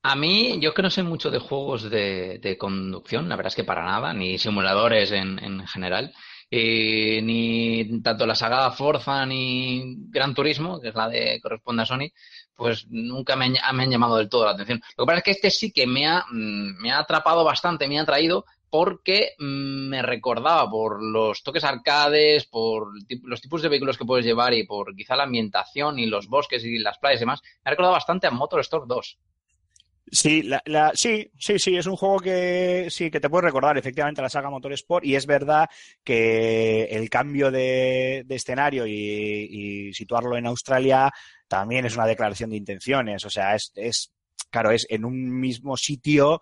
[0.02, 3.56] A mí, yo que no sé mucho de juegos de, de conducción, la verdad es
[3.56, 6.14] que para nada, ni simuladores en, en general.
[6.50, 11.86] Eh, ni tanto la saga Forza ni Gran Turismo, que es la de corresponde a
[11.86, 12.08] Sony,
[12.58, 14.82] pues nunca me han, me han, llamado del todo la atención.
[14.96, 18.00] Lo que pasa es que este sí que me ha, me ha atrapado bastante, me
[18.00, 22.88] ha atraído porque me recordaba por los toques arcades, por
[23.22, 26.64] los tipos de vehículos que puedes llevar y por quizá la ambientación y los bosques
[26.64, 29.18] y las playas y demás, me ha recordado bastante a Motorstorm 2.
[30.10, 33.76] Sí, la, la, sí, sí, sí, es un juego que sí que te puede recordar
[33.76, 35.68] efectivamente la saga Motorsport y es verdad
[36.02, 41.10] que el cambio de, de escenario y, y, situarlo en Australia
[41.46, 44.12] también es una declaración de intenciones, o sea, es, es
[44.50, 46.40] claro, es en un mismo sitio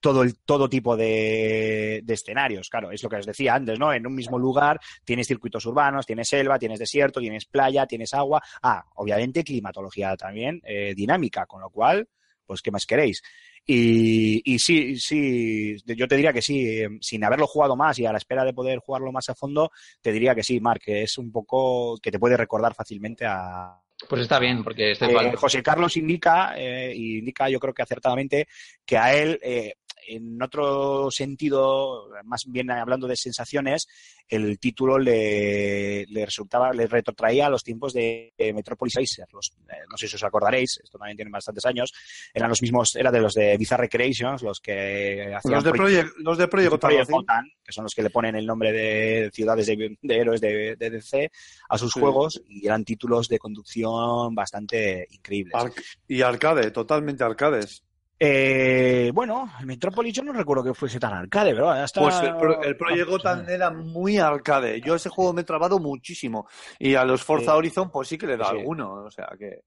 [0.00, 3.92] todo el todo tipo de, de, escenarios, claro, es lo que os decía antes, ¿no?
[3.92, 8.42] En un mismo lugar tienes circuitos urbanos, tienes selva, tienes desierto, tienes playa, tienes agua,
[8.62, 12.08] ah, obviamente climatología también eh, dinámica, con lo cual
[12.46, 13.22] pues ¿qué más queréis?
[13.64, 18.12] Y, y, sí, sí, yo te diría que sí, sin haberlo jugado más y a
[18.12, 19.70] la espera de poder jugarlo más a fondo,
[20.00, 23.76] te diría que sí, Marc, que es un poco que te puede recordar fácilmente a...
[24.08, 28.48] Pues está bien, porque este eh, José Carlos indica, eh, indica yo creo que acertadamente,
[28.84, 29.74] que a él eh,
[30.06, 33.86] en otro sentido, más bien hablando de sensaciones,
[34.28, 39.26] el título le, le resultaba, le retrotraía a los tiempos de, de Metropolis Racer.
[39.32, 41.92] Los, eh, no sé si os acordaréis, esto también tiene bastantes años,
[42.32, 46.16] eran los mismos, era de los de Bizarre Creations, los que hacían los de Project,
[46.18, 49.66] los de Project, Project Gotham, que son los que le ponen el nombre de ciudades
[49.66, 51.30] de, de héroes de, de, DC
[51.68, 52.00] a sus sí.
[52.00, 55.54] juegos y eran títulos de conducción bastante increíbles.
[55.54, 55.72] Ar
[56.08, 57.82] y arcade, totalmente arcades.
[58.24, 62.00] Eh, bueno, el Metropolis yo no recuerdo que fuese tan arcade, pero hasta...
[62.00, 64.80] Pues el, pro, el Project Gotham era muy arcade.
[64.80, 66.46] Yo ese juego me he trabado muchísimo.
[66.78, 67.56] Y a los Forza.
[67.56, 68.58] Horizon, pues sí que le da sí.
[68.58, 68.92] alguno.
[69.04, 69.62] O sea que.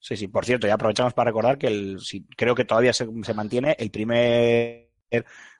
[0.00, 2.00] Sí, sí, por cierto, ya aprovechamos para recordar que el,
[2.36, 4.88] creo que todavía se, se, mantiene el primer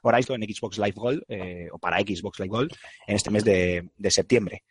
[0.02, 2.72] Horizon en Xbox Live Gold, eh, o para Xbox Live Gold,
[3.06, 4.64] en este mes de, de septiembre.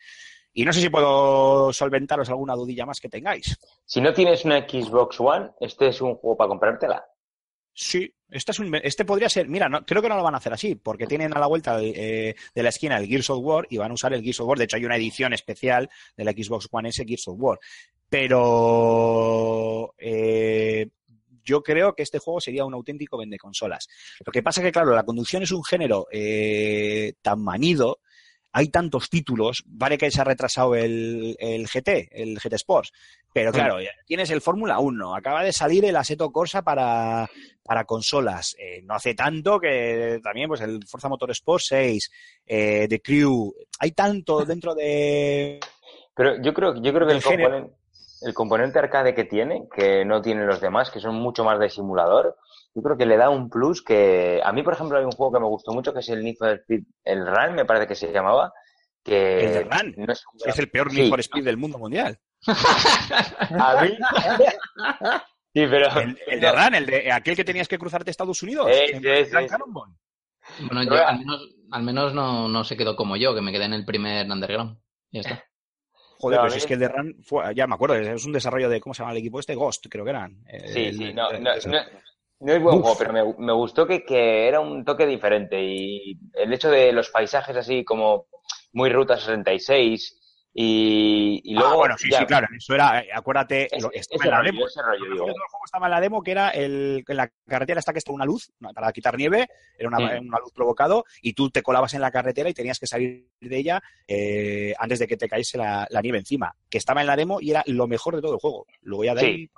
[0.51, 3.57] Y no sé si puedo solventaros alguna dudilla más que tengáis.
[3.85, 7.05] Si no tienes una Xbox One, este es un juego para comprártela.
[7.73, 10.37] Sí, este, es un, este podría ser, mira, no, creo que no lo van a
[10.37, 13.39] hacer así, porque tienen a la vuelta de, eh, de, la esquina el Gears of
[13.41, 14.57] War y van a usar el Gears of War.
[14.57, 17.59] De hecho, hay una edición especial de la Xbox One S Gears of War.
[18.09, 20.89] Pero eh,
[21.43, 23.87] yo creo que este juego sería un auténtico vende consolas.
[24.25, 27.99] Lo que pasa es que, claro, la conducción es un género eh, tan manido
[28.53, 32.91] hay tantos títulos, vale que se ha retrasado el, el GT, el GT Sports,
[33.33, 37.29] pero claro, tienes el Fórmula 1, acaba de salir el Assetto Corsa para,
[37.63, 42.11] para consolas, eh, no hace tanto que también pues el Forza Motorsport 6,
[42.45, 45.59] eh, The Crew, hay tanto dentro de...
[46.13, 47.73] Pero yo creo, yo creo que el componente,
[48.21, 51.69] el componente arcade que tiene, que no tienen los demás, que son mucho más de
[51.69, 52.35] simulador,
[52.75, 55.33] yo creo que le da un plus que a mí por ejemplo hay un juego
[55.33, 57.95] que me gustó mucho que es el Need for Speed el Run me parece que
[57.95, 58.53] se llamaba
[59.03, 59.93] que el de Run.
[59.97, 62.17] no es, es, el peor Need for Speed del mundo mundial
[62.47, 63.89] a mí
[65.53, 68.67] sí pero el, el de Run el de aquel que tenías que cruzarte Estados Unidos
[68.69, 69.51] es, en es, es.
[70.59, 73.65] bueno yo al menos, al menos no, no se quedó como yo que me quedé
[73.65, 74.77] en el primer underground
[75.11, 75.45] ya está
[76.21, 78.69] Joder, no, pues es que el de Run fue, ya me acuerdo, es un desarrollo
[78.69, 79.55] de, ¿cómo se llama el equipo este?
[79.55, 80.43] Ghost, creo que eran.
[80.67, 81.81] Sí, el, sí, no, no, no,
[82.41, 82.81] no es buen Uf.
[82.81, 86.91] juego, pero me, me gustó que, que, era un toque diferente y el hecho de
[86.91, 88.27] los paisajes así como
[88.73, 90.20] muy Ruta 66
[90.53, 91.77] Y, y Ah, luego.
[91.77, 92.47] bueno, sí, ya- sí, claro.
[92.55, 94.67] Eso era, eh, acuérdate, lo- estaba en la rollo, demo.
[94.67, 95.25] ese rollo, Lo digo.
[95.27, 97.99] mejor del juego estaba en la demo, que era el, en la carretera esta que
[97.99, 99.47] está una luz para quitar nieve,
[99.77, 100.27] era una, Mm.
[100.27, 103.57] una luz provocado, y tú te colabas en la carretera y tenías que salir de
[103.57, 107.15] ella eh, antes de que te cayese la, la nieve encima, que estaba en la
[107.15, 108.65] demo y era lo mejor de todo el juego.
[108.81, 109.27] Luego ya de Sí.
[109.27, 109.49] ahí...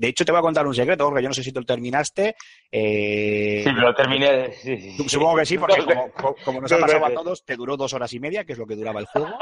[0.00, 1.66] De hecho, te voy a contar un secreto, porque yo no sé si tú lo
[1.66, 2.34] terminaste.
[2.72, 4.50] eh, Sí, pero lo terminé.
[4.54, 5.08] sí, sí.
[5.08, 7.92] Supongo que sí, porque como, co- como nos ha pasado a todos, te duró dos
[7.92, 9.38] horas y media, que es lo que duraba el juego,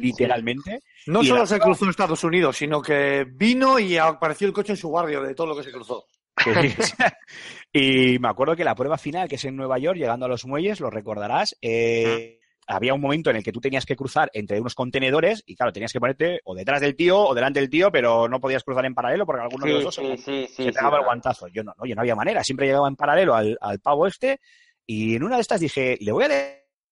[0.00, 0.80] literalmente.
[1.06, 4.52] No Y solo la- se cruzó en Estados Unidos, sino que vino y apareció el
[4.52, 6.04] coche en su barrio de todo lo que se cruzó.
[7.72, 10.44] Y me acuerdo que la prueba final, que es en Nueva York, llegando a los
[10.44, 12.39] muelles, lo recordarás, eh,
[12.70, 15.72] había un momento en el que tú tenías que cruzar entre unos contenedores y claro,
[15.72, 18.84] tenías que ponerte o detrás del tío o delante del tío, pero no podías cruzar
[18.86, 21.04] en paralelo porque alguno de los Sí, dos sí, sí, sí, se sí, pegaba el
[21.04, 21.48] guantazo.
[21.48, 24.40] Yo no, oye, no había manera, siempre llegaba en paralelo al, al pavo este
[24.86, 26.28] y en una de estas dije, le voy a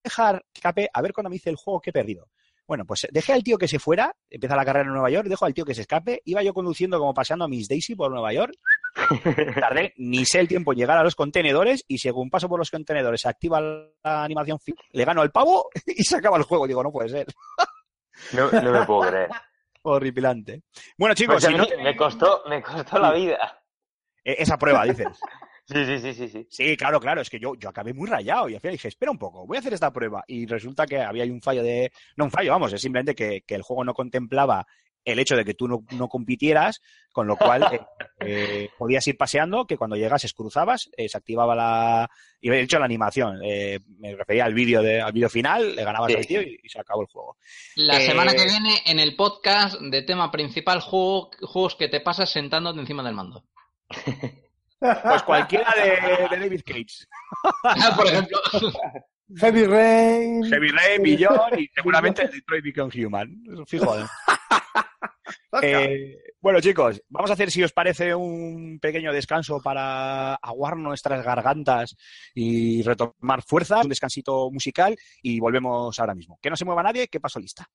[0.05, 2.29] dejar escape a ver cuando me hice el juego que he perdido.
[2.67, 5.47] Bueno, pues dejé al tío que se fuera, empieza la carrera en Nueva York, dejo
[5.47, 8.31] al tío que se escape, iba yo conduciendo como paseando a Miss Daisy por Nueva
[8.35, 8.53] York,
[9.61, 12.71] tardé ni sé el tiempo en llegar a los contenedores y según paso por los
[12.71, 14.59] contenedores se activa la animación,
[14.93, 16.67] le gano al pavo y se acaba el juego.
[16.67, 17.27] Digo, no puede ser.
[18.33, 19.29] No, no me puedo creer.
[19.83, 20.63] Horripilante.
[20.99, 23.63] Bueno, chicos, Pues si no me costó, me costó la vida.
[24.25, 25.09] eh, esa prueba, dices.
[25.71, 26.47] Sí, sí, sí, sí, sí.
[26.49, 29.13] Sí, claro, claro, es que yo, yo acabé muy rayado y al final dije, espera
[29.13, 30.25] un poco, voy a hacer esta prueba.
[30.27, 31.93] Y resulta que había ahí un fallo de.
[32.17, 34.67] No un fallo, vamos, es simplemente que, que el juego no contemplaba
[35.05, 36.81] el hecho de que tú no, no compitieras,
[37.13, 37.81] con lo cual eh,
[38.21, 42.09] eh, podías ir paseando, que cuando llegases cruzabas, eh, se activaba la.
[42.41, 45.85] Y de hecho la animación, eh, me refería al vídeo de- al vídeo final, le
[45.85, 46.17] ganabas Sí.
[46.19, 47.37] al tío y, y se acabó el juego.
[47.77, 52.01] La Eh, semana que viene, en el podcast de tema principal, juego- juegos que te
[52.01, 53.45] pasas sentándote encima del mando.
[54.81, 57.05] Pues cualquiera de, de David Cage.
[57.97, 58.39] Por ejemplo.
[59.37, 60.45] Heavy Rain.
[60.45, 63.43] Heavy Rain, Billón y seguramente el Detroit Become Human.
[63.67, 63.93] Fijo.
[65.63, 66.17] ¿eh?
[66.41, 71.97] Bueno, chicos, vamos a hacer, si os parece, un pequeño descanso para aguar nuestras gargantas
[72.35, 76.39] y retomar fuerzas, un descansito musical y volvemos ahora mismo.
[76.41, 77.69] Que no se mueva nadie, que paso lista.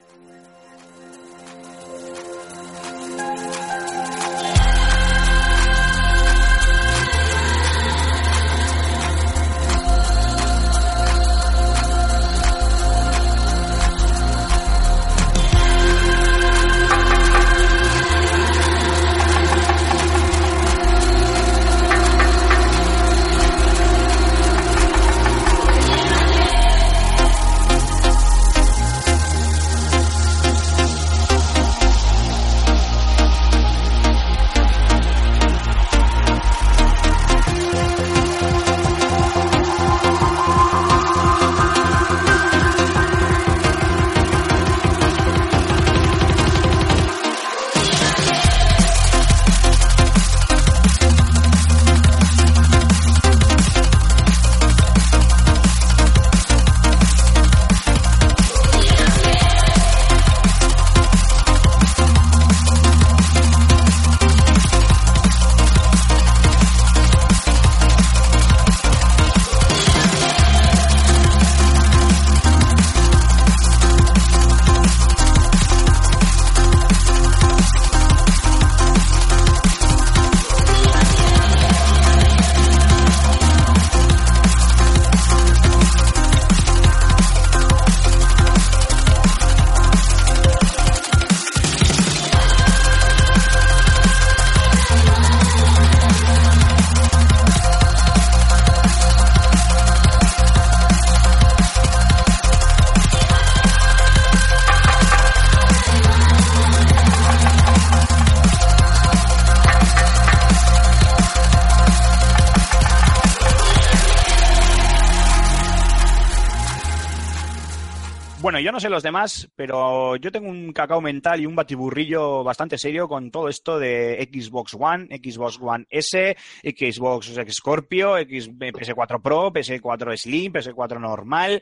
[118.73, 123.07] No sé los demás, pero yo tengo un cacao mental y un batiburrillo bastante serio
[123.07, 130.17] con todo esto de Xbox One, Xbox One S, Xbox Scorpio, X, PS4 Pro, PS4
[130.17, 131.61] Slim, PS4 normal.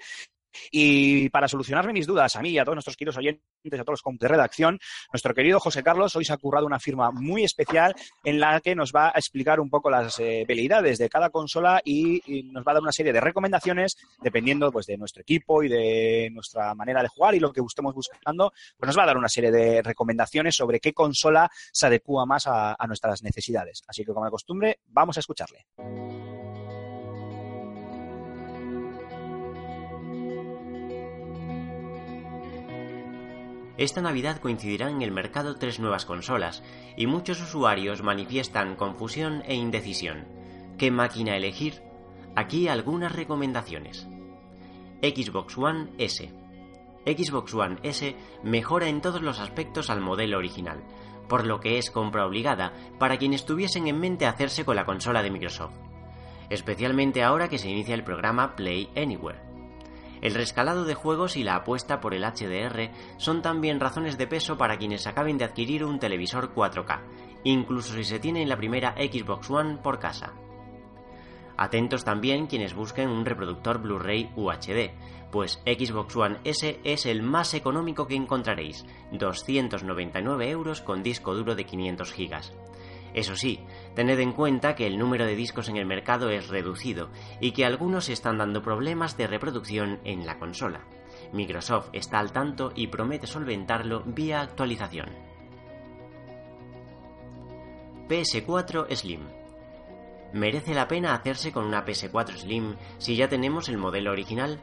[0.72, 4.02] Y para solucionarme mis dudas a mí y a todos nuestros queridos oyentes, a todos
[4.04, 4.80] los de redacción,
[5.12, 8.76] nuestro querido José Carlos hoy se ha currado una firma muy especial en la que
[8.76, 12.22] nos va a explicar un poco las eh, veleidades de cada consola y,
[12.52, 16.30] nos va a dar una serie de recomendaciones dependiendo pues, de nuestro equipo y de
[16.32, 19.30] nuestra manera de jugar y lo que estemos buscando, pues nos va a dar una
[19.30, 23.84] serie de recomendaciones sobre qué consola se adecua más a nuestras necesidades.
[23.88, 25.66] Así que, como de costumbre, vamos a escucharle.
[33.78, 36.64] Esta Navidad coincidirán en el mercado tres nuevas consolas,
[36.98, 40.26] y muchos usuarios manifiestan confusión e indecisión.
[40.78, 41.82] ¿Qué máquina elegir?
[42.36, 44.08] Aquí algunas recomendaciones.
[45.02, 46.32] Xbox One S.
[47.06, 50.84] Xbox One S mejora en todos los aspectos al modelo original,
[51.28, 55.24] por lo que es compra obligada para quienes tuviesen en mente hacerse con la consola
[55.24, 55.74] de Microsoft,
[56.50, 59.51] especialmente ahora que se inicia el programa Play Anywhere.
[60.22, 64.58] El rescalado de juegos y la apuesta por el HDR son también razones de peso
[64.58, 67.02] para quienes acaben de adquirir un televisor 4K,
[67.44, 70.34] incluso si se tiene la primera Xbox One por casa.
[71.58, 74.92] Atentos también quienes busquen un reproductor Blu-ray UHD,
[75.32, 81.56] pues Xbox One S es el más económico que encontraréis, 299 euros con disco duro
[81.56, 82.54] de 500 gigas.
[83.14, 83.60] Eso sí,
[83.94, 87.10] tened en cuenta que el número de discos en el mercado es reducido
[87.40, 90.86] y que algunos están dando problemas de reproducción en la consola.
[91.34, 95.10] Microsoft está al tanto y promete solventarlo vía actualización.
[98.08, 99.22] PS4 Slim
[100.34, 104.62] ¿Merece la pena hacerse con una PS4 Slim si ya tenemos el modelo original?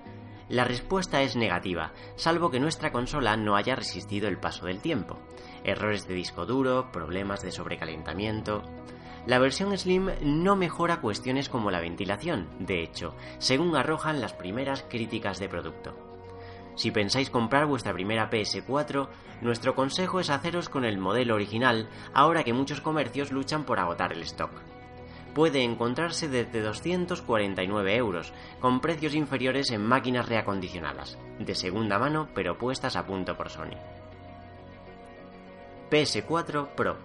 [0.49, 5.19] La respuesta es negativa, salvo que nuestra consola no haya resistido el paso del tiempo.
[5.65, 8.63] Errores de disco duro, problemas de sobrecalentamiento.
[9.27, 14.85] La versión Slim no mejora cuestiones como la ventilación, de hecho, según arrojan las primeras
[14.89, 15.95] críticas de producto.
[16.77, 19.09] Si pensáis comprar vuestra primera PS4,
[19.43, 24.13] nuestro consejo es haceros con el modelo original, ahora que muchos comercios luchan por agotar
[24.13, 24.53] el stock
[25.39, 32.59] puede encontrarse desde 249 euros, con precios inferiores en máquinas reacondicionadas, de segunda mano pero
[32.59, 33.77] puestas a punto por Sony.
[35.91, 36.97] PS4 Pro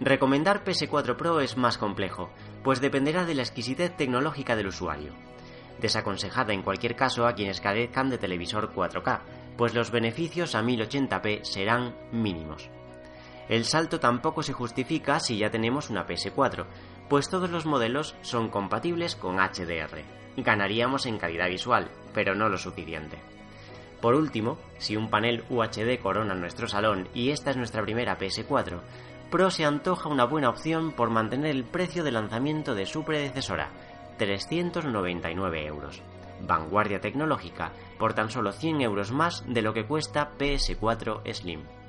[0.00, 2.30] Recomendar PS4 Pro es más complejo,
[2.62, 5.12] pues dependerá de la exquisitez tecnológica del usuario.
[5.80, 9.20] Desaconsejada en cualquier caso a quienes carezcan de televisor 4K,
[9.56, 12.70] pues los beneficios a 1080p serán mínimos.
[13.48, 16.66] El salto tampoco se justifica si ya tenemos una PS4,
[17.08, 20.04] pues todos los modelos son compatibles con HDR.
[20.36, 23.18] Ganaríamos en calidad visual, pero no lo suficiente.
[24.00, 28.80] Por último, si un panel UHD corona nuestro salón y esta es nuestra primera PS4,
[29.30, 33.70] Pro se antoja una buena opción por mantener el precio de lanzamiento de su predecesora,
[34.18, 36.02] 399 euros.
[36.40, 41.79] Vanguardia tecnológica por tan solo 100 euros más de lo que cuesta PS4 Slim.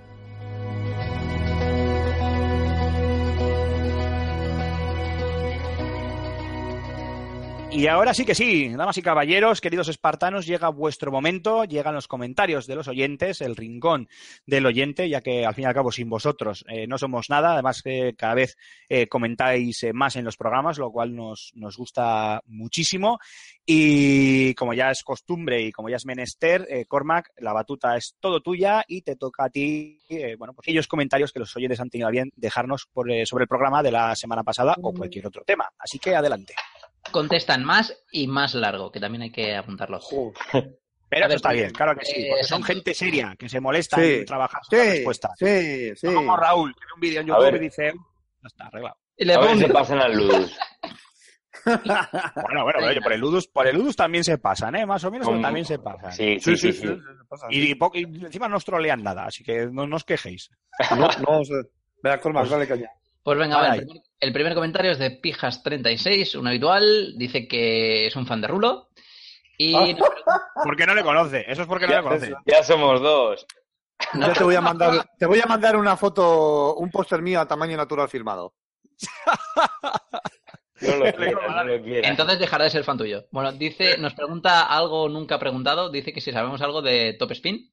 [7.74, 12.10] Y ahora sí que sí, damas y caballeros, queridos espartanos, llega vuestro momento, llegan los
[12.10, 14.10] comentarios de los oyentes, el rincón
[14.46, 17.54] del oyente, ya que al fin y al cabo sin vosotros eh, no somos nada,
[17.54, 18.58] además que cada vez
[18.90, 23.20] eh, comentáis eh, más en los programas, lo cual nos, nos gusta muchísimo.
[23.66, 28.16] Y como ya es costumbre y como ya es menester, eh, Cormac, la batuta es
[28.20, 31.80] todo tuya y te toca a ti, eh, bueno, pues aquellos comentarios que los oyentes
[31.80, 34.94] han tenido a bien dejarnos por, eh, sobre el programa de la semana pasada o
[34.94, 35.70] cualquier otro tema.
[35.78, 36.54] Así que adelante.
[37.12, 40.00] Contestan más y más largo, que también hay que apuntarlo.
[41.12, 43.50] Pero A ver, eso está bien, claro que sí, eh, porque son gente seria, que
[43.50, 45.32] se molesta Sí, en trabajar Sí, respuestas.
[45.38, 46.08] sí, sí.
[46.08, 47.94] No como Raúl, que ve un vídeo en A YouTube y dice,
[48.42, 48.96] ya está, arreglado.
[49.18, 50.58] Y le A ver si pasan al Ludus.
[51.64, 54.86] Bueno, bueno, oye, por el Ludus, por el Ludus también se pasan, ¿eh?
[54.86, 56.12] Más o menos, pero también se pasan.
[56.12, 56.88] Sí, sí, sí, sí.
[57.52, 57.72] Y,
[58.26, 60.50] encima no os trolean nada, así que no, no os quejéis.
[60.98, 61.54] No, no sé.
[62.02, 62.90] Venga, Cormac, dale caña.
[63.22, 63.82] Pues venga, Ay.
[64.22, 68.90] El, primer, comentario es de Pijas36, un habitual, dice que es un fan de Rulo.
[69.58, 69.96] Y Ah.
[70.64, 72.34] Porque no le conoce, eso es porque no le conoce.
[72.46, 73.46] Ya somos dos.
[74.14, 77.48] Ya te voy a mandar, te voy a mandar una foto, un póster mío a
[77.48, 78.54] tamaño natural firmado.
[80.82, 82.10] No lo quieras, no lo quieras.
[82.10, 83.26] entonces dejará de ser fan tuyo.
[83.32, 87.72] Bueno, dice, nos pregunta algo nunca preguntado, dice que si sabemos algo de Top Spin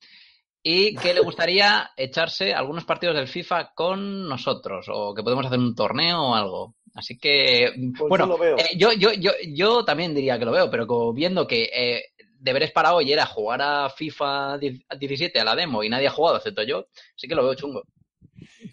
[0.63, 5.59] y que le gustaría echarse algunos partidos del FIFA con nosotros o que podemos hacer
[5.59, 6.75] un torneo o algo.
[6.95, 8.57] Así que, Pues bueno, yo lo veo.
[8.59, 12.03] eh, yo, yo, yo, yo también diría que lo veo, pero como viendo que eh,
[12.41, 16.37] deberes para hoy era jugar a FIFA 17 a la demo y nadie ha jugado,
[16.39, 17.83] excepto yo, sí que lo veo chungo.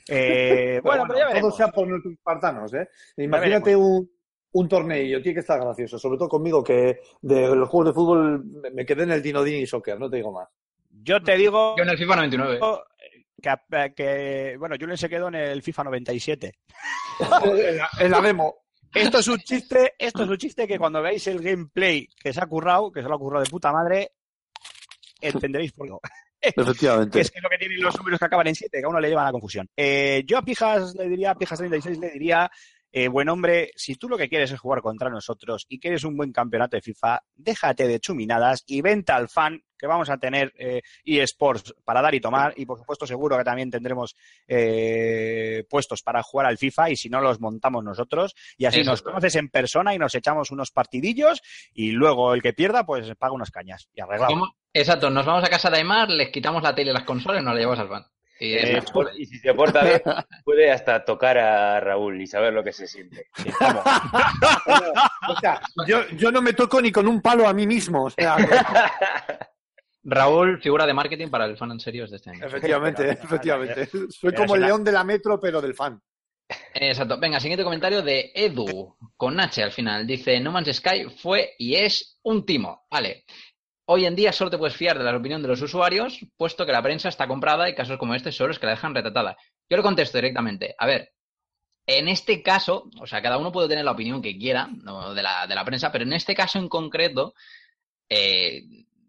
[0.07, 2.87] Eh, bueno, pero ya todo sea por nuestros espartanos, ¿eh?
[3.17, 4.09] Imagínate un,
[4.53, 8.43] un torneo, tiene que estar gracioso, sobre todo conmigo que de los juegos de fútbol
[8.73, 10.47] me- quedé en el Dinodín y Soccer, no te digo más.
[11.05, 12.59] Yo te digo Yo en el FIFA 99.
[13.41, 16.51] que, que, bueno, Julen se quedó en el FIFA 97.
[17.19, 18.55] en, la, en la demo.
[18.91, 22.41] Esto es un chiste, esto es un chiste que cuando veáis el gameplay que se
[22.41, 24.13] ha currado, que se lo ha currado de puta madre,
[25.21, 25.93] entenderéis por qué.
[26.41, 27.21] Que Efectivamente.
[27.21, 29.07] es que lo que tienen los números que acaban en 7, que a uno le
[29.07, 29.67] llevan a la confusión.
[29.75, 32.51] Eh, yo a Pijas le diría, a Pijas 36 le diría
[32.97, 36.15] eh, buen hombre, si tú lo que quieres es jugar contra nosotros y quieres un
[36.15, 40.53] buen campeonato de FIFA, déjate de chuminadas y vente al fan, que vamos a tener
[40.57, 44.15] eh, eSports para dar y tomar y por supuesto seguro que también tendremos
[44.47, 48.91] eh, puestos para jugar al FIFA y si no los montamos nosotros y así Eso
[48.91, 49.03] nos es.
[49.03, 51.41] conoces en persona y nos echamos unos partidillos
[51.73, 54.31] y luego el que pierda pues paga unas cañas y arreglado.
[54.31, 54.55] ¿Cómo?
[54.71, 57.43] Exacto, nos vamos a casa de Aymar, les quitamos la tele y las consolas y
[57.45, 58.05] nos la llevamos al fan.
[58.39, 58.85] Y Eh, es-
[59.17, 60.01] Y si se porta bien,
[60.45, 63.27] puede hasta tocar a Raúl y saber lo que se siente.
[65.27, 68.05] O sea, yo, yo no me toco ni con un palo a mí mismo.
[68.05, 68.37] O sea,
[70.03, 72.45] Raúl, figura de marketing para el fan en serio de este año.
[72.45, 73.89] efectivamente, efectivamente.
[74.09, 75.99] Soy como el león de la metro, pero del fan.
[76.75, 77.19] Exacto.
[77.19, 80.05] Venga, siguiente comentario de Edu, con H al final.
[80.05, 82.85] Dice, No Man's Sky fue y es un timo.
[82.91, 83.25] Vale.
[83.87, 86.71] Hoy en día solo te puedes fiar de la opinión de los usuarios, puesto que
[86.71, 89.37] la prensa está comprada y casos como este son los que la dejan retratada.
[89.69, 90.73] Yo le contesto directamente.
[90.79, 91.13] A ver,
[91.85, 95.45] en este caso, o sea, cada uno puede tener la opinión que quiera de, la,
[95.45, 97.35] de la prensa, pero en este caso en concreto,
[98.09, 98.63] eh,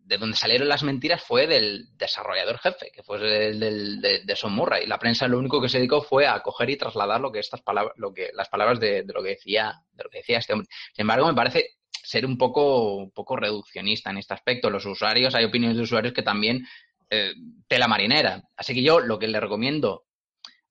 [0.06, 3.16] de donde salieron las mentiras fue del desarrollador jefe, que fue
[3.48, 4.86] el de, de Son Murray.
[4.86, 7.62] La prensa lo único que se dedicó fue a coger y trasladar lo que estas
[7.62, 10.52] palabras, lo que, las palabras de, de lo que decía, de lo que decía este
[10.52, 10.68] hombre.
[10.94, 14.70] Sin embargo, me parece ser un poco, un poco reduccionista en este aspecto.
[14.70, 16.66] Los usuarios, hay opiniones de usuarios que también
[17.10, 17.32] eh,
[17.68, 18.42] tela marinera.
[18.56, 20.04] Así que yo lo que le recomiendo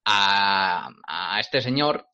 [0.05, 2.07] a, a este señor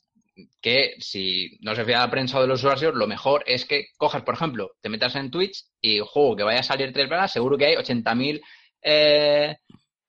[0.62, 3.66] que si no se fía de la prensa o de los usuarios, lo mejor es
[3.66, 7.10] que cojas, por ejemplo, te metas en Twitch y juego que vaya a salir tres
[7.10, 8.42] velas, seguro que hay 80.000
[8.82, 9.58] eh,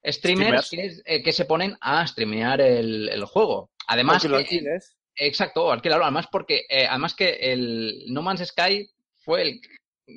[0.05, 3.71] streamers que, eh, que se ponen a streamear el, el juego.
[3.87, 4.79] Además, que-.
[5.17, 6.05] Exacto, alquilarlo.
[6.05, 8.89] Además, porque eh, además que el No Man's Sky
[9.25, 9.61] fue el,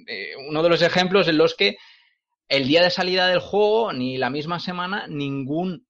[0.08, 1.78] eh, uno de los ejemplos en los que
[2.48, 5.88] el día de salida del juego, ni la misma semana, ningún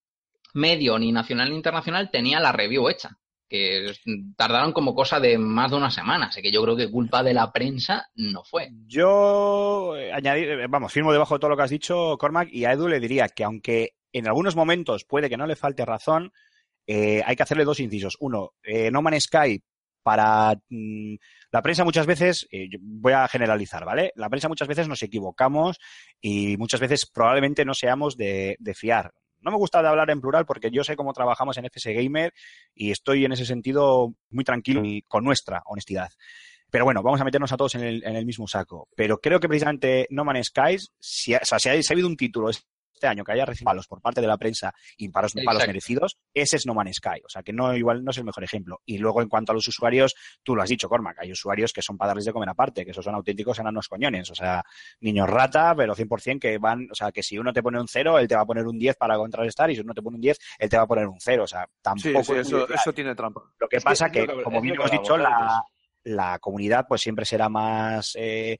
[0.53, 3.17] medio, ni nacional ni internacional, tenía la review hecha.
[3.47, 3.93] Que
[4.35, 6.27] tardaron como cosa de más de una semana.
[6.27, 8.69] Así que yo creo que culpa de la prensa no fue.
[8.87, 12.65] Yo eh, añadir, eh, vamos, firmo debajo de todo lo que has dicho, Cormac, y
[12.65, 16.31] a Edu le diría que aunque en algunos momentos puede que no le falte razón,
[16.87, 18.17] eh, hay que hacerle dos incisos.
[18.19, 19.61] Uno, eh, No Man's Sky
[20.05, 21.15] para mm,
[21.51, 24.11] la prensa muchas veces, eh, voy a generalizar, ¿vale?
[24.15, 25.79] La prensa muchas veces nos equivocamos
[26.21, 29.11] y muchas veces probablemente no seamos de, fiar.
[29.39, 32.33] No me gusta de hablar en plural porque yo sé cómo trabajamos en FS Gamer
[32.75, 36.09] y estoy en ese sentido muy tranquilo y con nuestra honestidad.
[36.69, 38.87] Pero bueno, vamos a meternos a todos en el, en el mismo saco.
[38.95, 42.49] Pero creo que precisamente No Man's Skies, si, o sea, si ha, habido un título
[43.03, 46.65] año que haya recibido palos por parte de la prensa y palos, merecidos, ese es
[46.65, 47.21] No Man's Sky.
[47.25, 48.81] O sea, que no igual no es el mejor ejemplo.
[48.85, 51.81] Y luego, en cuanto a los usuarios, tú lo has dicho, Cormac, hay usuarios que
[51.81, 54.29] son para darles de comer aparte, que esos son auténticos enanos coñones.
[54.31, 54.63] O sea,
[54.99, 58.19] niños rata, pero 100% que van, o sea, que si uno te pone un 0,
[58.19, 60.21] él te va a poner un 10 para contrarrestar y si uno te pone un
[60.21, 61.43] 10, él te va a poner un 0.
[61.43, 63.41] O sea, tampoco sí, es eso, eso tiene trampa.
[63.59, 65.71] Lo que Es pasa es que, que- como bien hemos dicho, la, antes.
[66.03, 68.57] la comunidad pues siempre será más eh,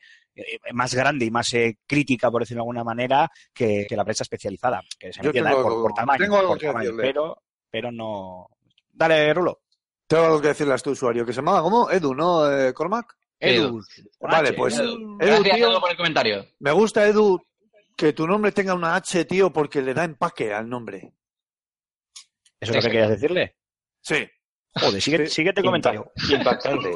[0.74, 4.24] más grande y más eh, crítica, por decirlo de alguna manera, que, que la prensa
[4.24, 4.82] especializada.
[5.00, 6.92] Que se Yo entienda, tengo eh, por, algo- por tamaño, tengo algo por que tamaño,
[6.98, 8.48] pero, pero no.
[8.92, 9.62] Dale, Rulo.
[10.08, 11.90] Tengo algo que decirle a este usuario, que se llama ¿cómo?
[11.90, 13.16] Edu, ¿no, eh, Cormac?
[13.40, 13.82] Edu.
[14.22, 14.58] Vale, H.
[14.58, 15.18] pues Edu.
[15.44, 16.46] Tío, por el comentario.
[16.60, 17.42] me gusta, Edu,
[17.98, 21.14] que tu nombre tenga una H, tío, porque le da empaque al nombre.
[22.60, 23.56] ¿Eso es lo que querías decirle?
[24.02, 24.28] Sí.
[24.76, 25.34] Joder, sigue, Sí.
[25.36, 26.12] síguete comentario.
[26.30, 26.92] Impactante.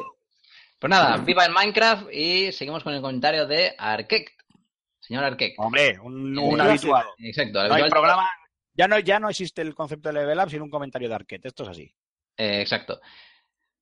[0.80, 4.32] Pues nada, viva el Minecraft y seguimos con el comentario de Arkek.
[4.98, 5.54] Señor Arkek.
[5.58, 7.04] Hombre, un, un habitual.
[7.18, 8.30] Exacto, No hay programa.
[8.72, 11.46] Ya no, ya no existe el concepto de level up sin un comentario de Arquette.
[11.46, 11.94] Esto es así.
[12.36, 12.98] Eh, exacto.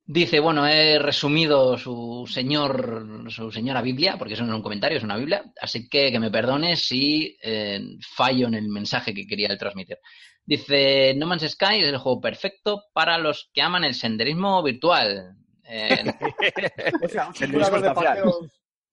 [0.04, 4.96] Dice, bueno, he resumido su señor, su señora Biblia, porque eso no es un comentario,
[4.96, 7.80] es una Biblia, así que que me perdone si eh,
[8.16, 9.98] fallo en el mensaje que quería transmitir.
[10.44, 15.36] Dice, No Man's Sky es el juego perfecto para los que aman el senderismo virtual.
[15.69, 16.05] Eh,
[17.03, 18.40] O sea, un simulador de, paseo,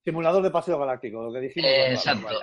[0.04, 1.70] simulador de paseo galáctico, lo que dijimos.
[1.70, 2.26] Eh, exacto.
[2.26, 2.40] vale.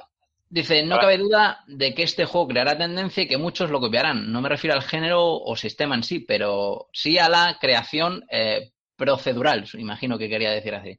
[0.49, 4.31] Dice, no cabe duda de que este juego creará tendencia y que muchos lo copiarán.
[4.31, 8.73] No me refiero al género o sistema en sí, pero sí a la creación eh,
[8.95, 10.99] procedural, imagino que quería decir así.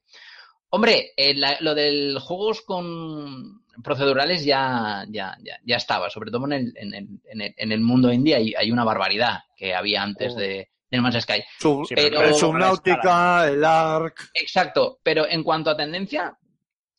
[0.70, 6.46] Hombre, eh, la- lo del juegos con procedurales ya, ya, ya, ya estaba, sobre todo
[6.48, 9.76] en el, en el, en el, en el mundo indie hay, hay una barbaridad que
[9.76, 10.40] había antes Oh.
[10.40, 11.44] de, de No Man's Sky.
[11.60, 14.30] Sub- Sí, pero- el Subnautica, el Ark.
[14.34, 16.38] Exacto, pero en cuanto a tendencia,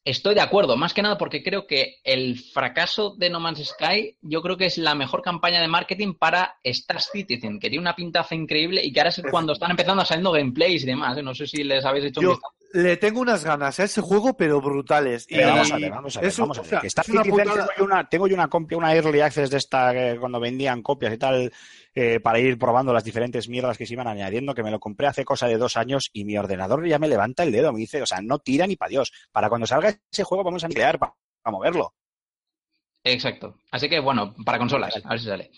[0.04, 4.18] estoy de acuerdo, más que nada porque creo que el fracaso de No Man's Sky,
[4.20, 7.94] yo creo que es la mejor campaña de marketing para Star Citizen, que tiene una
[7.96, 11.16] pintaza increíble y que ahora es cuando están empezando a saliendo gameplays y demás.
[11.16, 11.22] ¿eh?
[11.22, 12.54] No sé si les habéis hecho un vistazo.
[12.74, 15.26] Le tengo unas ganas a ese juego, pero brutales.
[15.28, 16.70] Y Pero vamos a ver, vamos a ver, vamos a o ver.
[16.70, 17.52] sea, está es una putada.
[17.54, 20.82] tengo yo una, tengo yo una copia, una early access de esta que cuando vendían
[20.82, 21.52] copias y tal,
[21.94, 25.06] eh, para ir probando las diferentes mierdas que se iban añadiendo, que me lo compré
[25.06, 28.02] hace cosa de dos años y mi ordenador ya me levanta el dedo, me dice,
[28.02, 29.12] o sea, no tira ni para Dios.
[29.30, 31.14] Para cuando salga ese juego vamos a crear para,
[31.46, 31.94] moverlo.
[33.04, 33.56] Exacto.
[33.70, 35.52] Así que bueno, para consolas, a ver si sale.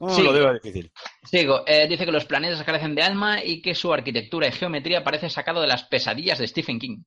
[0.00, 0.22] No, Sí.
[0.22, 0.90] Lo veo difícil.
[1.24, 1.62] Sigo.
[1.66, 5.28] Eh, dice que los planetas carecen de alma y que su arquitectura y geometría parece
[5.28, 7.02] sacado de las pesadillas de Stephen King.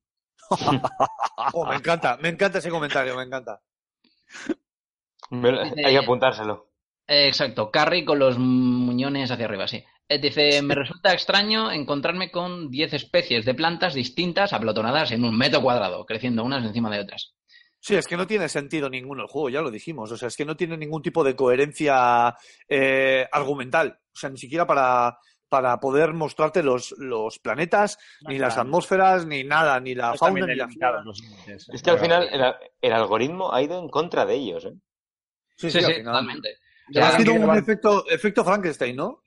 [1.52, 3.60] Oh, me encanta, me encanta ese comentario, me encanta.
[5.30, 6.70] Hay que apuntárselo.
[7.06, 7.70] Eh, exacto.
[7.70, 9.84] Carrie con los muñones hacia arriba, sí.
[10.08, 15.36] Eh, dice, me resulta extraño encontrarme con 10 especies de plantas distintas aplotonadas en un
[15.36, 17.33] metro cuadrado, creciendo unas encima de otras.
[17.84, 20.10] Sí, es que no tiene sentido ninguno el juego, ya lo dijimos.
[20.10, 22.34] O sea, es que no tiene ningún tipo de coherencia
[22.66, 24.00] eh, argumental.
[24.10, 25.18] O sea, ni siquiera para,
[25.50, 30.54] para poder mostrarte los, los planetas, ni las atmósferas, ni nada, ni la fauna, ni
[30.54, 31.04] la flora.
[31.46, 34.72] Es que al final el, el algoritmo ha ido en contra de ellos, ¿eh?
[35.54, 36.56] Sí, Sí, sí, sí, totalmente.
[36.98, 39.23] Ha sido un efecto, efecto Frankenstein, ¿no?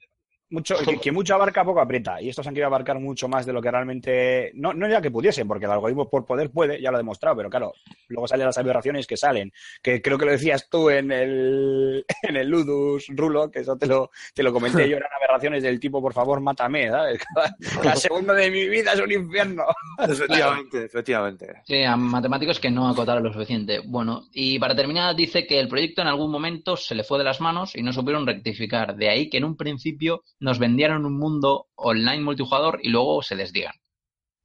[0.50, 2.20] Mucho, que, que mucho abarca, poco aprieta.
[2.20, 4.50] Y estos han querido abarcar mucho más de lo que realmente.
[4.54, 7.36] No, no ya que pudiesen, porque el algoritmo por poder puede, ya lo ha demostrado,
[7.36, 7.72] pero claro,
[8.08, 9.52] luego salen las aberraciones que salen.
[9.82, 13.86] Que creo que lo decías tú en el, en el Ludus Rulo, que eso te
[13.86, 17.20] lo, te lo comenté yo, eran aberraciones del tipo, por favor, mátame, ¿sabes?
[17.34, 19.64] Cada, cada segundo de mi vida es un infierno.
[19.98, 21.62] Efectivamente, efectivamente.
[21.66, 23.80] Sí, a matemáticos que no acotaron lo suficiente.
[23.84, 27.24] Bueno, y para terminar, dice que el proyecto en algún momento se le fue de
[27.24, 28.96] las manos y no supieron rectificar.
[28.96, 33.36] De ahí que en un principio nos vendieron un mundo online multijugador y luego se
[33.36, 33.74] desdigan.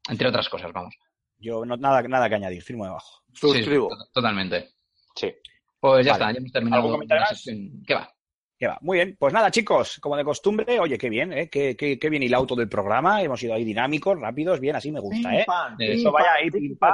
[0.10, 0.96] Entre otras cosas, vamos.
[1.38, 3.24] Yo no, nada, nada que añadir, firmo debajo.
[3.34, 3.90] Suscribo.
[3.90, 4.70] Sí, totalmente.
[5.16, 5.34] Sí.
[5.80, 6.24] Pues ya Vale.
[6.24, 7.00] está, ya hemos terminado.
[7.28, 7.84] Sección.
[7.86, 8.10] ¿Qué va?
[8.58, 8.78] Que va.
[8.82, 11.50] Muy bien, pues nada, chicos, como de costumbre, oye, qué bien, ¿eh?
[11.50, 13.22] Qué, qué, qué bien hilado todo el programa.
[13.22, 15.40] Hemos ido ahí dinámicos, rápidos, bien, así me gusta, ¿eh?
[15.40, 16.94] Pim, pam, Eso pim, Eso vaya ahí, pim, pam.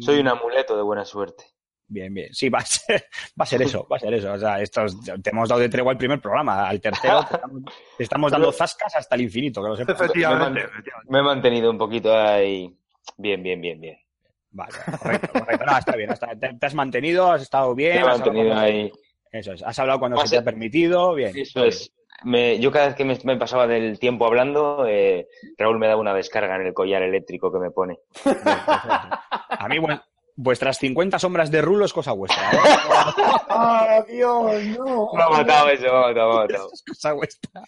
[0.00, 1.53] Soy un amuleto de buena suerte.
[1.86, 2.32] Bien, bien.
[2.32, 3.04] Sí, va a ser,
[3.38, 4.32] va a ser eso, va a ser eso.
[4.32, 7.62] O sea, estos, te hemos dado de tregua al primer programa, al tercero te estamos,
[7.98, 10.00] te estamos dando zascas hasta el infinito, que lo sepas.
[10.00, 11.12] Efectivamente, Me- efectivamente.
[11.12, 12.74] Me he mantenido un poquito ahí.
[13.18, 13.98] Bien, bien, bien, bien.
[14.50, 15.66] Vale, correcto, correcto.
[15.66, 17.92] No, está bien, está- te, te has mantenido, has estado bien.
[17.92, 18.92] Me he has hablado mantenido cuando- ahí.
[19.32, 21.32] Eso es, has hablado cuando se te ha permitido, bien.
[21.36, 21.92] Eso es.
[22.22, 25.26] Me- yo cada vez que me, me pasaba del tiempo hablando, eh,
[25.58, 27.98] Raúl me daba una descarga en el collar eléctrico que me pone.
[28.64, 30.00] A mí, bueno,
[30.36, 32.56] vuestras 50 sombras de rulo es cosa vuestra, ¿eh?
[33.48, 35.10] ¡Ah, Dios, no!
[35.14, 36.70] Me ha matado eso, me ha matado, me ha matado.
[36.72, 37.62] Es cosa vuestra.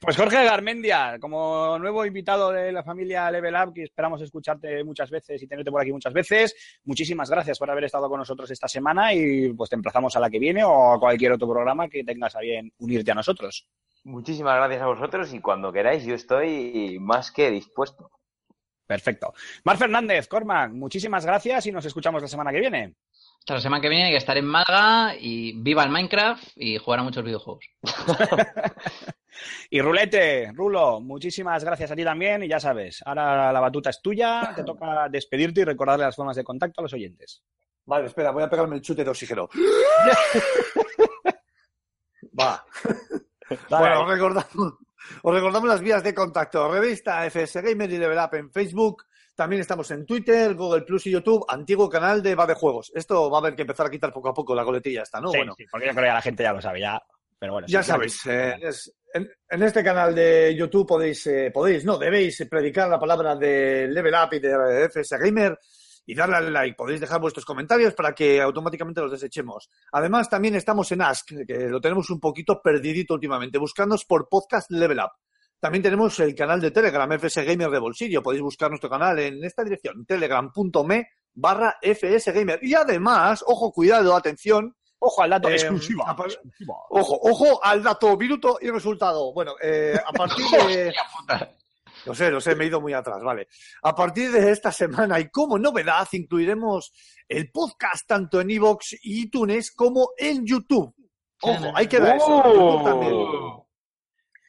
[0.00, 5.10] Pues Jorge Garmendia, como nuevo invitado de la familia Level Up, que esperamos escucharte muchas
[5.10, 6.54] veces y tenerte por aquí muchas veces,
[6.84, 10.30] muchísimas gracias por haber estado con nosotros esta semana y pues te emplazamos a la
[10.30, 13.66] que viene o a cualquier otro programa que tengas a bien unirte a nosotros.
[14.04, 18.10] Muchísimas gracias a vosotros y cuando queráis yo estoy más que dispuesto.
[18.88, 19.34] Perfecto.
[19.64, 22.94] Mar Fernández, Cormac, muchísimas gracias y nos escuchamos la semana que viene.
[23.38, 27.00] Hasta la semana que viene que estaré en Málaga y viva el Minecraft y jugar
[27.00, 27.66] a muchos videojuegos.
[29.70, 34.02] Y Rulete, Rulo, muchísimas gracias a ti también y ya sabes, ahora la batuta es
[34.02, 37.44] tuya, te toca despedirte y recordarle las formas de contacto a los oyentes.
[37.84, 39.48] Vale, espera, voy a pegarme el chute de oxígeno.
[42.40, 42.64] Va.
[43.70, 44.74] Bueno, os recordamos,
[45.22, 46.70] os recordamos las vías de contacto.
[46.70, 49.04] Revista FS Gamer y Level Up en Facebook.
[49.34, 51.44] También estamos en Twitter, Google Plus y YouTube.
[51.48, 52.90] Antiguo canal de Va de Juegos.
[52.94, 55.30] Esto va a haber que empezar a quitar poco a poco la coletilla esta, ¿no?
[55.30, 57.00] Sí, bueno, sí, porque yo creo que la gente ya lo sabe, ya.
[57.38, 61.84] Pero bueno, ya sabéis, eh, es- en, en este canal de YouTube podéis, eh, podéis,
[61.84, 65.56] no, debéis predicar la palabra de Level Up y de FS Gamer
[66.10, 66.74] y darle al like.
[66.74, 69.68] Podéis dejar vuestros comentarios para que automáticamente los desechemos.
[69.92, 73.58] Además, también estamos en Ask, que lo tenemos un poquito perdidito últimamente.
[73.58, 75.10] Buscadnos por Podcast Level Up.
[75.60, 78.22] También tenemos el canal de Telegram, FS Gamer de Bolsillo.
[78.22, 82.58] Podéis buscar nuestro canal en esta dirección, telegram.me barra FS Gamer.
[82.62, 86.16] Y además, ojo, cuidado, atención, Ojo al dato Eh, exclusiva.
[86.26, 86.74] exclusiva.
[86.90, 89.32] Ojo, ojo al dato, minuto y resultado.
[89.32, 90.92] Bueno, eh, a partir de.
[92.08, 93.48] Lo sé, lo sé, me he ido muy atrás, vale.
[93.82, 96.90] A partir de esta semana y como novedad, incluiremos
[97.28, 100.94] el podcast tanto en iVoox y iTunes como en YouTube.
[101.42, 102.44] Ojo, hay que ver eso.
[102.44, 103.14] YouTube también.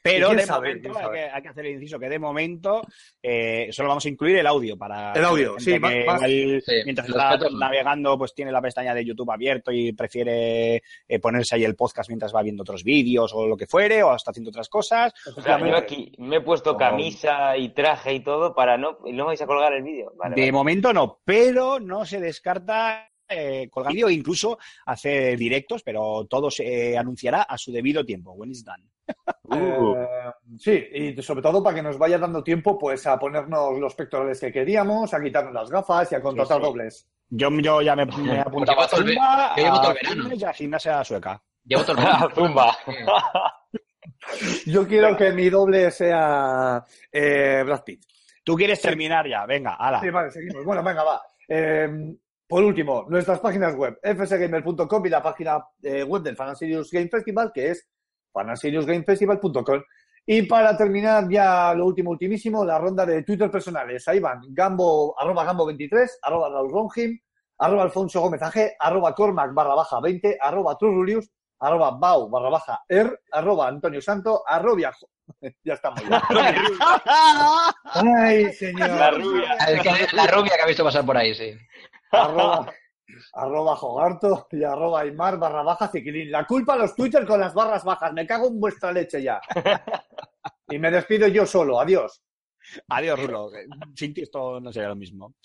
[0.01, 0.67] Pero ¿Quién de sabe?
[0.69, 2.81] momento ¿Quién hay que, hay que hacer el inciso que de momento
[3.21, 6.63] eh, solo vamos a incluir el audio para El audio, sí, que más- más- igual
[6.65, 11.55] Sí, mientras está navegando pues tiene la pestaña de YouTube abierto y prefiere eh, ponerse
[11.55, 14.49] ahí el podcast mientras va viendo otros vídeos o lo que fuere o está haciendo
[14.49, 15.13] otras cosas.
[15.35, 18.99] O sea, yo aquí me he puesto camisa y traje y todo para no...
[19.05, 20.13] ¿Y no vais a colgar el vídeo?
[20.17, 20.51] Vale, de vale.
[20.51, 26.49] momento no, pero no se descarta eh, colgar vídeo e incluso hacer directos, pero todo
[26.51, 28.31] se anunciará a su debido tiempo.
[28.33, 28.83] When it's done.
[29.55, 30.07] Eh,
[30.59, 34.39] sí, y sobre todo para que nos vaya dando tiempo pues a ponernos los pectorales
[34.39, 36.67] que queríamos, a quitarnos las gafas y a contratar Sí, sí.
[36.69, 37.07] dobles.
[37.31, 39.89] Yo, yo ya me, me apuntaba a llevo todo el ve- Zumba, yo llevo todo
[39.91, 39.93] a
[40.33, 41.41] el y a gimnasia sueca.
[41.63, 42.29] Llevo todo el verano.
[42.35, 42.77] Zumba.
[44.65, 48.03] Yo quiero que mi doble sea eh, Brad Pitt.
[48.43, 49.99] Tú quieres terminar ya, venga, ala.
[50.01, 50.63] Sí, vale, seguimos.
[50.65, 51.21] Bueno, venga, va.
[51.47, 52.15] Eh,
[52.49, 57.07] por último, nuestras páginas web, fsgamer.com y la página eh, web del Fan Serious Game
[57.07, 57.87] Festival, que es
[58.33, 59.83] fanseriousgamefestival.com.
[60.25, 64.07] Y para terminar ya lo último, ultimísimo, la ronda de Twitter personales.
[64.07, 67.19] Ahí van, Gambo, arroba Gambo23, arroba Raúl Ronjim,
[67.59, 72.81] arroba Alfonso Gómez AG, arroba Cormac barra baja 20, arroba Trurulius, arroba Bau barra baja
[72.87, 74.91] Er, arroba Antonio Santo, arroba...
[75.63, 76.23] ya estamos ya.
[77.93, 79.21] Ay, señor.
[79.21, 79.55] Rubia.
[80.13, 81.55] La rubia que ha visto pasar por ahí, sí.
[82.11, 82.71] Arroba,
[83.33, 86.31] arroba Jogarto y arroba Aymar barra baja Ciquilín.
[86.31, 88.13] La culpa a los Twitter con las barras bajas.
[88.13, 89.39] Me cago en vuestra leche ya.
[90.71, 91.79] Y me despido yo solo.
[91.79, 92.21] Adiós.
[92.87, 93.51] Adiós, Rulo.
[93.95, 95.35] Sin ti esto no sería lo mismo.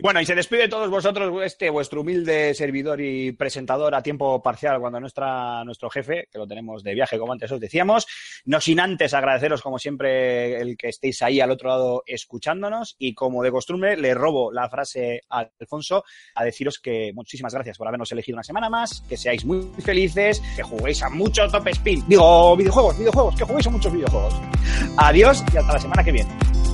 [0.00, 4.42] Bueno, y se despide de todos vosotros este vuestro humilde servidor y presentador a tiempo
[4.42, 8.06] parcial cuando nuestra, nuestro jefe, que lo tenemos de viaje, como antes os decíamos,
[8.44, 13.14] no sin antes agradeceros, como siempre, el que estéis ahí al otro lado escuchándonos y
[13.14, 16.04] como de costumbre le robo la frase a Alfonso
[16.34, 20.42] a deciros que muchísimas gracias por habernos elegido una semana más, que seáis muy felices,
[20.56, 24.34] que juguéis a muchos top spin, digo videojuegos, videojuegos, que juguéis a muchos videojuegos.
[24.96, 26.73] Adiós y hasta la semana que viene.